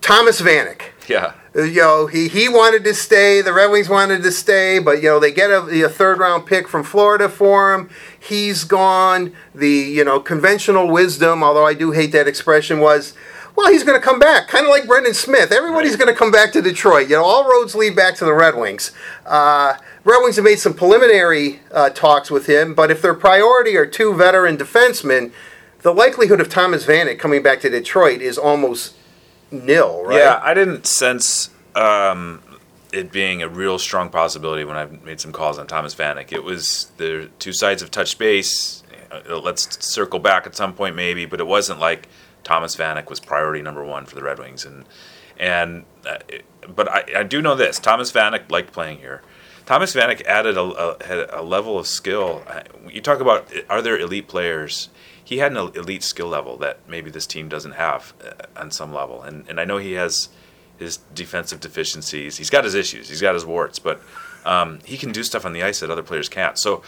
Thomas 0.00 0.40
Vanek. 0.40 0.82
Yeah. 1.08 1.34
Uh, 1.54 1.62
you 1.62 1.80
know, 1.80 2.06
he, 2.06 2.28
he 2.28 2.48
wanted 2.48 2.84
to 2.84 2.94
stay. 2.94 3.42
The 3.42 3.52
Red 3.52 3.70
Wings 3.70 3.88
wanted 3.88 4.22
to 4.22 4.32
stay, 4.32 4.78
but 4.78 5.02
you 5.02 5.08
know 5.08 5.18
they 5.18 5.32
get 5.32 5.50
a, 5.50 5.84
a 5.84 5.88
third 5.88 6.18
round 6.18 6.46
pick 6.46 6.68
from 6.68 6.84
Florida 6.84 7.28
for 7.28 7.74
him. 7.74 7.90
He's 8.18 8.64
gone. 8.64 9.34
The 9.54 9.68
you 9.68 10.04
know 10.04 10.20
conventional 10.20 10.88
wisdom, 10.88 11.42
although 11.42 11.66
I 11.66 11.74
do 11.74 11.90
hate 11.90 12.12
that 12.12 12.28
expression, 12.28 12.78
was 12.80 13.14
well 13.60 13.72
he's 13.72 13.84
going 13.84 13.98
to 13.98 14.04
come 14.04 14.18
back, 14.18 14.48
kind 14.48 14.64
of 14.64 14.70
like 14.70 14.86
Brendan 14.86 15.14
Smith. 15.14 15.52
Everybody's 15.52 15.96
going 15.96 16.08
to 16.08 16.18
come 16.18 16.30
back 16.30 16.52
to 16.52 16.62
Detroit. 16.62 17.08
You 17.08 17.16
know, 17.16 17.24
all 17.24 17.48
roads 17.48 17.74
lead 17.74 17.94
back 17.94 18.14
to 18.16 18.24
the 18.24 18.32
Red 18.32 18.56
Wings. 18.56 18.92
Uh, 19.26 19.74
Red 20.04 20.22
Wings 20.22 20.36
have 20.36 20.44
made 20.44 20.58
some 20.58 20.72
preliminary 20.72 21.60
uh, 21.70 21.90
talks 21.90 22.30
with 22.30 22.46
him, 22.46 22.74
but 22.74 22.90
if 22.90 23.02
their 23.02 23.14
priority 23.14 23.76
are 23.76 23.86
two 23.86 24.14
veteran 24.14 24.56
defensemen, 24.56 25.32
the 25.82 25.92
likelihood 25.92 26.40
of 26.40 26.48
Thomas 26.48 26.86
Vanek 26.86 27.18
coming 27.18 27.42
back 27.42 27.60
to 27.60 27.68
Detroit 27.68 28.22
is 28.22 28.38
almost 28.38 28.94
nil, 29.50 30.04
right? 30.04 30.18
Yeah, 30.18 30.40
I 30.42 30.54
didn't 30.54 30.86
sense 30.86 31.50
um, 31.74 32.42
it 32.92 33.12
being 33.12 33.42
a 33.42 33.48
real 33.48 33.78
strong 33.78 34.08
possibility 34.08 34.64
when 34.64 34.76
I 34.76 34.86
made 34.86 35.20
some 35.20 35.32
calls 35.32 35.58
on 35.58 35.66
Thomas 35.66 35.94
Vanek. 35.94 36.32
It 36.32 36.44
was 36.44 36.90
the 36.96 37.28
two 37.38 37.52
sides 37.52 37.82
of 37.82 37.90
touch 37.90 38.16
base. 38.16 38.82
Uh, 39.10 39.38
let's 39.38 39.84
circle 39.84 40.18
back 40.18 40.46
at 40.46 40.56
some 40.56 40.72
point, 40.72 40.96
maybe, 40.96 41.26
but 41.26 41.40
it 41.40 41.46
wasn't 41.46 41.78
like 41.78 42.08
Thomas 42.50 42.74
Vanek 42.74 43.08
was 43.08 43.20
priority 43.20 43.62
number 43.62 43.84
one 43.84 44.06
for 44.06 44.16
the 44.16 44.24
Red 44.24 44.40
Wings. 44.40 44.64
And 44.64 44.84
and 45.38 45.84
uh, 46.04 46.18
but 46.74 46.90
I, 46.90 47.04
I 47.18 47.22
do 47.22 47.40
know 47.40 47.54
this: 47.54 47.78
Thomas 47.78 48.10
Vanek 48.10 48.50
liked 48.50 48.72
playing 48.72 48.98
here. 48.98 49.22
Thomas 49.66 49.94
Vanek 49.94 50.24
added 50.24 50.56
a, 50.56 50.62
a, 50.62 51.40
a 51.40 51.44
level 51.44 51.78
of 51.78 51.86
skill. 51.86 52.42
Uh, 52.48 52.62
you 52.88 53.00
talk 53.00 53.20
about 53.20 53.48
are 53.68 53.80
there 53.80 53.96
elite 53.96 54.26
players? 54.26 54.88
He 55.22 55.38
had 55.38 55.52
an 55.52 55.58
elite 55.76 56.02
skill 56.02 56.26
level 56.26 56.56
that 56.56 56.80
maybe 56.88 57.08
this 57.08 57.24
team 57.24 57.48
doesn't 57.48 57.74
have 57.74 58.14
uh, 58.20 58.60
on 58.60 58.72
some 58.72 58.92
level, 58.92 59.22
and 59.22 59.48
and 59.48 59.60
I 59.60 59.64
know 59.64 59.76
he 59.76 59.92
has 59.92 60.28
his 60.76 60.96
defensive 61.14 61.60
deficiencies. 61.60 62.38
He's 62.38 62.50
got 62.50 62.64
his 62.64 62.74
issues. 62.74 63.08
He's 63.08 63.20
got 63.20 63.34
his 63.34 63.46
warts, 63.46 63.78
but 63.78 64.02
um, 64.44 64.80
he 64.84 64.96
can 64.96 65.12
do 65.12 65.22
stuff 65.22 65.46
on 65.46 65.52
the 65.52 65.62
ice 65.62 65.78
that 65.80 65.90
other 65.90 66.02
players 66.02 66.28
can't. 66.28 66.58
So 66.58 66.82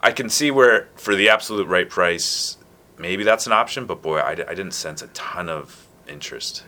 I 0.00 0.12
can 0.12 0.28
see 0.28 0.52
where 0.52 0.90
for 0.94 1.16
the 1.16 1.28
absolute 1.28 1.66
right 1.66 1.90
price, 1.90 2.57
maybe 2.98 3.24
that's 3.24 3.46
an 3.46 3.52
option. 3.52 3.86
But 3.86 4.02
boy, 4.02 4.18
I, 4.18 4.32
I 4.32 4.34
didn't 4.34 4.72
sense 4.72 5.02
a 5.02 5.08
ton 5.08 5.48
of 5.48 5.86
interest 6.08 6.64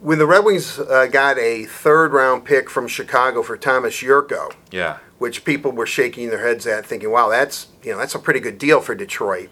when 0.00 0.18
the 0.18 0.26
Red 0.26 0.44
Wings 0.44 0.78
uh, 0.78 1.06
got 1.06 1.38
a 1.38 1.64
third 1.64 2.12
round 2.12 2.44
pick 2.44 2.70
from 2.70 2.86
Chicago 2.88 3.42
for 3.42 3.56
Thomas 3.56 3.94
Jurco, 3.94 4.52
yeah, 4.70 4.98
which 5.18 5.44
people 5.44 5.72
were 5.72 5.86
shaking 5.86 6.28
their 6.28 6.46
heads 6.46 6.66
at, 6.66 6.86
thinking, 6.86 7.10
"Wow, 7.10 7.28
that's 7.28 7.68
you 7.82 7.92
know 7.92 7.98
that's 7.98 8.14
a 8.14 8.18
pretty 8.18 8.40
good 8.40 8.58
deal 8.58 8.80
for 8.80 8.94
Detroit." 8.94 9.50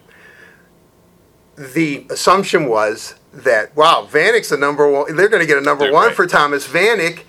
The 1.57 2.07
assumption 2.11 2.69
was 2.69 3.15
that 3.33 3.75
wow, 3.77 4.07
Vanek's 4.11 4.51
the 4.51 4.57
number 4.57 4.91
one. 4.91 5.17
They're 5.17 5.29
going 5.29 5.43
to 5.43 5.47
get 5.47 5.59
a 5.59 5.63
number 5.63 5.85
they're 5.85 5.93
one 5.93 6.09
right. 6.09 6.17
for 6.17 6.27
Thomas 6.27 6.67
Vanek. 6.67 7.23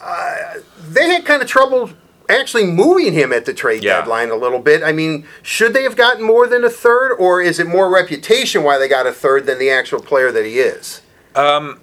Uh, 0.00 0.60
they 0.88 1.08
had 1.08 1.24
kind 1.24 1.42
of 1.42 1.48
trouble 1.48 1.90
actually 2.28 2.66
moving 2.66 3.12
him 3.12 3.32
at 3.32 3.44
the 3.44 3.54
trade 3.54 3.82
yeah. 3.82 4.00
deadline 4.00 4.30
a 4.30 4.36
little 4.36 4.58
bit. 4.58 4.82
I 4.82 4.92
mean, 4.92 5.26
should 5.42 5.72
they 5.72 5.82
have 5.82 5.96
gotten 5.96 6.22
more 6.22 6.46
than 6.46 6.64
a 6.64 6.70
third, 6.70 7.14
or 7.14 7.40
is 7.40 7.58
it 7.58 7.66
more 7.66 7.92
reputation 7.92 8.62
why 8.62 8.78
they 8.78 8.88
got 8.88 9.06
a 9.06 9.12
third 9.12 9.46
than 9.46 9.58
the 9.58 9.70
actual 9.70 10.00
player 10.00 10.32
that 10.32 10.44
he 10.44 10.58
is? 10.58 11.02
Um 11.34 11.80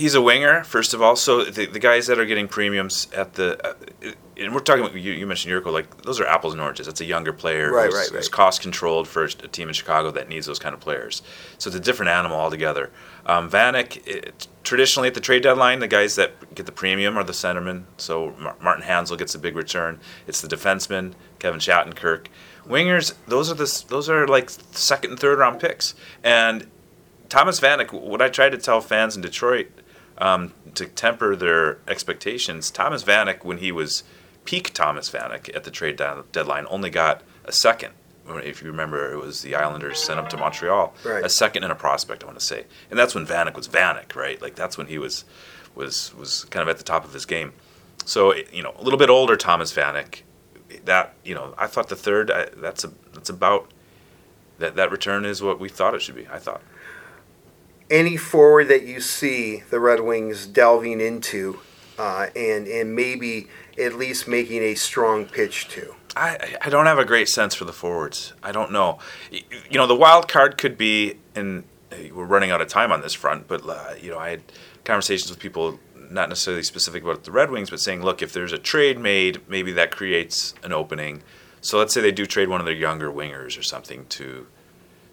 he's 0.00 0.14
a 0.14 0.22
winger, 0.22 0.64
first 0.64 0.94
of 0.94 1.02
all. 1.02 1.14
So 1.14 1.44
the, 1.44 1.66
the 1.66 1.78
guys 1.78 2.06
that 2.06 2.18
are 2.18 2.24
getting 2.24 2.48
premiums 2.48 3.06
at 3.14 3.34
the, 3.34 3.64
uh, 3.64 3.74
and 4.38 4.54
we're 4.54 4.60
talking 4.60 4.82
about 4.82 4.94
you, 4.94 5.12
you 5.12 5.26
mentioned 5.26 5.52
Jurco, 5.52 5.70
like 5.70 6.02
those 6.02 6.18
are 6.18 6.26
apples 6.26 6.54
and 6.54 6.62
oranges. 6.62 6.86
That's 6.86 7.02
a 7.02 7.04
younger 7.04 7.32
player 7.32 7.70
right, 7.70 7.84
who's, 7.84 7.94
right, 7.94 8.10
right. 8.10 8.16
who's 8.16 8.28
cost 8.28 8.62
controlled 8.62 9.06
for 9.06 9.24
a 9.24 9.28
team 9.28 9.68
in 9.68 9.74
Chicago 9.74 10.10
that 10.12 10.28
needs 10.28 10.46
those 10.46 10.58
kind 10.58 10.74
of 10.74 10.80
players. 10.80 11.22
So 11.58 11.68
it's 11.68 11.76
a 11.76 11.80
different 11.80 12.10
animal 12.10 12.38
altogether. 12.38 12.90
Um, 13.26 13.50
Vanek, 13.50 14.06
it, 14.06 14.48
traditionally 14.64 15.08
at 15.08 15.14
the 15.14 15.20
trade 15.20 15.42
deadline, 15.42 15.80
the 15.80 15.88
guys 15.88 16.16
that 16.16 16.54
get 16.54 16.64
the 16.64 16.72
premium 16.72 17.18
are 17.18 17.24
the 17.24 17.34
centermen. 17.34 17.84
So 17.98 18.34
Martin 18.60 18.84
Hanzal 18.84 19.18
gets 19.18 19.34
a 19.34 19.38
big 19.38 19.54
return. 19.54 20.00
It's 20.26 20.40
the 20.40 20.48
defenseman, 20.48 21.12
Kevin 21.38 21.60
Shattenkirk. 21.60 22.26
Wingers, 22.66 23.14
those 23.26 23.50
are 23.50 23.54
the 23.54 23.84
those 23.88 24.08
are 24.08 24.26
like 24.26 24.48
second 24.50 25.10
and 25.10 25.20
third 25.20 25.38
round 25.38 25.60
picks. 25.60 25.94
And 26.24 26.66
Thomas 27.28 27.60
Vanek, 27.60 27.92
what 27.92 28.22
I 28.22 28.28
tried 28.28 28.50
to 28.50 28.58
tell 28.58 28.80
fans 28.80 29.16
in 29.16 29.22
Detroit 29.22 29.70
um, 30.20 30.52
to 30.74 30.86
temper 30.86 31.34
their 31.34 31.78
expectations, 31.88 32.70
Thomas 32.70 33.02
Vanek, 33.02 33.44
when 33.44 33.58
he 33.58 33.72
was 33.72 34.04
peak 34.44 34.72
Thomas 34.72 35.10
Vanek 35.10 35.54
at 35.54 35.64
the 35.64 35.70
trade 35.70 35.96
deadline, 36.32 36.66
only 36.68 36.90
got 36.90 37.22
a 37.44 37.52
second. 37.52 37.94
If 38.28 38.62
you 38.62 38.68
remember, 38.68 39.12
it 39.12 39.16
was 39.16 39.42
the 39.42 39.56
Islanders 39.56 39.98
sent 39.98 40.20
him 40.20 40.28
to 40.28 40.36
Montreal, 40.36 40.94
right. 41.04 41.24
a 41.24 41.28
second 41.28 41.64
and 41.64 41.72
a 41.72 41.74
prospect, 41.74 42.22
I 42.22 42.26
want 42.26 42.38
to 42.38 42.44
say, 42.44 42.64
and 42.88 42.98
that's 42.98 43.12
when 43.14 43.26
Vanek 43.26 43.56
was 43.56 43.66
Vanek, 43.66 44.14
right? 44.14 44.40
Like 44.40 44.54
that's 44.54 44.78
when 44.78 44.86
he 44.86 44.98
was 44.98 45.24
was 45.74 46.14
was 46.14 46.44
kind 46.44 46.62
of 46.62 46.68
at 46.68 46.78
the 46.78 46.84
top 46.84 47.04
of 47.04 47.12
his 47.12 47.26
game. 47.26 47.52
So 48.04 48.34
you 48.52 48.62
know, 48.62 48.74
a 48.78 48.82
little 48.84 48.98
bit 48.98 49.10
older 49.10 49.36
Thomas 49.36 49.72
Vanek. 49.72 50.20
That 50.84 51.14
you 51.24 51.34
know, 51.34 51.54
I 51.58 51.66
thought 51.66 51.88
the 51.88 51.96
third. 51.96 52.30
I, 52.30 52.46
that's 52.56 52.84
a 52.84 52.92
that's 53.12 53.30
about 53.30 53.72
that 54.58 54.76
that 54.76 54.92
return 54.92 55.24
is 55.24 55.42
what 55.42 55.58
we 55.58 55.68
thought 55.68 55.94
it 55.94 56.02
should 56.02 56.14
be. 56.14 56.28
I 56.28 56.38
thought 56.38 56.62
any 57.90 58.16
forward 58.16 58.68
that 58.68 58.84
you 58.84 59.00
see 59.00 59.62
the 59.70 59.80
Red 59.80 60.00
Wings 60.00 60.46
delving 60.46 61.00
into 61.00 61.60
uh, 61.98 62.28
and 62.34 62.66
and 62.66 62.94
maybe 62.94 63.48
at 63.78 63.94
least 63.94 64.28
making 64.28 64.62
a 64.62 64.74
strong 64.74 65.26
pitch 65.26 65.68
to? 65.68 65.94
I, 66.16 66.56
I 66.62 66.70
don't 66.70 66.86
have 66.86 66.98
a 66.98 67.04
great 67.04 67.28
sense 67.28 67.54
for 67.54 67.64
the 67.64 67.72
forwards. 67.72 68.32
I 68.42 68.52
don't 68.52 68.72
know. 68.72 68.98
You 69.30 69.78
know, 69.78 69.86
the 69.86 69.94
wild 69.94 70.28
card 70.28 70.58
could 70.58 70.76
be, 70.76 71.14
and 71.34 71.64
we're 72.12 72.24
running 72.24 72.50
out 72.50 72.60
of 72.60 72.68
time 72.68 72.92
on 72.92 73.00
this 73.00 73.14
front, 73.14 73.46
but, 73.46 73.68
uh, 73.68 73.94
you 74.00 74.10
know, 74.10 74.18
I 74.18 74.30
had 74.30 74.42
conversations 74.84 75.30
with 75.30 75.38
people, 75.38 75.78
not 75.96 76.28
necessarily 76.28 76.62
specific 76.62 77.02
about 77.02 77.24
the 77.24 77.30
Red 77.30 77.50
Wings, 77.50 77.70
but 77.70 77.80
saying, 77.80 78.02
look, 78.02 78.22
if 78.22 78.32
there's 78.32 78.52
a 78.52 78.58
trade 78.58 78.98
made, 78.98 79.40
maybe 79.48 79.72
that 79.72 79.90
creates 79.90 80.54
an 80.62 80.72
opening. 80.72 81.22
So 81.60 81.78
let's 81.78 81.94
say 81.94 82.00
they 82.00 82.12
do 82.12 82.26
trade 82.26 82.48
one 82.48 82.60
of 82.60 82.66
their 82.66 82.74
younger 82.74 83.10
wingers 83.10 83.58
or 83.58 83.62
something 83.62 84.06
to 84.10 84.46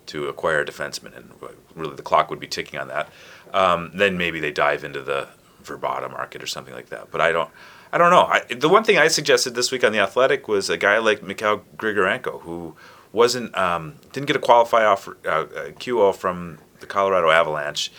to 0.07 0.27
acquire 0.27 0.61
a 0.61 0.65
defenseman, 0.65 1.15
and 1.15 1.31
really 1.75 1.95
the 1.95 2.01
clock 2.01 2.29
would 2.29 2.39
be 2.39 2.47
ticking 2.47 2.79
on 2.79 2.87
that. 2.87 3.09
Um, 3.53 3.91
then 3.93 4.17
maybe 4.17 4.39
they 4.39 4.51
dive 4.51 4.83
into 4.83 5.01
the 5.01 5.27
Vrbata 5.63 6.09
market 6.09 6.41
or 6.41 6.47
something 6.47 6.73
like 6.73 6.89
that. 6.89 7.11
But 7.11 7.21
I 7.21 7.31
don't, 7.31 7.49
I 7.91 7.97
don't 7.97 8.11
know. 8.11 8.23
I, 8.23 8.41
the 8.53 8.69
one 8.69 8.83
thing 8.83 8.97
I 8.97 9.07
suggested 9.07 9.55
this 9.55 9.71
week 9.71 9.83
on 9.83 9.91
the 9.91 9.99
Athletic 9.99 10.47
was 10.47 10.69
a 10.69 10.77
guy 10.77 10.97
like 10.97 11.23
Mikhail 11.23 11.63
Grigorenko 11.77 12.41
who 12.41 12.75
wasn't 13.11 13.57
um, 13.57 13.95
didn't 14.11 14.27
get 14.27 14.35
a 14.35 14.39
qualify 14.39 14.85
offer 14.85 15.17
uh, 15.25 15.29
uh 15.29 15.45
QO 15.71 16.15
from 16.15 16.59
the 16.79 16.85
Colorado 16.85 17.29
Avalanche. 17.29 17.91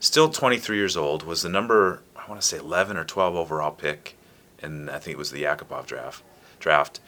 Still 0.00 0.28
23 0.28 0.76
years 0.76 0.96
old. 0.96 1.22
Was 1.22 1.42
the 1.42 1.48
number 1.48 2.02
I 2.16 2.28
want 2.28 2.40
to 2.40 2.46
say 2.46 2.58
11 2.58 2.96
or 2.96 3.04
12 3.04 3.36
overall 3.36 3.70
pick, 3.70 4.16
and 4.62 4.90
I 4.90 4.98
think 4.98 5.14
it 5.14 5.18
was 5.18 5.30
the 5.30 5.42
Yakupov 5.42 5.86
draft. 5.86 6.22
Draft 6.58 7.00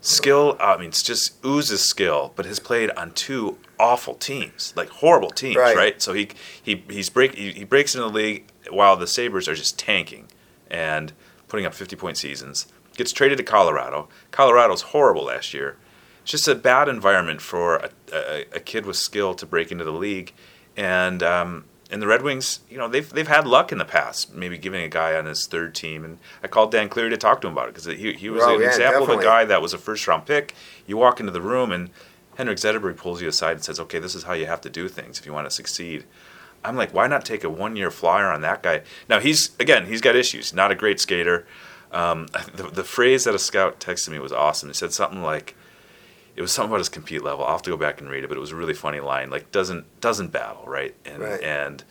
skill. 0.00 0.56
I 0.60 0.76
mean, 0.76 0.88
it's 0.88 1.02
just 1.02 1.44
oozes 1.44 1.82
skill, 1.82 2.32
but 2.36 2.46
has 2.46 2.58
played 2.58 2.90
on 2.90 3.12
two 3.12 3.58
awful 3.78 4.14
teams, 4.14 4.72
like 4.76 4.88
horrible 4.88 5.30
teams, 5.30 5.56
right? 5.56 5.76
right? 5.76 6.02
So 6.02 6.12
he 6.12 6.30
he 6.62 6.84
he's 6.88 7.10
break 7.10 7.34
he, 7.34 7.52
he 7.52 7.64
breaks 7.64 7.94
into 7.94 8.06
the 8.06 8.14
league 8.14 8.46
while 8.70 8.96
the 8.96 9.06
Sabres 9.06 9.48
are 9.48 9.54
just 9.54 9.78
tanking 9.78 10.28
and 10.70 11.12
putting 11.48 11.66
up 11.66 11.74
50 11.74 11.96
point 11.96 12.16
seasons. 12.16 12.66
Gets 12.96 13.12
traded 13.12 13.38
to 13.38 13.44
Colorado. 13.44 14.08
Colorado's 14.30 14.82
horrible 14.82 15.24
last 15.24 15.54
year. 15.54 15.76
It's 16.22 16.32
just 16.32 16.48
a 16.48 16.54
bad 16.54 16.88
environment 16.88 17.40
for 17.40 17.76
a, 17.76 17.90
a, 18.12 18.40
a 18.56 18.60
kid 18.60 18.84
with 18.84 18.96
skill 18.96 19.34
to 19.34 19.46
break 19.46 19.72
into 19.72 19.84
the 19.84 19.92
league, 19.92 20.34
and 20.76 21.22
um, 21.22 21.64
and 21.90 22.02
the 22.02 22.06
Red 22.06 22.22
Wings, 22.22 22.60
you 22.68 22.76
know, 22.76 22.88
they've 22.88 23.08
they've 23.08 23.28
had 23.28 23.46
luck 23.46 23.72
in 23.72 23.78
the 23.78 23.84
past, 23.84 24.34
maybe 24.34 24.58
giving 24.58 24.82
a 24.82 24.88
guy 24.88 25.16
on 25.16 25.24
his 25.24 25.46
third 25.46 25.74
team. 25.74 26.04
And 26.04 26.18
I 26.42 26.48
called 26.48 26.70
Dan 26.70 26.88
Cleary 26.88 27.10
to 27.10 27.16
talk 27.16 27.40
to 27.40 27.46
him 27.46 27.54
about 27.54 27.68
it 27.68 27.74
because 27.74 27.86
he 27.86 28.12
he 28.12 28.28
was 28.28 28.42
oh, 28.42 28.56
an 28.56 28.60
yeah, 28.60 28.68
example 28.68 29.00
definitely. 29.00 29.14
of 29.14 29.20
a 29.20 29.24
guy 29.24 29.44
that 29.46 29.62
was 29.62 29.72
a 29.72 29.78
first 29.78 30.06
round 30.06 30.26
pick. 30.26 30.54
You 30.86 30.96
walk 30.96 31.20
into 31.20 31.32
the 31.32 31.40
room 31.40 31.72
and 31.72 31.90
Henrik 32.36 32.58
Zetterberg 32.58 32.96
pulls 32.96 33.22
you 33.22 33.28
aside 33.28 33.52
and 33.52 33.64
says, 33.64 33.80
"Okay, 33.80 33.98
this 33.98 34.14
is 34.14 34.24
how 34.24 34.34
you 34.34 34.46
have 34.46 34.60
to 34.62 34.70
do 34.70 34.88
things 34.88 35.18
if 35.18 35.26
you 35.26 35.32
want 35.32 35.46
to 35.46 35.50
succeed." 35.50 36.04
I'm 36.64 36.76
like, 36.76 36.92
why 36.92 37.06
not 37.06 37.24
take 37.24 37.44
a 37.44 37.50
one 37.50 37.76
year 37.76 37.90
flyer 37.90 38.26
on 38.26 38.40
that 38.42 38.62
guy? 38.62 38.82
Now 39.08 39.20
he's 39.20 39.56
again, 39.58 39.86
he's 39.86 40.00
got 40.00 40.16
issues. 40.16 40.52
Not 40.52 40.70
a 40.70 40.74
great 40.74 41.00
skater. 41.00 41.46
Um, 41.92 42.26
the, 42.54 42.64
the 42.64 42.84
phrase 42.84 43.24
that 43.24 43.34
a 43.34 43.38
scout 43.38 43.80
texted 43.80 44.10
me 44.10 44.18
was 44.18 44.32
awesome. 44.32 44.68
He 44.68 44.74
said 44.74 44.92
something 44.92 45.22
like, 45.22 45.54
it 46.38 46.40
was 46.40 46.52
something 46.52 46.70
about 46.70 46.78
his 46.78 46.88
compete 46.88 47.24
level. 47.24 47.44
I'll 47.44 47.50
have 47.50 47.62
to 47.62 47.70
go 47.70 47.76
back 47.76 48.00
and 48.00 48.08
read 48.08 48.22
it, 48.22 48.28
but 48.28 48.36
it 48.36 48.40
was 48.40 48.52
a 48.52 48.56
really 48.56 48.72
funny 48.72 49.00
line. 49.00 49.28
Like 49.28 49.50
doesn't 49.50 50.00
doesn't 50.00 50.28
battle 50.28 50.62
right 50.66 50.94
and 51.04 51.18
right. 51.20 51.42
and 51.42 51.82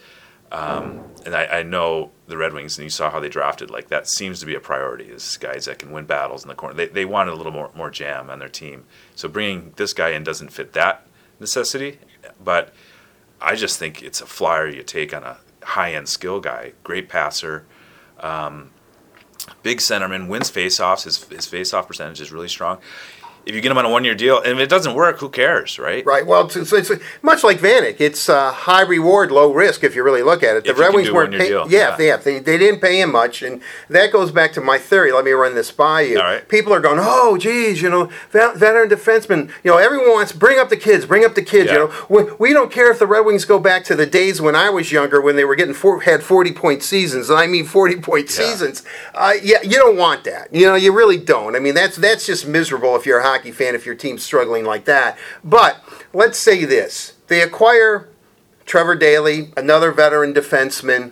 um, 0.53 1.03
and 1.25 1.35
I, 1.35 1.45
I, 1.47 1.63
know 1.63 2.11
the 2.27 2.37
Red 2.37 2.53
Wings, 2.53 2.77
and 2.77 2.85
you 2.85 2.89
saw 2.89 3.09
how 3.09 3.19
they 3.19 3.27
drafted. 3.27 3.69
Like 3.69 3.89
that 3.89 4.07
seems 4.07 4.39
to 4.39 4.45
be 4.45 4.55
a 4.55 4.61
priority. 4.61 5.03
Is 5.03 5.35
guys 5.35 5.65
that 5.65 5.79
can 5.79 5.91
win 5.91 6.05
battles 6.05 6.43
in 6.43 6.47
the 6.47 6.55
corner. 6.55 6.75
They 6.75 6.87
they 6.87 7.03
wanted 7.03 7.33
a 7.33 7.35
little 7.35 7.51
more 7.51 7.71
more 7.75 7.91
jam 7.91 8.29
on 8.29 8.39
their 8.39 8.47
team. 8.47 8.85
So 9.15 9.27
bringing 9.27 9.73
this 9.75 9.91
guy 9.91 10.11
in 10.11 10.23
doesn't 10.23 10.53
fit 10.53 10.71
that 10.71 11.05
necessity. 11.41 11.99
But 12.41 12.73
I 13.41 13.55
just 13.55 13.77
think 13.77 14.01
it's 14.01 14.21
a 14.21 14.25
flyer 14.25 14.69
you 14.69 14.81
take 14.81 15.13
on 15.13 15.25
a 15.25 15.39
high 15.61 15.93
end 15.93 16.07
skill 16.07 16.39
guy. 16.39 16.71
Great 16.85 17.09
passer, 17.09 17.65
um, 18.21 18.71
big 19.61 19.79
centerman, 19.79 20.29
wins 20.29 20.49
faceoffs. 20.49 21.03
His 21.03 21.21
his 21.25 21.47
faceoff 21.47 21.87
percentage 21.87 22.21
is 22.21 22.31
really 22.31 22.47
strong 22.47 22.79
if 23.47 23.55
you 23.55 23.61
get 23.61 23.69
them 23.69 23.77
on 23.77 23.85
a 23.85 23.89
one 23.89 24.03
year 24.03 24.13
deal, 24.13 24.41
and 24.41 24.53
if 24.53 24.59
it 24.59 24.69
doesn't 24.69 24.93
work, 24.93 25.19
who 25.19 25.29
cares, 25.29 25.79
right? 25.79 26.05
Right. 26.05 26.27
Well, 26.27 26.45
it's, 26.45 26.55
it's, 26.55 26.73
it's 26.73 27.03
much 27.21 27.43
like 27.45 27.59
Vanek. 27.59 28.01
It's 28.01 28.27
uh, 28.27 28.51
high 28.51 28.81
reward, 28.81 29.31
low 29.31 29.53
risk 29.53 29.85
if 29.85 29.95
you 29.95 30.03
really 30.03 30.21
look 30.21 30.43
at 30.43 30.57
it. 30.57 30.65
The 30.65 30.71
if 30.71 30.77
Red 30.77 30.93
Wings 30.93 31.09
weren't 31.09 31.33
paying. 31.33 31.53
Yeah, 31.69 31.95
yeah. 31.97 32.17
They, 32.17 32.39
they 32.39 32.57
didn't 32.57 32.81
pay 32.81 32.99
him 32.99 33.13
much, 33.13 33.41
and 33.41 33.61
that 33.89 34.11
goes 34.11 34.31
back 34.31 34.51
to 34.53 34.61
my 34.61 34.77
theory. 34.77 35.13
Let 35.13 35.23
me 35.23 35.31
run 35.31 35.55
this 35.55 35.71
by 35.71 36.01
you. 36.01 36.19
All 36.19 36.25
right. 36.25 36.47
People 36.49 36.73
are 36.73 36.81
going, 36.81 36.99
oh, 37.01 37.37
geez, 37.37 37.81
you 37.81 37.89
know, 37.89 38.09
veteran 38.31 38.89
defenseman. 38.89 39.49
You 39.63 39.71
know, 39.71 39.77
everyone 39.77 40.11
wants 40.11 40.33
bring 40.33 40.59
up 40.59 40.67
the 40.67 40.77
kids, 40.77 41.05
bring 41.05 41.23
up 41.23 41.35
the 41.35 41.41
kids. 41.41 41.67
Yeah. 41.67 41.73
You 41.73 41.79
know, 41.79 42.05
we, 42.09 42.23
we, 42.39 42.53
don't 42.53 42.71
care 42.71 42.91
if 42.91 42.99
the 42.99 43.07
Red 43.07 43.21
Wings 43.21 43.45
go 43.45 43.59
back 43.59 43.85
to 43.85 43.95
the 43.95 44.05
days 44.05 44.41
when 44.41 44.55
I 44.55 44.69
was 44.69 44.91
younger, 44.91 45.21
when 45.21 45.37
they 45.37 45.45
were 45.45 45.55
getting 45.55 45.73
four, 45.73 46.01
had 46.01 46.21
forty 46.21 46.51
point 46.51 46.83
seasons. 46.83 47.29
And 47.29 47.39
I 47.39 47.47
mean 47.47 47.65
forty 47.65 47.95
point 47.97 48.25
yeah. 48.25 48.45
seasons. 48.45 48.83
Uh, 49.13 49.33
yeah, 49.41 49.61
you 49.61 49.77
don't 49.77 49.97
want 49.97 50.25
that. 50.25 50.53
You 50.53 50.65
know, 50.65 50.75
you 50.75 50.91
really 50.91 51.17
don't. 51.17 51.55
I 51.55 51.59
mean, 51.59 51.75
that's 51.75 51.95
that's 51.95 52.25
just 52.25 52.45
miserable 52.45 52.95
if 52.97 53.05
you're 53.05 53.19
a 53.19 53.36
hockey 53.37 53.51
fan. 53.51 53.75
If 53.75 53.85
your 53.85 53.95
team's 53.95 54.23
struggling 54.23 54.65
like 54.65 54.85
that. 54.85 55.17
But 55.43 55.83
let's 56.13 56.37
say 56.37 56.65
this 56.65 57.13
they 57.27 57.41
acquire 57.41 58.09
Trevor 58.65 58.95
Daley, 58.95 59.51
another 59.55 59.91
veteran 59.91 60.33
defenseman. 60.33 61.11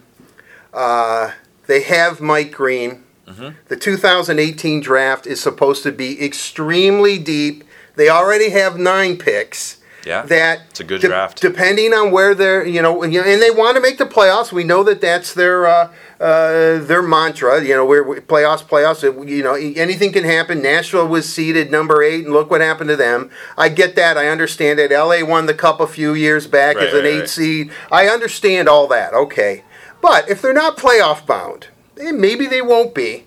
Uh, 0.74 1.32
they 1.68 1.82
have 1.82 2.20
Mike 2.20 2.52
Green. 2.52 3.04
Mm-hmm. 3.28 3.58
The 3.68 3.76
2018 3.76 4.82
draft 4.82 5.26
is 5.26 5.42
supposed 5.42 5.84
to 5.84 5.92
be 5.92 6.24
extremely 6.24 7.18
deep. 7.18 7.64
They 7.96 8.10
already 8.10 8.50
have 8.50 8.78
nine 8.78 9.18
picks. 9.18 9.78
Yeah, 10.06 10.22
That 10.24 10.62
it's 10.70 10.80
a 10.80 10.84
good 10.84 11.02
de- 11.02 11.08
draft. 11.08 11.42
Depending 11.42 11.92
on 11.94 12.12
where 12.12 12.36
they're, 12.36 12.66
you 12.66 12.82
know, 12.82 13.02
and, 13.02 13.12
you 13.12 13.22
know, 13.22 13.28
and 13.28 13.42
they 13.42 13.50
want 13.50 13.76
to 13.76 13.82
make 13.82 13.98
the 13.98 14.06
playoffs. 14.06 14.52
We 14.52 14.64
know 14.64 14.84
that 14.84 15.02
that's 15.02 15.34
their 15.34 15.66
uh, 15.66 15.92
uh, 16.20 16.78
their 16.80 17.02
mantra. 17.02 17.64
You 17.64 17.74
know, 17.74 17.86
we're 17.86 18.04
we- 18.04 18.20
playoffs, 18.20 18.64
playoffs. 18.64 19.02
You 19.04 19.42
know, 19.44 19.56
anything 19.56 20.12
can 20.14 20.24
happen. 20.24 20.62
Nashville 20.62 21.08
was 21.08 21.28
seeded 21.28 21.72
number 21.72 22.04
eight, 22.04 22.24
and 22.26 22.34
look 22.34 22.52
what 22.52 22.62
happened 22.62 22.90
to 22.90 22.96
them. 22.96 23.32
I 23.58 23.70
get 23.70 23.96
that. 23.96 24.16
I 24.18 24.28
understand 24.28 24.80
it. 24.80 24.92
LA 24.92 25.24
won 25.26 25.48
the 25.48 25.54
cup 25.56 25.80
a 25.80 25.88
few 25.88 26.14
years 26.14 26.46
back 26.46 26.76
Right, 26.76 26.88
as 26.88 26.94
an 26.94 27.00
right, 27.00 27.06
eight 27.08 27.20
right. 27.22 27.30
seed. 27.30 27.72
I 27.92 28.08
understand 28.08 28.70
all 28.70 28.88
that. 28.90 29.14
Okay, 29.14 29.64
but 30.02 30.30
if 30.30 30.40
they're 30.42 30.54
not 30.54 30.78
playoff 30.78 31.26
bound, 31.26 31.68
and 32.00 32.20
maybe 32.22 32.46
they 32.46 32.62
won't 32.62 32.94
be, 32.94 33.26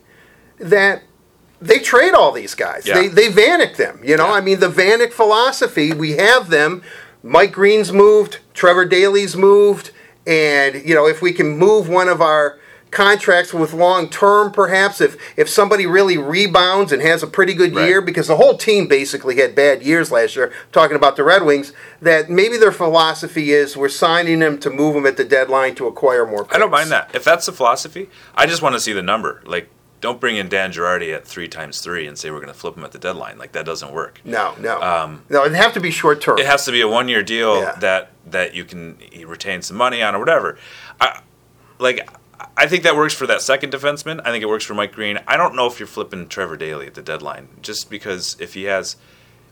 that 0.61 1.03
they 1.61 1.79
trade 1.79 2.15
all 2.15 2.33
these 2.33 2.55
guys. 2.55 2.87
Yeah. 2.87 2.95
They 2.95 3.09
they 3.09 3.29
Vanek 3.29 3.77
them. 3.77 4.01
You 4.03 4.17
know, 4.17 4.27
Yeah. 4.29 4.33
I 4.35 4.41
mean 4.41 4.61
the 4.61 4.69
Vanek 4.69 5.13
philosophy. 5.13 5.93
We 5.93 6.13
have 6.13 6.51
them. 6.51 6.83
Mike 7.23 7.53
Green's 7.53 7.93
moved. 7.93 8.39
Trevor 8.55 8.85
Daley's 8.85 9.37
moved. 9.37 9.91
And 10.27 10.83
you 10.87 10.95
know, 10.95 11.07
if 11.07 11.21
we 11.23 11.33
can 11.33 11.57
move 11.57 11.89
one 11.89 12.09
of 12.09 12.21
our 12.21 12.59
contracts 12.91 13.53
with 13.53 13.75
long 13.75 14.09
term, 14.09 14.51
perhaps 14.51 15.01
if 15.01 15.17
if 15.37 15.49
somebody 15.49 15.85
really 15.85 16.17
rebounds 16.17 16.91
and 16.93 17.03
has 17.03 17.23
a 17.23 17.27
pretty 17.27 17.53
good 17.55 17.75
Right. 17.75 17.87
year, 17.89 18.01
because 18.01 18.29
the 18.29 18.37
whole 18.37 18.57
team 18.57 18.87
basically 18.87 19.37
had 19.37 19.55
bad 19.55 19.83
years 19.83 20.11
last 20.11 20.37
year. 20.37 20.53
Talking 20.73 20.97
about 20.97 21.17
the 21.17 21.25
Red 21.25 21.43
Wings, 21.45 21.73
that 22.01 22.31
maybe 22.31 22.57
their 22.57 22.73
philosophy 22.73 23.53
is 23.53 23.77
we're 23.77 23.89
signing 23.91 24.39
them 24.39 24.59
to 24.59 24.71
move 24.71 24.95
them 24.95 25.07
at 25.07 25.17
the 25.19 25.25
deadline 25.25 25.75
to 25.77 25.87
acquire 25.87 26.25
more. 26.27 26.45
Picks. 26.45 26.57
I 26.57 26.59
don't 26.59 26.71
mind 26.71 26.91
that. 26.91 27.11
If 27.15 27.25
that's 27.25 27.45
the 27.47 27.53
philosophy, 27.53 28.09
I 28.35 28.47
just 28.47 28.63
want 28.63 28.75
to 28.75 28.81
see 28.81 28.93
the 28.95 29.03
number. 29.03 29.43
Like, 29.45 29.69
don't 30.01 30.21
bring 30.21 30.37
in 30.37 30.49
Dan 30.49 30.73
Girardi 30.73 31.13
at 31.15 31.27
three 31.27 31.49
times 31.49 31.81
three 31.81 32.07
and 32.07 32.17
say 32.19 32.31
we're 32.31 32.39
going 32.41 32.53
to 32.53 32.59
flip 32.59 32.77
him 32.77 32.85
at 32.85 32.93
the 32.93 32.99
deadline. 32.99 33.37
Like, 33.39 33.53
that 33.53 33.65
doesn't 33.67 33.93
work. 33.93 34.21
No, 34.25 34.55
no, 34.61 34.81
Um, 34.81 35.25
no. 35.29 35.45
It'd 35.45 35.57
have 35.57 35.73
to 35.75 35.81
be 35.81 35.91
short 35.91 36.21
term. 36.21 36.39
It 36.39 36.47
has 36.47 36.65
to 36.67 36.73
be 36.73 36.81
a 36.81 36.89
one 36.89 37.09
year 37.09 37.23
deal 37.23 37.61
Yeah. 37.63 37.73
that 37.81 38.11
that 38.27 38.55
you 38.55 38.65
can 38.65 38.99
retain 39.27 39.63
some 39.63 39.77
money 39.77 40.03
on 40.03 40.15
or 40.15 40.19
whatever. 40.19 40.59
I 41.01 41.21
like. 41.79 42.09
I 42.57 42.67
think 42.69 42.83
that 42.85 42.95
works 42.97 43.15
for 43.15 43.27
that 43.27 43.41
second 43.41 43.73
defenseman. 43.73 44.21
I 44.25 44.31
think 44.31 44.43
it 44.43 44.49
works 44.49 44.65
for 44.65 44.75
Mike 44.75 44.93
Green. 44.93 45.19
I 45.27 45.37
don't 45.37 45.55
know 45.57 45.67
if 45.67 45.79
you're 45.81 45.87
flipping 45.89 46.29
Trevor 46.29 46.57
Daley 46.57 46.87
at 46.87 46.95
the 46.95 47.03
deadline, 47.03 47.49
just 47.63 47.89
because 47.91 48.37
if 48.41 48.55
he 48.55 48.65
has 48.65 48.97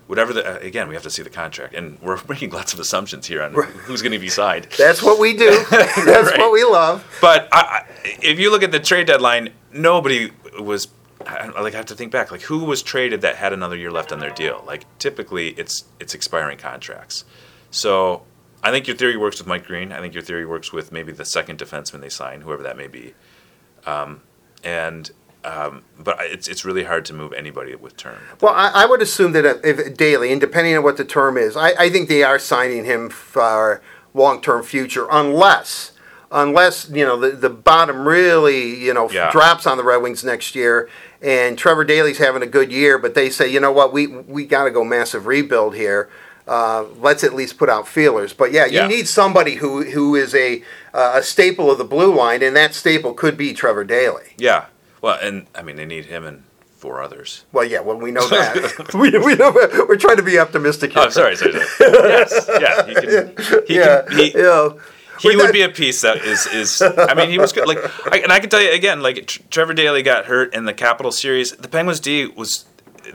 whatever 0.06 0.32
the 0.32 0.56
uh, 0.56 0.58
again, 0.58 0.88
we 0.88 0.94
have 0.94 1.02
to 1.04 1.10
see 1.10 1.22
the 1.22 1.30
contract, 1.30 1.74
and 1.74 2.00
we're 2.00 2.18
making 2.28 2.50
lots 2.50 2.72
of 2.72 2.80
assumptions 2.80 3.26
here 3.26 3.42
on 3.42 3.52
who's 3.52 4.02
going 4.02 4.12
to 4.12 4.18
be 4.18 4.28
signed. 4.28 4.66
That's 4.78 5.02
what 5.02 5.18
we 5.18 5.36
do. 5.36 5.64
That's 5.70 5.96
Right. 6.30 6.38
what 6.38 6.52
we 6.52 6.64
love. 6.64 7.04
But 7.20 7.48
I, 7.52 7.60
I, 7.60 7.84
if 8.22 8.38
you 8.38 8.50
look 8.50 8.62
at 8.62 8.72
the 8.72 8.80
trade 8.80 9.06
deadline, 9.06 9.50
nobody 9.72 10.30
was. 10.60 10.88
I, 11.26 11.46
like 11.60 11.74
I 11.74 11.78
have 11.78 11.86
to 11.86 11.94
think 11.96 12.12
back. 12.12 12.30
Like 12.30 12.42
who 12.42 12.64
was 12.64 12.82
traded 12.82 13.22
that 13.22 13.36
had 13.36 13.52
another 13.52 13.74
year 13.76 13.90
left 13.90 14.12
on 14.12 14.20
their 14.20 14.30
deal? 14.30 14.62
Like 14.66 14.84
typically, 14.98 15.48
it's 15.50 15.84
it's 15.98 16.14
expiring 16.14 16.56
contracts. 16.58 17.24
So 17.72 18.22
I 18.62 18.70
think 18.70 18.86
your 18.86 18.96
theory 18.96 19.16
works 19.16 19.38
with 19.38 19.46
Mike 19.48 19.64
Green. 19.64 19.90
I 19.92 20.00
think 20.00 20.14
your 20.14 20.22
theory 20.22 20.46
works 20.46 20.72
with 20.72 20.92
maybe 20.92 21.10
the 21.12 21.24
second 21.24 21.58
defenseman 21.58 22.00
they 22.00 22.08
sign, 22.10 22.42
whoever 22.42 22.62
that 22.62 22.76
may 22.76 22.86
be. 22.86 23.14
Um, 23.86 24.22
and 24.62 25.10
um, 25.46 25.82
but 25.98 26.16
it's 26.20 26.48
it's 26.48 26.64
really 26.64 26.84
hard 26.84 27.04
to 27.06 27.14
move 27.14 27.32
anybody 27.32 27.74
with 27.76 27.96
term. 27.96 28.18
Well, 28.40 28.52
I, 28.54 28.82
I 28.82 28.86
would 28.86 29.00
assume 29.02 29.32
that 29.32 29.60
if 29.64 29.96
Daley, 29.96 30.32
and 30.32 30.40
depending 30.40 30.76
on 30.76 30.82
what 30.82 30.96
the 30.96 31.04
term 31.04 31.36
is, 31.36 31.56
I, 31.56 31.70
I 31.78 31.90
think 31.90 32.08
they 32.08 32.22
are 32.22 32.38
signing 32.38 32.84
him 32.84 33.08
for 33.10 33.80
long-term 34.14 34.62
future, 34.64 35.06
unless, 35.10 35.92
unless 36.30 36.88
you 36.90 37.04
know 37.04 37.18
the, 37.18 37.30
the 37.30 37.50
bottom 37.50 38.06
really 38.08 38.74
you 38.84 38.92
know 38.92 39.10
Yeah. 39.10 39.30
drops 39.30 39.66
on 39.66 39.76
the 39.78 39.84
Red 39.84 39.98
Wings 40.02 40.24
next 40.24 40.54
year, 40.54 40.88
and 41.22 41.56
Trevor 41.56 41.84
Daley's 41.84 42.18
having 42.18 42.42
a 42.42 42.46
good 42.46 42.72
year, 42.72 42.98
but 42.98 43.14
they 43.14 43.30
say, 43.30 43.48
you 43.48 43.60
know 43.60 43.72
what, 43.72 43.92
we 43.92 44.06
we 44.08 44.44
got 44.46 44.64
to 44.64 44.70
go 44.70 44.84
massive 44.84 45.26
rebuild 45.26 45.74
here. 45.76 46.08
Uh, 46.48 46.84
let's 47.00 47.24
at 47.24 47.34
least 47.34 47.58
put 47.58 47.68
out 47.68 47.88
feelers. 47.88 48.32
But 48.32 48.52
yeah, 48.52 48.66
you 48.66 48.78
Yeah. 48.78 48.86
need 48.86 49.08
somebody 49.08 49.56
who 49.56 49.82
who 49.84 50.14
is 50.14 50.34
a 50.34 50.62
uh, 50.94 51.14
a 51.16 51.22
staple 51.22 51.70
of 51.70 51.78
the 51.78 51.84
blue 51.84 52.14
line, 52.14 52.42
and 52.42 52.54
that 52.56 52.72
staple 52.74 53.14
could 53.14 53.36
be 53.36 53.52
Trevor 53.52 53.84
Daley. 53.84 54.34
Yeah. 54.38 54.66
Well, 55.06 55.18
and 55.22 55.46
I 55.54 55.62
mean 55.62 55.76
they 55.76 55.86
need 55.86 56.06
him 56.06 56.26
and 56.26 56.42
four 56.78 57.00
others. 57.00 57.44
Well, 57.52 57.64
yeah, 57.64 57.78
well, 57.78 57.96
we 57.96 58.10
know 58.10 58.26
that. 58.28 58.92
we, 58.94 59.16
we 59.18 59.36
know, 59.36 59.52
we're 59.88 59.96
trying 59.96 60.16
to 60.16 60.22
be 60.24 60.36
optimistic 60.36 60.94
here. 60.94 61.02
Oh, 61.06 61.10
sorry, 61.10 61.36
sorry. 61.36 61.52
sorry. 61.52 61.64
yes, 61.80 62.50
yeah. 62.60 62.86
He 62.86 62.94
can. 62.94 63.34
He 63.68 63.74
yeah, 63.76 64.02
can. 64.02 64.18
He, 64.18 64.32
yeah. 64.36 64.70
he 65.20 65.28
We're 65.28 65.36
would 65.36 65.44
not- 65.44 65.52
be 65.52 65.62
a 65.62 65.68
piece 65.68 66.00
that 66.02 66.18
is 66.24 66.46
is. 66.48 66.82
I 66.82 67.14
mean, 67.14 67.30
he 67.30 67.38
was 67.38 67.52
good. 67.52 67.68
Like, 67.68 67.78
I, 68.12 68.18
and 68.18 68.32
I 68.32 68.40
can 68.40 68.50
tell 68.50 68.60
you 68.60 68.72
again, 68.72 69.00
like 69.00 69.26
Trevor 69.48 69.74
Daley 69.74 70.02
got 70.02 70.26
hurt 70.26 70.52
in 70.52 70.64
the 70.64 70.74
Capital 70.74 71.12
Series. 71.12 71.52
The 71.52 71.68
Penguins 71.68 72.00
D 72.00 72.26
was 72.26 72.64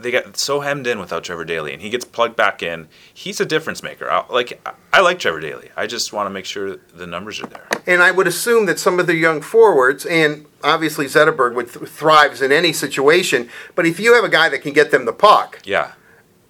they 0.00 0.10
got 0.10 0.38
so 0.38 0.60
hemmed 0.60 0.86
in 0.86 0.98
without 0.98 1.24
Trevor 1.24 1.44
Daley, 1.44 1.74
and 1.74 1.82
he 1.82 1.90
gets 1.90 2.06
plugged 2.06 2.36
back 2.36 2.62
in. 2.62 2.88
He's 3.12 3.38
a 3.38 3.44
difference 3.44 3.82
maker. 3.82 4.10
I, 4.10 4.24
like 4.30 4.60
I, 4.66 4.72
I 4.94 5.00
like 5.02 5.18
Trevor 5.18 5.40
Daley. 5.40 5.68
I 5.76 5.86
just 5.86 6.10
want 6.12 6.26
to 6.26 6.30
make 6.30 6.46
sure 6.46 6.76
the 6.94 7.06
numbers 7.06 7.38
are 7.42 7.46
there. 7.48 7.66
And 7.86 8.02
I 8.02 8.10
would 8.10 8.26
assume 8.26 8.64
that 8.66 8.78
some 8.78 8.98
of 8.98 9.06
the 9.06 9.14
young 9.16 9.42
forwards, 9.42 10.06
and 10.06 10.46
obviously 10.64 11.06
Zetterberg 11.06 11.54
would 11.54 11.72
th- 11.72 11.88
thrives 11.88 12.42
in 12.42 12.52
any 12.52 12.72
situation, 12.72 13.48
but 13.74 13.86
if 13.86 13.98
you 14.00 14.14
have 14.14 14.24
a 14.24 14.28
guy 14.28 14.48
that 14.48 14.62
can 14.62 14.72
get 14.72 14.90
them 14.90 15.04
the 15.04 15.12
puck, 15.12 15.60
Yeah. 15.64 15.92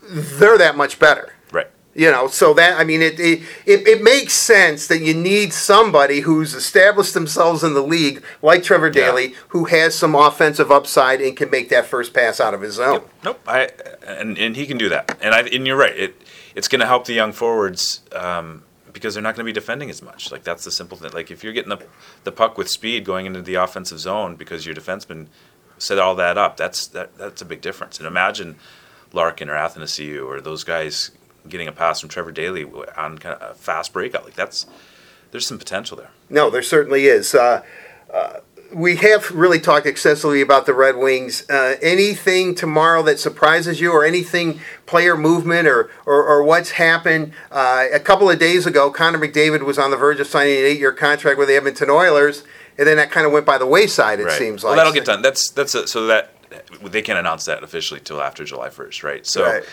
they're 0.02 0.58
that 0.58 0.76
much 0.76 0.98
better. 0.98 1.32
Right. 1.52 1.68
You 1.94 2.10
know, 2.10 2.26
so 2.26 2.54
that 2.54 2.80
I 2.80 2.84
mean, 2.84 3.02
it, 3.02 3.20
it 3.20 3.42
it 3.66 3.86
it 3.86 4.02
makes 4.02 4.32
sense 4.32 4.86
that 4.88 5.00
you 5.00 5.14
need 5.14 5.52
somebody 5.52 6.20
who's 6.20 6.54
established 6.54 7.14
themselves 7.14 7.62
in 7.62 7.74
the 7.74 7.82
league, 7.82 8.22
like 8.42 8.62
Trevor 8.62 8.86
Yeah. 8.88 8.92
Daley, 9.06 9.34
who 9.48 9.66
has 9.66 9.94
some 9.94 10.14
offensive 10.14 10.70
upside 10.70 11.20
and 11.20 11.36
can 11.36 11.50
make 11.50 11.68
that 11.68 11.86
first 11.86 12.12
pass 12.14 12.40
out 12.40 12.54
of 12.54 12.62
his 12.62 12.74
zone. 12.74 13.02
Nope. 13.24 13.40
I 13.46 13.68
and 14.06 14.38
and 14.38 14.56
he 14.56 14.66
can 14.66 14.78
do 14.78 14.88
that. 14.88 15.18
And 15.20 15.34
I 15.34 15.40
and 15.42 15.66
you're 15.66 15.76
right. 15.76 15.96
It 15.96 16.22
it's 16.54 16.68
going 16.68 16.80
to 16.80 16.86
help 16.86 17.06
the 17.06 17.14
young 17.14 17.32
forwards 17.32 18.00
um, 18.12 18.62
because 19.02 19.14
they're 19.14 19.22
not 19.22 19.34
going 19.34 19.44
to 19.44 19.48
be 19.48 19.52
defending 19.52 19.90
as 19.90 20.00
much. 20.00 20.30
Like 20.30 20.44
that's 20.44 20.64
the 20.64 20.70
simple 20.70 20.96
thing. 20.96 21.10
Like 21.10 21.32
if 21.32 21.42
you're 21.42 21.52
getting 21.52 21.70
the 21.70 21.84
the 22.22 22.30
puck 22.30 22.56
with 22.56 22.68
speed 22.68 23.04
going 23.04 23.26
into 23.26 23.42
the 23.42 23.56
offensive 23.56 23.98
zone 23.98 24.36
because 24.36 24.64
your 24.64 24.76
defenseman 24.76 25.26
set 25.76 25.98
all 25.98 26.14
that 26.14 26.38
up, 26.38 26.56
that's 26.56 26.86
that 26.88 27.18
that's 27.18 27.42
a 27.42 27.44
big 27.44 27.60
difference. 27.60 27.98
And 27.98 28.06
imagine 28.06 28.56
Larkin 29.12 29.50
or 29.50 29.54
Athanasiou 29.54 30.24
or 30.24 30.40
those 30.40 30.62
guys 30.62 31.10
getting 31.48 31.66
a 31.66 31.72
pass 31.72 31.98
from 31.98 32.08
Trevor 32.08 32.30
Daley 32.30 32.64
on 32.96 33.18
kind 33.18 33.34
of 33.34 33.50
a 33.50 33.54
fast 33.54 33.92
breakout. 33.92 34.24
Like 34.24 34.34
that's 34.34 34.66
there's 35.32 35.46
some 35.46 35.58
potential 35.58 35.96
there. 35.96 36.10
No, 36.30 36.48
there 36.48 36.62
certainly 36.62 37.06
is. 37.06 37.34
Uh, 37.34 37.62
uh, 38.12 38.38
we 38.74 38.96
have 38.96 39.30
really 39.30 39.60
talked 39.60 39.86
extensively 39.86 40.40
about 40.40 40.66
the 40.66 40.74
Red 40.74 40.96
Wings. 40.96 41.48
Uh, 41.48 41.76
anything 41.82 42.54
tomorrow 42.54 43.02
that 43.02 43.18
surprises 43.18 43.80
you, 43.80 43.92
or 43.92 44.04
anything 44.04 44.60
player 44.86 45.16
movement, 45.16 45.68
or 45.68 45.90
or, 46.06 46.24
or 46.24 46.42
what's 46.42 46.72
happened? 46.72 47.32
Uh, 47.50 47.86
a 47.92 48.00
couple 48.00 48.30
of 48.30 48.38
days 48.38 48.66
ago, 48.66 48.90
Connor 48.90 49.18
McDavid 49.18 49.62
was 49.64 49.78
on 49.78 49.90
the 49.90 49.96
verge 49.96 50.20
of 50.20 50.26
signing 50.26 50.56
an 50.56 50.64
eight-year 50.64 50.92
contract 50.92 51.38
with 51.38 51.48
the 51.48 51.56
Edmonton 51.56 51.90
Oilers, 51.90 52.44
and 52.78 52.86
then 52.86 52.96
that 52.96 53.10
kind 53.10 53.26
of 53.26 53.32
went 53.32 53.46
by 53.46 53.58
the 53.58 53.66
wayside. 53.66 54.20
It 54.20 54.30
seems 54.32 54.64
like. 54.64 54.70
well, 54.70 54.76
that'll 54.76 54.92
get 54.92 55.04
done. 55.04 55.22
That's 55.22 55.50
that's 55.50 55.74
a, 55.74 55.86
so 55.86 56.06
that 56.06 56.34
they 56.82 57.02
can't 57.02 57.18
announce 57.18 57.44
that 57.46 57.62
officially 57.62 58.00
till 58.00 58.22
after 58.22 58.44
July 58.44 58.70
first, 58.70 59.02
right? 59.02 59.26
So. 59.26 59.44
Right. 59.44 59.64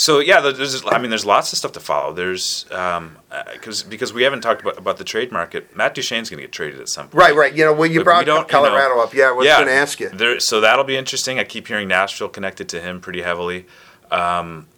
So 0.00 0.20
yeah, 0.20 0.40
there's 0.40 0.82
I 0.86 0.98
mean 0.98 1.10
there's 1.10 1.26
lots 1.26 1.52
of 1.52 1.58
stuff 1.58 1.72
to 1.72 1.80
follow. 1.80 2.14
There's 2.14 2.64
um, 2.72 3.18
because 3.52 3.82
because 3.82 4.14
we 4.14 4.22
haven't 4.22 4.40
talked 4.40 4.62
about, 4.62 4.78
about 4.78 4.96
the 4.96 5.04
trade 5.04 5.30
market. 5.30 5.76
Matt 5.76 5.94
Duchene's 5.94 6.30
going 6.30 6.38
to 6.38 6.46
get 6.46 6.52
traded 6.52 6.80
at 6.80 6.88
some 6.88 7.08
point. 7.08 7.14
Right, 7.22 7.34
right. 7.34 7.54
You 7.54 7.66
know, 7.66 7.74
when 7.74 7.92
you 7.92 7.98
But 7.98 8.00
we 8.00 8.04
brought 8.04 8.26
don't, 8.26 8.40
you 8.40 8.46
Colorado 8.46 8.94
know- 8.94 9.02
up, 9.02 9.12
yeah, 9.12 9.28
I 9.28 9.32
was 9.32 9.46
going 9.46 9.66
to 9.66 9.72
ask 9.72 10.00
you. 10.00 10.08
There, 10.08 10.40
so 10.40 10.62
that'll 10.62 10.86
be 10.86 10.96
interesting. 10.96 11.38
I 11.38 11.44
keep 11.44 11.68
hearing 11.68 11.86
Nashville 11.88 12.30
connected 12.30 12.66
to 12.70 12.80
him 12.80 13.00
pretty 13.02 13.20
heavily. 13.20 13.66
Um, 14.10 14.68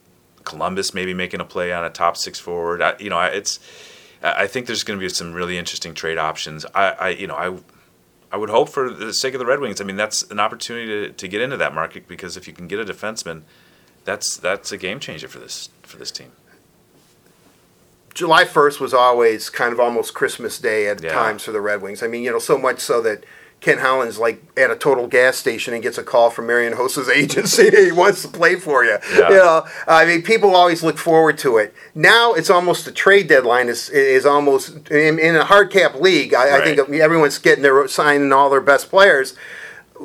Columbus 0.45 0.93
maybe 0.93 1.15
making 1.15 1.41
a 1.41 1.45
play 1.45 1.73
on 1.73 1.85
a 1.85 1.91
top 1.91 2.17
six 2.17 2.41
forward. 2.41 2.83
I, 2.83 2.97
you 2.99 3.09
know, 3.11 3.17
I, 3.19 3.29
it's. 3.29 3.61
I 4.25 4.43
I 4.43 4.47
think 4.49 4.67
there's 4.67 4.83
going 4.83 4.99
to 4.99 5.05
be 5.05 5.09
some 5.09 5.33
really 5.35 5.57
interesting 5.57 5.95
trade 5.95 6.19
options. 6.19 6.67
I, 6.75 6.89
I, 6.91 7.09
you 7.11 7.29
know, 7.29 7.37
I, 7.37 7.57
I 8.33 8.37
would 8.39 8.51
hope 8.51 8.71
for 8.71 8.91
the 8.91 9.13
sake 9.13 9.35
of 9.35 9.39
the 9.39 9.47
Red 9.47 9.61
Wings. 9.61 9.81
I 9.81 9.85
mean, 9.85 9.97
that's 9.97 10.23
an 10.31 10.41
opportunity 10.41 10.87
to, 11.09 11.13
to 11.13 11.29
get 11.29 11.41
into 11.43 11.57
that 11.59 11.75
market 11.75 12.09
because 12.09 12.37
if 12.37 12.49
you 12.49 12.53
can 12.53 12.67
get 12.67 12.81
a 12.81 12.85
defenseman, 12.85 13.43
that's 14.05 14.37
that's 14.37 14.73
a 14.73 14.77
game 14.79 15.01
changer 15.01 15.29
for 15.29 15.39
this 15.39 15.69
for 15.83 15.97
this 15.97 16.11
team. 16.11 16.33
July 18.15 18.45
1st 18.45 18.79
was 18.79 18.93
always 18.93 19.49
kind 19.49 19.73
of 19.73 19.81
almost 19.81 20.13
Christmas 20.13 20.59
Day 20.59 20.87
at 20.87 21.03
Yeah. 21.03 21.13
times 21.13 21.45
for 21.45 21.53
the 21.53 21.63
Red 21.63 21.81
Wings. 21.81 22.03
I 22.03 22.09
mean, 22.09 22.23
you 22.23 22.31
know, 22.31 22.39
so 22.39 22.59
much 22.59 22.81
so 22.81 23.01
that 23.01 23.25
Ken 23.63 23.79
Holland's 23.79 24.19
like 24.19 24.43
at 24.55 24.71
a 24.71 24.77
total 24.77 25.07
gas 25.07 25.37
station 25.39 25.73
and 25.73 25.83
gets 25.83 25.97
a 25.97 26.03
call 26.03 26.29
from 26.29 26.47
Marian 26.49 26.75
Hossa's 26.75 27.09
agency. 27.23 27.71
That 27.71 27.85
he 27.85 27.93
wants 27.93 28.21
to 28.23 28.29
play 28.29 28.57
for 28.57 28.85
you. 28.85 28.99
Yeah. 29.15 29.29
You 29.31 29.37
know, 29.37 29.67
I 29.87 30.05
mean, 30.05 30.23
people 30.23 30.55
always 30.55 30.83
look 30.83 30.99
forward 30.99 31.39
to 31.39 31.57
it. 31.57 31.73
Now 31.95 32.35
it's 32.35 32.51
almost 32.51 32.85
the 32.85 32.93
trade 32.93 33.29
deadline 33.29 33.69
is 33.69 33.89
is 33.89 34.27
almost 34.27 34.91
in, 34.91 35.19
in 35.19 35.35
a 35.37 35.45
hard 35.45 35.71
cap 35.71 35.95
league. 35.95 36.35
I, 36.35 36.59
I 36.59 36.65
think 36.65 36.79
everyone's 36.93 37.39
getting 37.39 37.63
their 37.63 37.89
signing 37.89 38.31
all 38.33 38.51
their 38.51 38.61
best 38.61 38.91
players. 38.91 39.35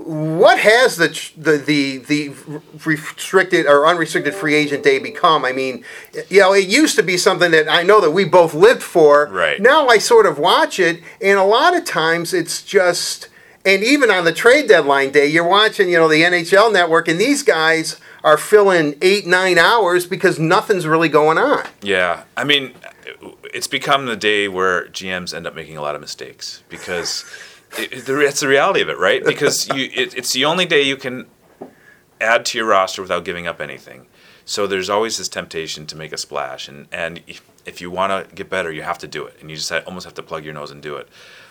What 0.06 0.60
has 0.60 0.98
the 0.98 1.08
the 1.38 1.58
the 1.58 1.98
the 1.98 2.62
restricted 2.86 3.66
or 3.66 3.88
unrestricted 3.88 4.34
free 4.34 4.54
agent 4.54 4.84
day 4.84 5.00
become? 5.00 5.44
I 5.44 5.52
mean, 5.52 5.84
you 6.30 6.40
know, 6.40 6.54
it 6.54 6.68
used 6.68 6.96
to 6.98 7.04
be 7.04 7.18
something 7.18 7.52
that 7.52 7.68
I 7.70 7.84
know 7.84 8.00
that 8.02 8.12
we 8.12 8.26
both 8.26 8.54
lived 8.54 8.84
for. 8.84 9.28
Right. 9.28 9.62
Now 9.62 9.88
I 9.88 9.98
sort 9.98 10.26
of 10.26 10.38
watch 10.38 10.80
it, 10.80 11.02
and 11.22 11.40
a 11.40 11.44
lot 11.44 11.76
of 11.76 11.86
times 11.86 12.34
it's 12.34 12.62
just. 12.62 13.30
And 13.66 13.84
even 13.84 14.10
on 14.10 14.24
the 14.24 14.32
trade 14.32 14.70
deadline 14.70 15.12
day, 15.12 15.28
you're 15.28 15.46
watching, 15.46 15.90
you 15.90 15.98
know, 15.98 16.08
the 16.08 16.22
NHL 16.22 16.72
network, 16.72 17.10
and 17.10 17.20
these 17.20 17.44
guys 17.44 18.00
are 18.24 18.38
filling 18.38 18.96
eight, 19.02 19.28
nine 19.28 19.58
hours 19.58 20.06
because 20.06 20.40
nothing's 20.40 20.88
really 20.88 21.10
going 21.10 21.38
on. 21.38 21.66
Yeah, 21.82 22.24
I 22.38 22.46
mean, 22.46 22.76
it's 23.54 23.68
become 23.68 24.06
the 24.06 24.16
day 24.16 24.48
where 24.48 24.88
GMs 24.88 25.34
end 25.34 25.46
up 25.46 25.54
making 25.54 25.76
a 25.76 25.82
lot 25.82 25.96
of 25.96 26.02
mistakes 26.02 26.64
because 26.70 27.26
it, 27.78 27.94
it's 28.08 28.40
the 28.40 28.48
reality 28.48 28.82
of 28.82 28.90
it, 28.90 28.98
right? 28.98 29.24
Because 29.24 29.68
you, 29.70 29.90
it, 29.96 30.16
it's 30.16 30.34
the 30.34 30.46
only 30.46 30.66
day 30.66 30.82
you 30.82 30.98
can 30.98 31.28
add 32.20 32.46
to 32.46 32.58
your 32.58 32.68
roster 32.68 33.02
without 33.02 33.26
giving 33.26 33.48
up 33.48 33.62
anything. 33.62 34.08
So 34.46 34.66
there's 34.66 34.90
always 34.90 35.18
this 35.18 35.28
temptation 35.28 35.86
to 35.88 35.96
make 35.96 36.14
a 36.14 36.18
splash, 36.18 36.68
and 36.70 36.88
and 36.92 37.22
if 37.66 37.82
you 37.82 37.92
want 37.92 38.30
to 38.30 38.34
get 38.36 38.50
better, 38.50 38.72
you 38.72 38.82
have 38.82 38.98
to 39.00 39.08
do 39.08 39.26
it, 39.26 39.38
and 39.42 39.50
you 39.50 39.58
just 39.58 39.72
almost 39.72 40.06
have 40.06 40.14
to 40.16 40.24
plug 40.24 40.46
your 40.46 40.54
nose 40.54 40.72
and 40.72 40.82
do 40.82 40.96
it. 40.96 41.10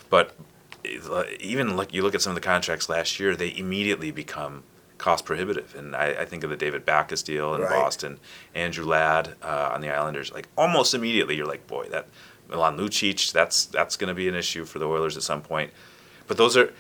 But 0.08 0.34
even 1.40 1.76
like 1.76 1.92
you 1.92 2.02
look 2.02 2.14
at 2.14 2.22
some 2.22 2.30
of 2.30 2.34
the 2.34 2.40
contracts 2.40 2.88
last 2.88 3.20
year, 3.20 3.36
they 3.36 3.54
immediately 3.56 4.10
become 4.10 4.62
cost 4.98 5.24
prohibitive. 5.24 5.74
And 5.74 5.94
I, 5.94 6.22
I 6.22 6.24
think 6.24 6.44
of 6.44 6.50
the 6.50 6.56
David 6.56 6.84
Backes 6.84 7.22
deal 7.22 7.54
in 7.54 7.62
right. 7.62 7.70
Boston, 7.70 8.18
Andrew 8.54 8.84
Ladd 8.84 9.34
uh, 9.42 9.70
on 9.72 9.80
the 9.80 9.90
Islanders. 9.90 10.32
Like 10.32 10.48
almost 10.56 10.94
immediately, 10.94 11.36
you're 11.36 11.46
like, 11.46 11.66
boy, 11.66 11.88
that 11.90 12.08
Milan 12.48 12.76
Lucic, 12.78 13.32
that's 13.32 13.66
that's 13.66 13.96
going 13.96 14.08
to 14.08 14.14
be 14.14 14.28
an 14.28 14.34
issue 14.34 14.64
for 14.64 14.78
the 14.78 14.88
Oilers 14.88 15.16
at 15.16 15.22
some 15.22 15.42
point. 15.42 15.70
But 16.26 16.36
those 16.36 16.56
are 16.56 16.72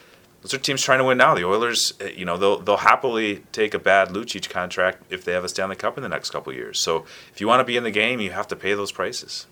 those 0.42 0.54
are 0.54 0.58
teams 0.58 0.82
trying 0.82 0.98
to 0.98 1.04
win 1.04 1.18
now. 1.18 1.34
The 1.34 1.44
Oilers, 1.44 1.94
uh, 2.00 2.04
you 2.04 2.24
know, 2.24 2.36
they'll 2.36 2.60
they'll 2.60 2.76
happily 2.76 3.42
take 3.52 3.74
a 3.74 3.78
bad 3.78 4.10
Lucic 4.10 4.48
contract 4.48 5.02
if 5.10 5.24
they 5.24 5.32
have 5.32 5.44
a 5.44 5.48
Stanley 5.48 5.76
Cup 5.76 5.96
in 5.96 6.02
the 6.02 6.08
next 6.08 6.30
couple 6.30 6.52
years. 6.52 6.78
So 6.78 7.04
if 7.32 7.40
you 7.40 7.48
want 7.48 7.60
to 7.60 7.64
be 7.64 7.76
in 7.76 7.84
the 7.84 7.90
game, 7.90 8.20
you 8.20 8.30
have 8.30 8.48
to 8.48 8.56
pay 8.56 8.74
those 8.74 8.92
prices. 8.92 9.46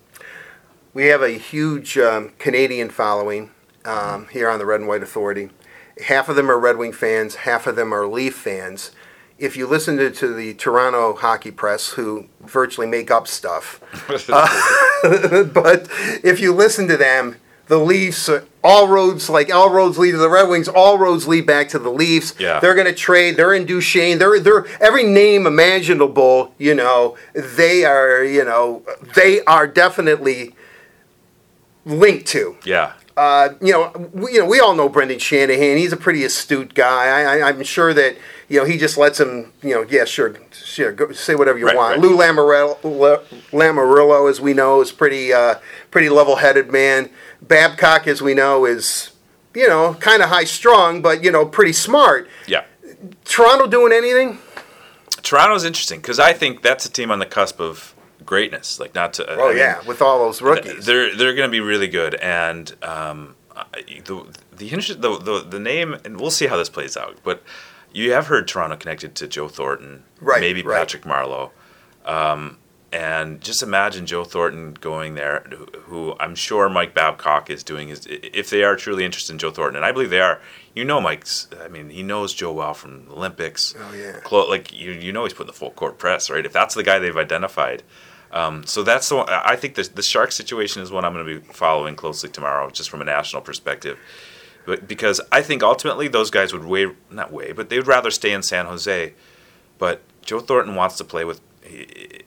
We 0.93 1.07
have 1.07 1.21
a 1.21 1.31
huge 1.31 1.97
um, 1.97 2.31
Canadian 2.39 2.89
following 2.89 3.51
um, 3.83 4.27
here 4.31 4.49
on 4.49 4.59
the 4.59 4.65
Red 4.65 4.79
and 4.79 4.87
White 4.87 5.03
Authority. 5.03 5.49
Half 6.05 6.29
of 6.29 6.35
them 6.35 6.49
are 6.49 6.59
Red 6.59 6.77
Wing 6.77 6.93
fans, 6.93 7.35
half 7.35 7.67
of 7.67 7.75
them 7.75 7.93
are 7.93 8.07
Leaf 8.07 8.35
fans. 8.35 8.91
If 9.37 9.57
you 9.57 9.67
listen 9.67 9.97
to, 9.97 10.09
to 10.11 10.33
the 10.33 10.53
Toronto 10.53 11.13
hockey 11.15 11.51
press, 11.51 11.89
who 11.89 12.27
virtually 12.39 12.87
make 12.87 13.11
up 13.11 13.27
stuff, 13.27 13.81
uh, 14.29 15.43
but 15.43 15.89
if 16.23 16.39
you 16.39 16.53
listen 16.53 16.87
to 16.87 16.95
them, 16.95 17.35
the 17.67 17.79
Leafs, 17.79 18.29
all 18.65 18.87
roads 18.87 19.29
like 19.29 19.53
all 19.53 19.69
roads 19.69 19.99
lead 19.99 20.11
to 20.11 20.17
the 20.17 20.29
Red 20.29 20.49
Wings, 20.49 20.67
all 20.67 20.97
roads 20.97 21.27
lead 21.27 21.45
back 21.45 21.69
to 21.69 21.79
the 21.79 21.91
Leafs. 21.91 22.33
Yeah. 22.39 22.59
They're 22.59 22.73
going 22.73 22.87
to 22.87 22.93
trade. 22.93 23.37
They're 23.37 23.53
in 23.53 23.65
Duchene. 23.65 24.17
They're 24.17 24.39
they're 24.39 24.65
every 24.81 25.03
name 25.03 25.45
imaginable. 25.45 26.53
You 26.57 26.73
know, 26.73 27.15
they 27.33 27.85
are. 27.85 28.23
You 28.23 28.43
know, 28.43 28.83
they 29.13 29.41
are 29.41 29.67
definitely 29.67 30.55
linked 31.85 32.25
to. 32.29 32.57
Yeah. 32.65 32.93
Uh, 33.15 33.49
you 33.61 33.71
know, 33.71 34.09
we, 34.13 34.33
you 34.33 34.39
know, 34.39 34.45
we 34.45 34.59
all 34.59 34.75
know 34.75 34.89
Brendan 34.89 35.19
Shanahan. 35.19 35.77
He's 35.77 35.93
a 35.93 35.97
pretty 35.97 36.25
astute 36.25 36.73
guy. 36.73 37.21
I, 37.21 37.49
am 37.49 37.63
sure 37.63 37.93
that 37.93 38.17
you 38.49 38.59
know 38.59 38.65
he 38.65 38.77
just 38.77 38.97
lets 38.97 39.19
him. 39.19 39.53
You 39.61 39.75
know, 39.75 39.85
yeah, 39.89 40.03
sure, 40.03 40.35
sure, 40.51 40.91
go, 40.91 41.11
say 41.13 41.35
whatever 41.35 41.57
you 41.57 41.67
right, 41.67 41.77
want. 41.77 42.01
Right. 42.01 42.09
Lou 42.09 42.17
Lamoriello, 42.17 42.81
Lamoriello, 43.51 44.29
as 44.29 44.41
we 44.41 44.53
know, 44.53 44.81
is 44.81 44.91
pretty, 44.91 45.31
uh, 45.31 45.59
pretty 45.91 46.09
level-headed 46.09 46.71
man. 46.71 47.09
Babcock, 47.47 48.07
as 48.07 48.21
we 48.21 48.33
know, 48.33 48.65
is 48.65 49.11
you 49.53 49.67
know 49.67 49.95
kind 49.95 50.21
of 50.21 50.29
high 50.29 50.43
strung, 50.43 51.01
but 51.01 51.23
you 51.23 51.31
know 51.31 51.45
pretty 51.45 51.73
smart. 51.73 52.29
Yeah. 52.47 52.65
Toronto 53.23 53.67
doing 53.67 53.93
anything? 53.93 54.39
Toronto's 55.21 55.63
interesting 55.63 55.99
because 55.99 56.19
I 56.19 56.33
think 56.33 56.61
that's 56.61 56.85
a 56.85 56.91
team 56.91 57.11
on 57.11 57.19
the 57.19 57.25
cusp 57.25 57.59
of 57.59 57.95
greatness. 58.25 58.79
Like 58.79 58.93
not 58.95 59.13
to. 59.13 59.29
Oh 59.29 59.45
I 59.45 59.49
mean, 59.49 59.57
yeah, 59.57 59.81
with 59.85 60.01
all 60.01 60.19
those 60.19 60.41
rookies, 60.41 60.85
they're 60.85 61.15
they're 61.15 61.35
going 61.35 61.47
to 61.47 61.51
be 61.51 61.61
really 61.61 61.87
good. 61.87 62.15
And 62.15 62.71
um, 62.83 63.35
the 63.73 64.25
the, 64.55 64.77
the 64.77 65.17
the 65.17 65.45
the 65.49 65.59
name, 65.59 65.97
and 66.05 66.19
we'll 66.19 66.31
see 66.31 66.47
how 66.47 66.57
this 66.57 66.69
plays 66.69 66.95
out. 66.97 67.17
But 67.23 67.43
you 67.91 68.11
have 68.11 68.27
heard 68.27 68.47
Toronto 68.47 68.75
connected 68.75 69.15
to 69.15 69.27
Joe 69.27 69.47
Thornton, 69.47 70.03
right? 70.19 70.41
Maybe 70.41 70.61
right. 70.61 70.79
Patrick 70.79 71.03
Marleau. 71.03 71.51
Um, 72.05 72.57
and 72.95 73.41
just 73.41 73.61
imagine 73.61 74.05
Joe 74.05 74.23
Thornton 74.23 74.73
going 74.73 75.15
there, 75.15 75.41
who, 75.83 76.15
I'm 76.17 76.33
sure 76.33 76.69
Mike 76.69 76.93
Babcock 76.93 77.49
is 77.49 77.61
doing 77.61 77.89
his. 77.89 78.07
If 78.09 78.49
they 78.49 78.63
are 78.63 78.77
truly 78.77 79.03
interested 79.03 79.33
in 79.33 79.37
Joe 79.37 79.51
Thornton, 79.51 79.75
and 79.75 79.85
I 79.85 79.91
believe 79.91 80.11
they 80.11 80.21
are, 80.21 80.39
you 80.73 80.85
know 80.85 81.01
Mike's. 81.01 81.49
I 81.61 81.67
mean, 81.67 81.89
he 81.89 82.03
knows 82.03 82.33
Joe 82.33 82.53
well 82.53 82.73
from 82.73 83.07
the 83.07 83.11
Olympics. 83.11 83.75
Oh 83.77 83.93
yeah. 83.93 84.21
Like 84.31 84.71
you, 84.71 84.91
you 84.91 85.11
know 85.11 85.25
he's 85.25 85.33
putting 85.33 85.47
the 85.47 85.53
full 85.53 85.71
court 85.71 85.97
press, 85.97 86.29
right? 86.29 86.45
If 86.45 86.53
that's 86.53 86.73
the 86.73 86.83
guy 86.83 86.99
they've 86.99 87.17
identified, 87.17 87.83
um, 88.31 88.65
so 88.65 88.81
that's 88.81 89.09
the 89.09 89.17
one, 89.17 89.27
I 89.29 89.57
think 89.57 89.75
the, 89.75 89.83
the 89.93 90.01
shark 90.01 90.31
situation 90.31 90.81
is 90.81 90.89
one 90.89 91.03
I'm 91.03 91.13
going 91.13 91.25
to 91.25 91.39
be 91.41 91.53
following 91.53 91.97
closely 91.97 92.29
tomorrow, 92.29 92.69
just 92.69 92.89
from 92.89 93.01
a 93.01 93.05
national 93.05 93.41
perspective. 93.41 93.99
But 94.65 94.87
because 94.87 95.19
I 95.33 95.41
think 95.41 95.63
ultimately 95.63 96.07
those 96.07 96.31
guys 96.31 96.53
would 96.53 96.63
weigh 96.63 96.91
not 97.11 97.33
weigh, 97.33 97.51
but 97.51 97.67
they 97.69 97.77
would 97.77 97.87
rather 97.87 98.09
stay 98.09 98.31
in 98.31 98.41
San 98.41 98.67
Jose. 98.67 99.13
But 99.79 100.01
Joe 100.21 100.39
Thornton 100.39 100.75
wants 100.75 100.95
to 100.97 101.03
play 101.03 101.25
with 101.25 101.41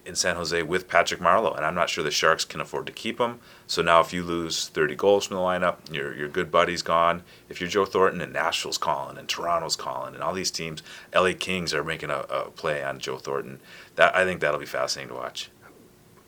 in 0.05 0.14
San 0.14 0.36
Jose 0.36 0.62
with 0.62 0.89
Patrick 0.89 1.20
Marleau, 1.20 1.57
and 1.57 1.64
I'm 1.64 1.74
not 1.74 1.91
sure 1.91 2.03
the 2.03 2.11
Sharks 2.11 2.45
can 2.45 2.61
afford 2.61 2.86
to 2.86 2.93
keep 2.93 3.20
him. 3.20 3.41
So 3.66 3.82
now, 3.82 4.01
if 4.01 4.12
you 4.12 4.22
lose 4.22 4.68
30 4.68 4.97
goals 4.97 5.26
from 5.26 5.36
the 5.36 5.43
lineup, 5.43 5.76
your 5.93 6.14
your 6.14 6.28
good 6.28 6.51
buddy's 6.51 6.82
gone. 6.82 7.22
If 7.49 7.61
you're 7.61 7.70
Joe 7.70 7.84
Thornton, 7.84 8.20
and 8.20 8.32
Nashville's 8.32 8.78
calling, 8.78 9.18
and 9.18 9.28
Toronto's 9.28 9.76
calling, 9.76 10.14
and 10.14 10.22
all 10.22 10.34
these 10.34 10.51
teams, 10.51 10.82
LA 11.14 11.32
Kings 11.39 11.74
are 11.74 11.84
making 11.84 12.11
a, 12.11 12.20
a 12.30 12.51
play 12.51 12.82
on 12.82 12.99
Joe 12.99 13.18
Thornton. 13.18 13.61
That 13.97 14.16
I 14.16 14.24
think 14.24 14.41
that'll 14.41 14.61
be 14.61 14.66
fascinating 14.66 15.14
to 15.14 15.20
watch. 15.20 15.51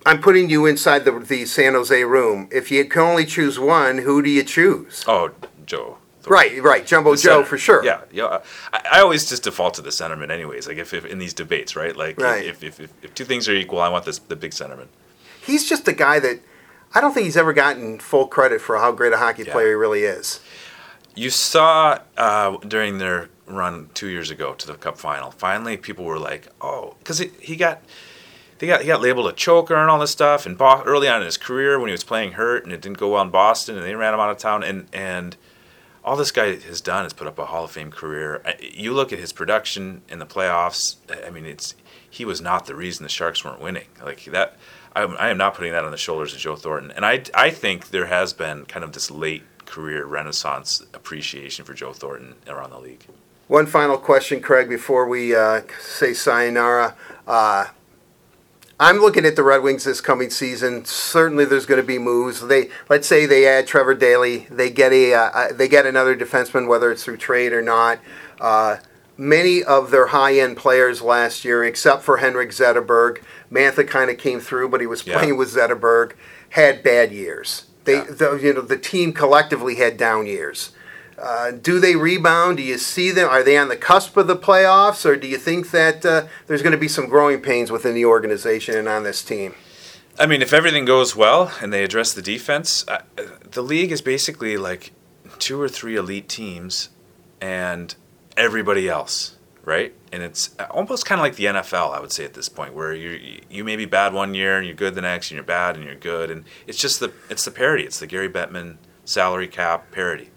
I'm 0.07 0.21
putting 0.23 0.49
you 0.49 0.65
inside 0.65 1.05
the, 1.05 1.13
the 1.13 1.45
San 1.45 1.75
Jose 1.75 2.05
room. 2.05 2.49
If 2.51 2.71
you 2.71 2.85
can 2.87 3.03
only 3.03 3.27
choose 3.27 3.59
one, 3.59 3.99
who 3.99 4.23
do 4.23 4.31
you 4.31 4.43
choose? 4.43 5.05
Oh, 5.07 5.31
Joe. 5.67 5.99
Right, 6.27 6.63
right, 6.63 6.87
Jumbo 6.87 7.13
Joe 7.17 7.17
center. 7.17 7.45
for 7.45 7.57
sure. 7.59 7.85
Yeah, 7.85 8.03
yeah. 8.13 8.41
I, 8.73 8.83
I 8.93 9.01
always 9.01 9.29
just 9.29 9.45
default 9.45 9.75
to 9.75 9.83
the 9.83 9.91
centerman, 9.91 10.31
anyways. 10.31 10.69
Like 10.69 10.77
if, 10.77 10.93
if 10.93 11.05
in 11.07 11.19
these 11.19 11.33
debates, 11.35 11.75
right? 11.77 11.97
Like 11.97 12.21
Right. 12.21 12.45
If, 12.45 12.63
if, 12.63 12.79
if, 12.81 12.91
if 13.03 13.15
two 13.15 13.25
things 13.25 13.49
are 13.49 13.55
equal, 13.55 13.81
I 13.81 13.89
want 13.89 14.05
this 14.05 14.19
the 14.19 14.37
big 14.37 14.51
centerman. 14.53 14.87
He's 15.43 15.69
just 15.69 15.89
a 15.89 15.93
guy 15.93 16.19
that 16.21 16.41
I 16.95 17.01
don't 17.01 17.13
think 17.15 17.25
he's 17.25 17.37
ever 17.37 17.53
gotten 17.53 17.99
full 17.99 18.27
credit 18.27 18.61
for 18.61 18.77
how 18.79 18.93
great 18.93 19.13
a 19.13 19.17
hockey 19.17 19.45
Yeah. 19.45 19.53
player 19.53 19.69
he 19.69 19.75
really 19.75 20.03
is. 20.03 20.41
You 21.15 21.31
saw 21.31 21.99
uh, 22.17 22.57
during 22.59 22.99
their 22.99 23.29
run 23.47 23.89
two 23.95 24.07
years 24.09 24.31
ago 24.31 24.55
to 24.55 24.67
the 24.67 24.75
Cup 24.75 24.97
final. 24.99 25.31
Finally, 25.33 25.77
people 25.79 26.05
were 26.05 26.19
like, 26.21 26.49
"Oh," 26.61 26.95
because 27.01 27.19
he, 27.19 27.31
he 27.41 27.57
got 27.57 27.83
they 28.59 28.67
got 28.69 28.81
he 28.83 28.87
got 28.87 29.01
labeled 29.01 29.27
a 29.27 29.33
choker 29.33 29.75
and 29.75 29.91
all 29.91 29.99
this 29.99 30.11
stuff. 30.13 30.47
And 30.47 30.57
Bo- 30.57 30.83
early 30.85 31.09
on 31.09 31.21
in 31.21 31.27
his 31.27 31.37
career, 31.37 31.79
when 31.81 31.89
he 31.89 31.93
was 31.93 32.05
playing 32.05 32.33
hurt 32.33 32.63
and 32.65 32.73
it 32.73 32.81
didn't 32.81 32.99
go 32.99 33.13
well 33.13 33.23
in 33.23 33.31
Boston, 33.31 33.77
and 33.77 33.85
they 33.85 33.95
ran 33.97 34.15
him 34.15 34.21
out 34.21 34.31
of 34.31 34.39
town, 34.39 34.63
and 34.63 34.87
and 34.93 35.37
all 36.05 36.17
this 36.17 36.31
guy 36.31 36.57
has 36.57 36.81
done 36.81 37.07
is 37.07 37.13
put 37.13 37.27
up 37.27 37.39
a 37.39 37.47
Hall 37.47 37.65
of 37.65 37.71
Fame 37.71 37.91
career. 37.91 38.43
You 38.61 38.93
look 38.93 39.13
at 39.13 39.19
his 39.19 39.33
production 39.33 40.03
in 40.09 40.19
the 40.19 40.27
playoffs. 40.27 40.97
I 41.27 41.31
mean, 41.31 41.47
it's 41.47 41.75
he 42.09 42.25
was 42.25 42.41
not 42.41 42.67
the 42.67 42.75
reason 42.75 43.03
the 43.03 43.09
Sharks 43.09 43.45
weren't 43.45 43.61
winning. 43.61 43.87
Like 44.03 44.25
that, 44.25 44.57
I, 44.95 45.03
I 45.03 45.29
am 45.29 45.39
not 45.39 45.55
putting 45.55 45.73
that 45.73 45.85
on 45.85 45.91
the 45.91 45.97
shoulders 45.97 46.33
of 46.33 46.41
Joe 46.41 46.57
Thornton. 46.57 46.91
And 46.91 47.05
I 47.05 47.23
I 47.35 47.51
think 47.51 47.91
there 47.91 48.07
has 48.07 48.33
been 48.33 48.65
kind 48.67 48.85
of 48.85 48.93
this 48.93 49.11
late 49.11 49.43
career 49.67 50.05
renaissance 50.05 50.83
appreciation 50.95 51.65
for 51.65 51.75
Joe 51.75 51.93
Thornton 51.93 52.35
around 52.49 52.71
the 52.71 52.81
league. 52.81 53.05
One 53.47 53.67
final 53.67 53.99
question, 53.99 54.41
Craig, 54.41 54.69
before 54.69 55.09
we 55.09 55.35
uh, 55.35 55.63
say 55.81 56.15
sayonara. 56.15 56.95
Uh, 57.27 57.67
I'm 58.83 58.97
looking 58.99 59.27
at 59.27 59.37
the 59.37 59.43
Red 59.43 59.63
Wings 59.63 59.85
this 59.85 60.01
coming 60.01 60.31
season. 60.31 60.87
Certainly, 60.87 61.45
there's 61.45 61.67
going 61.67 61.81
to 61.83 61.87
be 61.87 61.99
moves. 61.99 62.41
They 62.41 62.71
let's 62.89 63.07
say 63.07 63.27
they 63.27 63.47
add 63.47 63.67
Trevor 63.67 63.95
Daley. 63.95 64.47
They 64.51 64.71
get 64.71 64.91
a 64.91 65.13
uh, 65.13 65.21
uh, 65.35 65.53
they 65.53 65.69
get 65.69 65.85
another 65.85 66.17
defenseman, 66.17 66.67
whether 66.67 66.91
it's 66.91 67.05
through 67.05 67.19
trade 67.19 67.53
or 67.53 67.61
not. 67.61 67.99
Uh, 68.41 68.79
many 69.19 69.63
of 69.63 69.91
their 69.91 70.07
high 70.07 70.39
end 70.39 70.57
players 70.57 71.03
last 71.03 71.45
year, 71.45 71.63
except 71.63 72.03
for 72.03 72.17
Henrik 72.17 72.51
Zetterberg, 72.53 73.23
Mantha 73.53 73.87
kind 73.87 74.11
of 74.11 74.17
came 74.17 74.41
through, 74.41 74.71
but 74.71 74.81
he 74.81 74.87
was 74.87 75.07
Yeah. 75.07 75.19
playing 75.19 75.37
with 75.37 75.55
Zetterberg. 75.55 76.13
Had 76.49 76.83
bad 76.83 77.13
years. 77.13 77.67
They 77.85 77.97
Yeah. 77.97 78.05
the, 78.09 78.33
you 78.43 78.55
know 78.55 78.63
the 78.63 78.79
team 78.79 79.13
collectively 79.13 79.75
had 79.75 79.99
down 79.99 80.27
years. 80.27 80.71
Uh, 81.21 81.51
do 81.51 81.79
they 81.79 81.97
rebound? 81.97 82.57
Do 82.57 82.63
you 82.63 82.79
see 82.79 83.11
them? 83.11 83.29
Are 83.29 83.43
they 83.43 83.57
on 83.59 83.69
the 83.69 83.77
cusp 83.77 84.17
of 84.17 84.27
the 84.27 84.37
playoffs, 84.37 85.05
or 85.05 85.17
do 85.17 85.29
you 85.29 85.37
think 85.37 85.71
that 85.71 86.05
uh, 86.05 86.27
there's 86.47 86.63
going 86.63 86.73
to 86.73 86.79
be 86.79 86.89
some 86.89 87.09
growing 87.09 87.41
pains 87.41 87.71
within 87.71 87.95
the 87.95 88.07
organization 88.07 88.77
and 88.77 88.89
on 88.89 89.03
this 89.03 89.23
team? 89.23 89.55
I 90.19 90.27
mean, 90.27 90.43
if 90.43 90.53
everything 90.53 90.85
goes 90.85 91.15
well 91.15 91.53
and 91.61 91.73
they 91.73 91.85
address 91.85 92.13
the 92.13 92.23
defense, 92.23 92.85
uh, 92.89 93.03
the 93.51 93.63
league 93.63 93.93
is 93.93 94.01
basically 94.01 94.57
like 94.57 94.93
two 95.39 95.61
or 95.61 95.69
three 95.69 95.97
elite 95.97 96.29
teams 96.29 96.91
and 97.41 97.95
everybody 98.37 98.89
else, 98.89 99.37
right? 99.65 99.95
And 100.13 100.23
it's 100.23 100.55
almost 100.71 101.07
kind 101.07 101.21
of 101.21 101.23
like 101.23 101.37
the 101.37 101.45
NFL, 101.45 101.95
I 101.95 102.01
would 102.01 102.13
say 102.13 102.25
at 102.25 102.35
this 102.35 102.49
point, 102.49 102.75
where 102.75 102.93
you 102.93 103.41
you 103.49 103.65
may 103.65 103.77
be 103.77 103.85
bad 103.85 104.13
one 104.13 104.35
year 104.35 104.57
and 104.57 104.67
you're 104.67 104.75
good 104.75 104.95
the 104.95 105.01
next, 105.03 105.31
and 105.31 105.37
you're 105.37 105.45
bad 105.45 105.77
and 105.77 105.85
you're 105.85 105.95
good, 105.95 106.31
and 106.31 106.45
it's 106.67 106.79
just 106.79 107.01
the 107.01 107.13
it's 107.29 107.45
the 107.45 107.51
parity. 107.51 107.85
It's 107.85 108.01
the 108.01 108.07
Gary 108.07 108.29
Bettman 108.29 108.77
salary 109.05 109.49
cap 109.49 109.91
parity, 109.91 110.31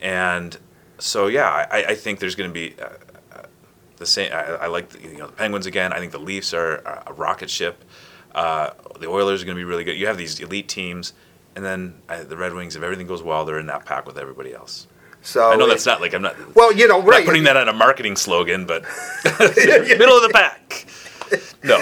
and 0.00 0.56
so 0.98 1.26
yeah, 1.26 1.66
I, 1.70 1.84
I 1.84 1.94
think 1.94 2.18
there's 2.18 2.34
going 2.34 2.50
to 2.50 2.54
be 2.54 2.74
uh, 2.80 2.88
uh, 3.32 3.42
the 3.96 4.06
same. 4.06 4.32
I, 4.32 4.42
I 4.42 4.66
like 4.66 4.90
the, 4.90 5.02
you 5.02 5.18
know 5.18 5.26
the 5.26 5.32
Penguins 5.32 5.66
again. 5.66 5.92
I 5.92 5.98
think 5.98 6.12
the 6.12 6.18
Leafs 6.18 6.52
are, 6.54 6.76
a 7.06 7.12
rocket 7.12 7.50
ship. 7.50 7.84
Uh, 8.34 8.70
the 9.00 9.08
Oilers 9.08 9.42
are 9.42 9.46
going 9.46 9.56
to 9.56 9.60
be 9.60 9.64
really 9.64 9.84
good. 9.84 9.96
You 9.96 10.06
have 10.06 10.18
these 10.18 10.38
elite 10.40 10.68
teams, 10.68 11.12
and 11.56 11.64
then 11.64 11.94
uh, 12.08 12.24
the 12.24 12.36
Red 12.36 12.54
Wings. 12.54 12.76
If 12.76 12.82
everything 12.82 13.06
goes 13.06 13.22
well, 13.22 13.44
they're 13.44 13.58
in 13.58 13.66
that 13.66 13.84
pack 13.84 14.06
with 14.06 14.18
everybody 14.18 14.52
else. 14.52 14.86
So 15.22 15.50
I 15.50 15.56
know 15.56 15.68
that's 15.68 15.86
not 15.86 16.00
like 16.00 16.14
I'm 16.14 16.22
not. 16.22 16.54
well, 16.54 16.72
you 16.72 16.86
know, 16.86 17.02
right? 17.02 17.20
not 17.20 17.26
putting 17.26 17.44
that 17.44 17.56
on 17.56 17.68
a 17.68 17.72
marketing 17.72 18.16
slogan, 18.16 18.66
but 18.66 18.82
middle 19.24 20.16
of 20.16 20.22
the 20.22 20.30
pack. 20.32 20.86
No, 21.62 21.78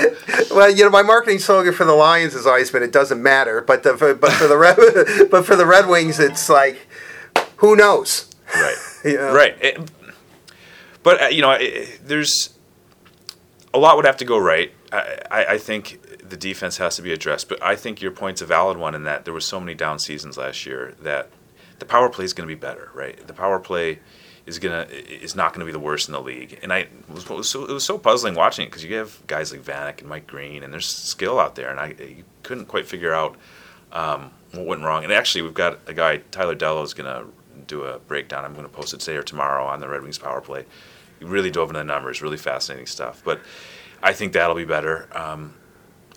Well, 0.50 0.70
you 0.70 0.84
know, 0.84 0.90
my 0.90 1.02
marketing 1.02 1.38
slogan 1.38 1.74
for 1.74 1.84
the 1.84 1.92
Lions 1.92 2.32
has 2.32 2.46
always 2.46 2.70
been 2.70 2.82
"It 2.82 2.92
doesn't 2.92 3.22
matter," 3.22 3.60
but 3.60 3.82
the, 3.82 4.16
but 4.18 4.32
for 4.32 4.48
the 4.48 4.56
Red, 4.56 4.76
but 5.30 5.44
for 5.44 5.54
the 5.54 5.66
Red 5.66 5.86
Wings, 5.86 6.18
it's 6.18 6.48
like, 6.48 6.86
who 7.57 7.76
knows? 7.76 8.30
right, 8.54 8.76
right. 9.04 9.57
It- 9.61 9.90
but 11.02 11.22
uh, 11.22 11.26
you 11.26 11.40
know, 11.40 11.52
it, 11.52 12.00
there's 12.04 12.50
a 13.72 13.78
lot 13.78 13.94
would 13.96 14.04
have 14.07 14.16
to 14.16 14.24
go 14.24 14.38
right. 14.38 14.72
I, 14.92 15.18
I, 15.30 15.44
I 15.52 15.59
think 15.59 16.00
the 16.28 16.36
defense 16.36 16.78
has 16.78 16.96
to 16.96 17.02
be 17.02 17.12
addressed, 17.12 17.48
but 17.48 17.62
I 17.62 17.76
think 17.76 18.02
your 18.02 18.11
point's 18.11 18.40
a 18.42 18.46
valid 18.46 18.76
one 18.76 18.94
in 18.94 19.04
that 19.04 19.24
there 19.24 19.32
was 19.34 19.44
so 19.44 19.61
many 19.61 19.74
down 19.74 20.00
seasons 20.00 20.36
last 20.36 20.66
year 20.66 20.94
that 21.02 21.28
the 21.78 21.84
power 21.84 22.09
play 22.09 22.24
is 22.24 22.32
going 22.32 22.48
to 22.48 22.52
be 22.52 22.59
better, 22.59 22.90
right? 22.92 23.24
The 23.24 23.34
power 23.34 23.61
play 23.61 24.00
is 24.46 24.59
gonna 24.59 24.86
is 24.90 25.36
not 25.36 25.52
going 25.52 25.61
to 25.61 25.66
be 25.66 25.72
the 25.72 25.78
worst 25.78 26.09
in 26.09 26.12
the 26.12 26.20
league, 26.20 26.59
and 26.62 26.72
I 26.72 26.78
it 26.78 26.90
was, 27.09 27.24
it 27.24 27.30
was 27.30 27.48
so, 27.48 27.64
it 27.64 27.72
was 27.72 27.84
so 27.84 27.98
puzzling 27.98 28.34
watching 28.34 28.64
it 28.64 28.70
because 28.70 28.84
you 28.84 28.96
have 28.96 29.24
guys 29.28 29.52
like 29.52 29.62
Vanek 29.62 30.00
and 30.00 30.09
Mike 30.09 30.26
Green, 30.26 30.62
and 30.64 30.72
there's 30.72 30.86
skill 30.88 31.38
out 31.38 31.54
there, 31.54 31.70
and 31.70 31.78
I 31.78 31.94
you 32.00 32.24
couldn't 32.42 32.66
quite 32.66 32.86
figure 32.86 33.12
out 33.12 33.36
um, 33.92 34.30
what 34.52 34.66
went 34.66 34.82
wrong. 34.82 35.04
And 35.04 35.12
actually, 35.12 35.42
we've 35.42 35.54
got 35.54 35.78
a 35.86 35.94
guy 35.94 36.18
Tyler 36.32 36.57
Dellow 36.57 36.84
is 36.84 36.94
going 36.94 37.12
to 37.12 37.28
do 37.66 37.84
a 37.84 37.98
breakdown. 37.98 38.44
I'm 38.44 38.52
going 38.54 38.64
to 38.66 38.72
post 38.72 38.92
it 38.94 39.00
today 39.00 39.16
or 39.16 39.22
tomorrow 39.22 39.64
on 39.66 39.80
the 39.80 39.88
Red 39.88 40.02
Wings 40.02 40.18
power 40.18 40.40
play. 40.40 40.64
He 41.18 41.24
really 41.24 41.50
dove 41.50 41.68
into 41.70 41.78
the 41.78 41.84
numbers, 41.84 42.20
really 42.22 42.36
fascinating 42.36 42.86
stuff. 42.86 43.22
But 43.24 43.40
I 44.02 44.12
think 44.12 44.32
that'll 44.32 44.57
be 44.57 44.64
better. 44.64 45.09
Um, 45.12 45.54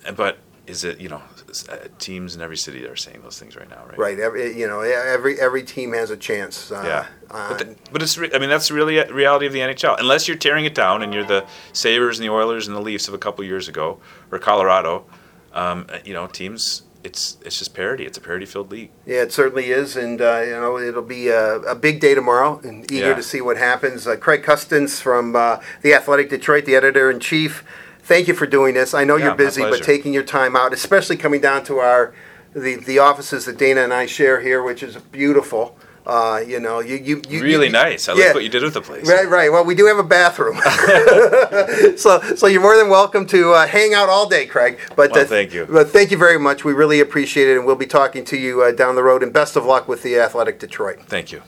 and- 0.04 0.16
but 0.16 0.38
is 0.66 0.84
it 0.84 1.00
you 1.00 1.08
know 1.08 1.20
uh, 1.68 1.76
teams 1.98 2.36
in 2.36 2.42
every 2.42 2.56
city 2.56 2.86
are 2.86 2.94
saying 2.94 3.22
those 3.22 3.38
things 3.40 3.56
right 3.56 3.68
now, 3.68 3.82
right? 3.88 3.98
Right. 3.98 4.20
Every, 4.20 4.56
you 4.56 4.68
know, 4.68 4.80
every 4.82 5.40
every 5.40 5.64
team 5.64 5.92
has 5.94 6.10
a 6.10 6.16
chance. 6.16 6.70
Uh, 6.70 6.82
Yeah, 6.84 7.06
but, 7.28 7.58
th- 7.58 7.76
but 7.90 8.02
it's 8.02 8.16
re- 8.16 8.30
I 8.32 8.38
mean 8.38 8.50
that's 8.50 8.70
really 8.70 8.98
a 8.98 9.12
reality 9.12 9.46
of 9.46 9.52
the 9.52 9.58
NHL. 9.60 9.98
Unless 9.98 10.28
you're 10.28 10.36
tearing 10.36 10.64
it 10.66 10.74
down 10.74 11.02
and 11.02 11.12
you're 11.12 11.24
the 11.24 11.44
Sabres 11.72 12.18
and 12.20 12.28
the 12.28 12.32
Oilers 12.32 12.68
and 12.68 12.76
the 12.76 12.80
Leafs 12.80 13.08
of 13.08 13.14
a 13.14 13.18
couple 13.18 13.42
years 13.44 13.66
ago 13.68 13.98
or 14.30 14.38
Colorado, 14.38 15.06
um, 15.54 15.86
you 16.04 16.12
know 16.14 16.26
teams. 16.28 16.82
It's 17.02 17.38
it's 17.44 17.58
just 17.58 17.74
parity. 17.74 18.04
It's 18.04 18.18
a 18.18 18.20
parity-filled 18.20 18.70
league. 18.70 18.90
Yeah, 19.06 19.22
it 19.22 19.32
certainly 19.32 19.70
is, 19.70 19.96
and 19.96 20.20
uh, 20.20 20.42
you 20.44 20.50
know 20.52 20.78
it'll 20.78 21.00
be 21.02 21.28
a, 21.28 21.56
a 21.60 21.74
big 21.74 21.98
day 22.00 22.14
tomorrow, 22.14 22.60
and 22.62 22.90
eager 22.92 23.08
Yeah. 23.10 23.14
to 23.14 23.22
see 23.22 23.40
what 23.40 23.56
happens. 23.56 24.06
Uh, 24.06 24.16
Craig 24.16 24.42
Custance 24.42 25.00
from 25.00 25.34
uh, 25.34 25.60
the 25.82 25.94
Athletic 25.94 26.28
Detroit, 26.28 26.66
the 26.66 26.76
editor 26.76 27.10
in 27.10 27.18
chief. 27.18 27.64
Thank 28.02 28.28
you 28.28 28.34
for 28.34 28.46
doing 28.46 28.74
this. 28.74 28.92
I 28.92 29.04
know 29.04 29.16
Yeah, 29.16 29.26
you're 29.26 29.34
busy, 29.34 29.62
but 29.62 29.82
taking 29.82 30.12
your 30.12 30.24
time 30.24 30.56
out, 30.56 30.72
especially 30.74 31.16
coming 31.16 31.40
down 31.40 31.64
to 31.64 31.78
our 31.78 32.12
the 32.54 32.76
the 32.76 32.98
offices 32.98 33.46
that 33.46 33.56
Dana 33.56 33.82
and 33.82 33.94
I 33.94 34.04
share 34.06 34.40
here, 34.40 34.62
which 34.62 34.82
is 34.82 34.96
beautiful. 34.96 35.78
Uh, 36.06 36.42
you 36.46 36.58
know, 36.58 36.80
you 36.80 36.96
you, 36.96 37.22
you 37.28 37.42
Really 37.42 37.66
you- 37.66 37.72
nice. 37.72 38.08
I 38.08 38.14
yeah. 38.14 38.26
like 38.26 38.34
what 38.34 38.42
you 38.42 38.48
did 38.48 38.62
with 38.62 38.74
the 38.74 38.80
place. 38.80 39.06
Right, 39.06 39.28
right. 39.28 39.52
Well, 39.52 39.64
we 39.64 39.74
do 39.74 39.86
have 39.86 39.98
a 39.98 40.02
bathroom, 40.02 40.56
so 41.96 42.20
so 42.36 42.46
you're 42.46 42.62
more 42.62 42.76
than 42.76 42.88
welcome 42.88 43.26
to 43.26 43.52
uh, 43.52 43.66
hang 43.66 43.92
out 43.94 44.08
all 44.08 44.28
day, 44.28 44.46
Craig. 44.46 44.78
But 44.96 45.10
Well, 45.12 45.20
uh, 45.20 45.24
thank 45.26 45.52
you. 45.52 45.66
But 45.70 45.90
thank 45.90 46.10
you 46.10 46.16
very 46.16 46.38
much. 46.38 46.64
We 46.64 46.72
really 46.72 47.00
appreciate 47.00 47.48
it, 47.48 47.56
and 47.56 47.66
we'll 47.66 47.76
be 47.76 47.86
talking 47.86 48.24
to 48.26 48.36
you 48.36 48.62
uh, 48.62 48.72
down 48.72 48.94
the 48.94 49.02
road. 49.02 49.22
And 49.22 49.32
best 49.32 49.56
of 49.56 49.64
luck 49.64 49.88
with 49.88 50.02
the 50.02 50.18
Athletic 50.18 50.58
Detroit. 50.58 51.00
Thank 51.06 51.32
you. 51.32 51.42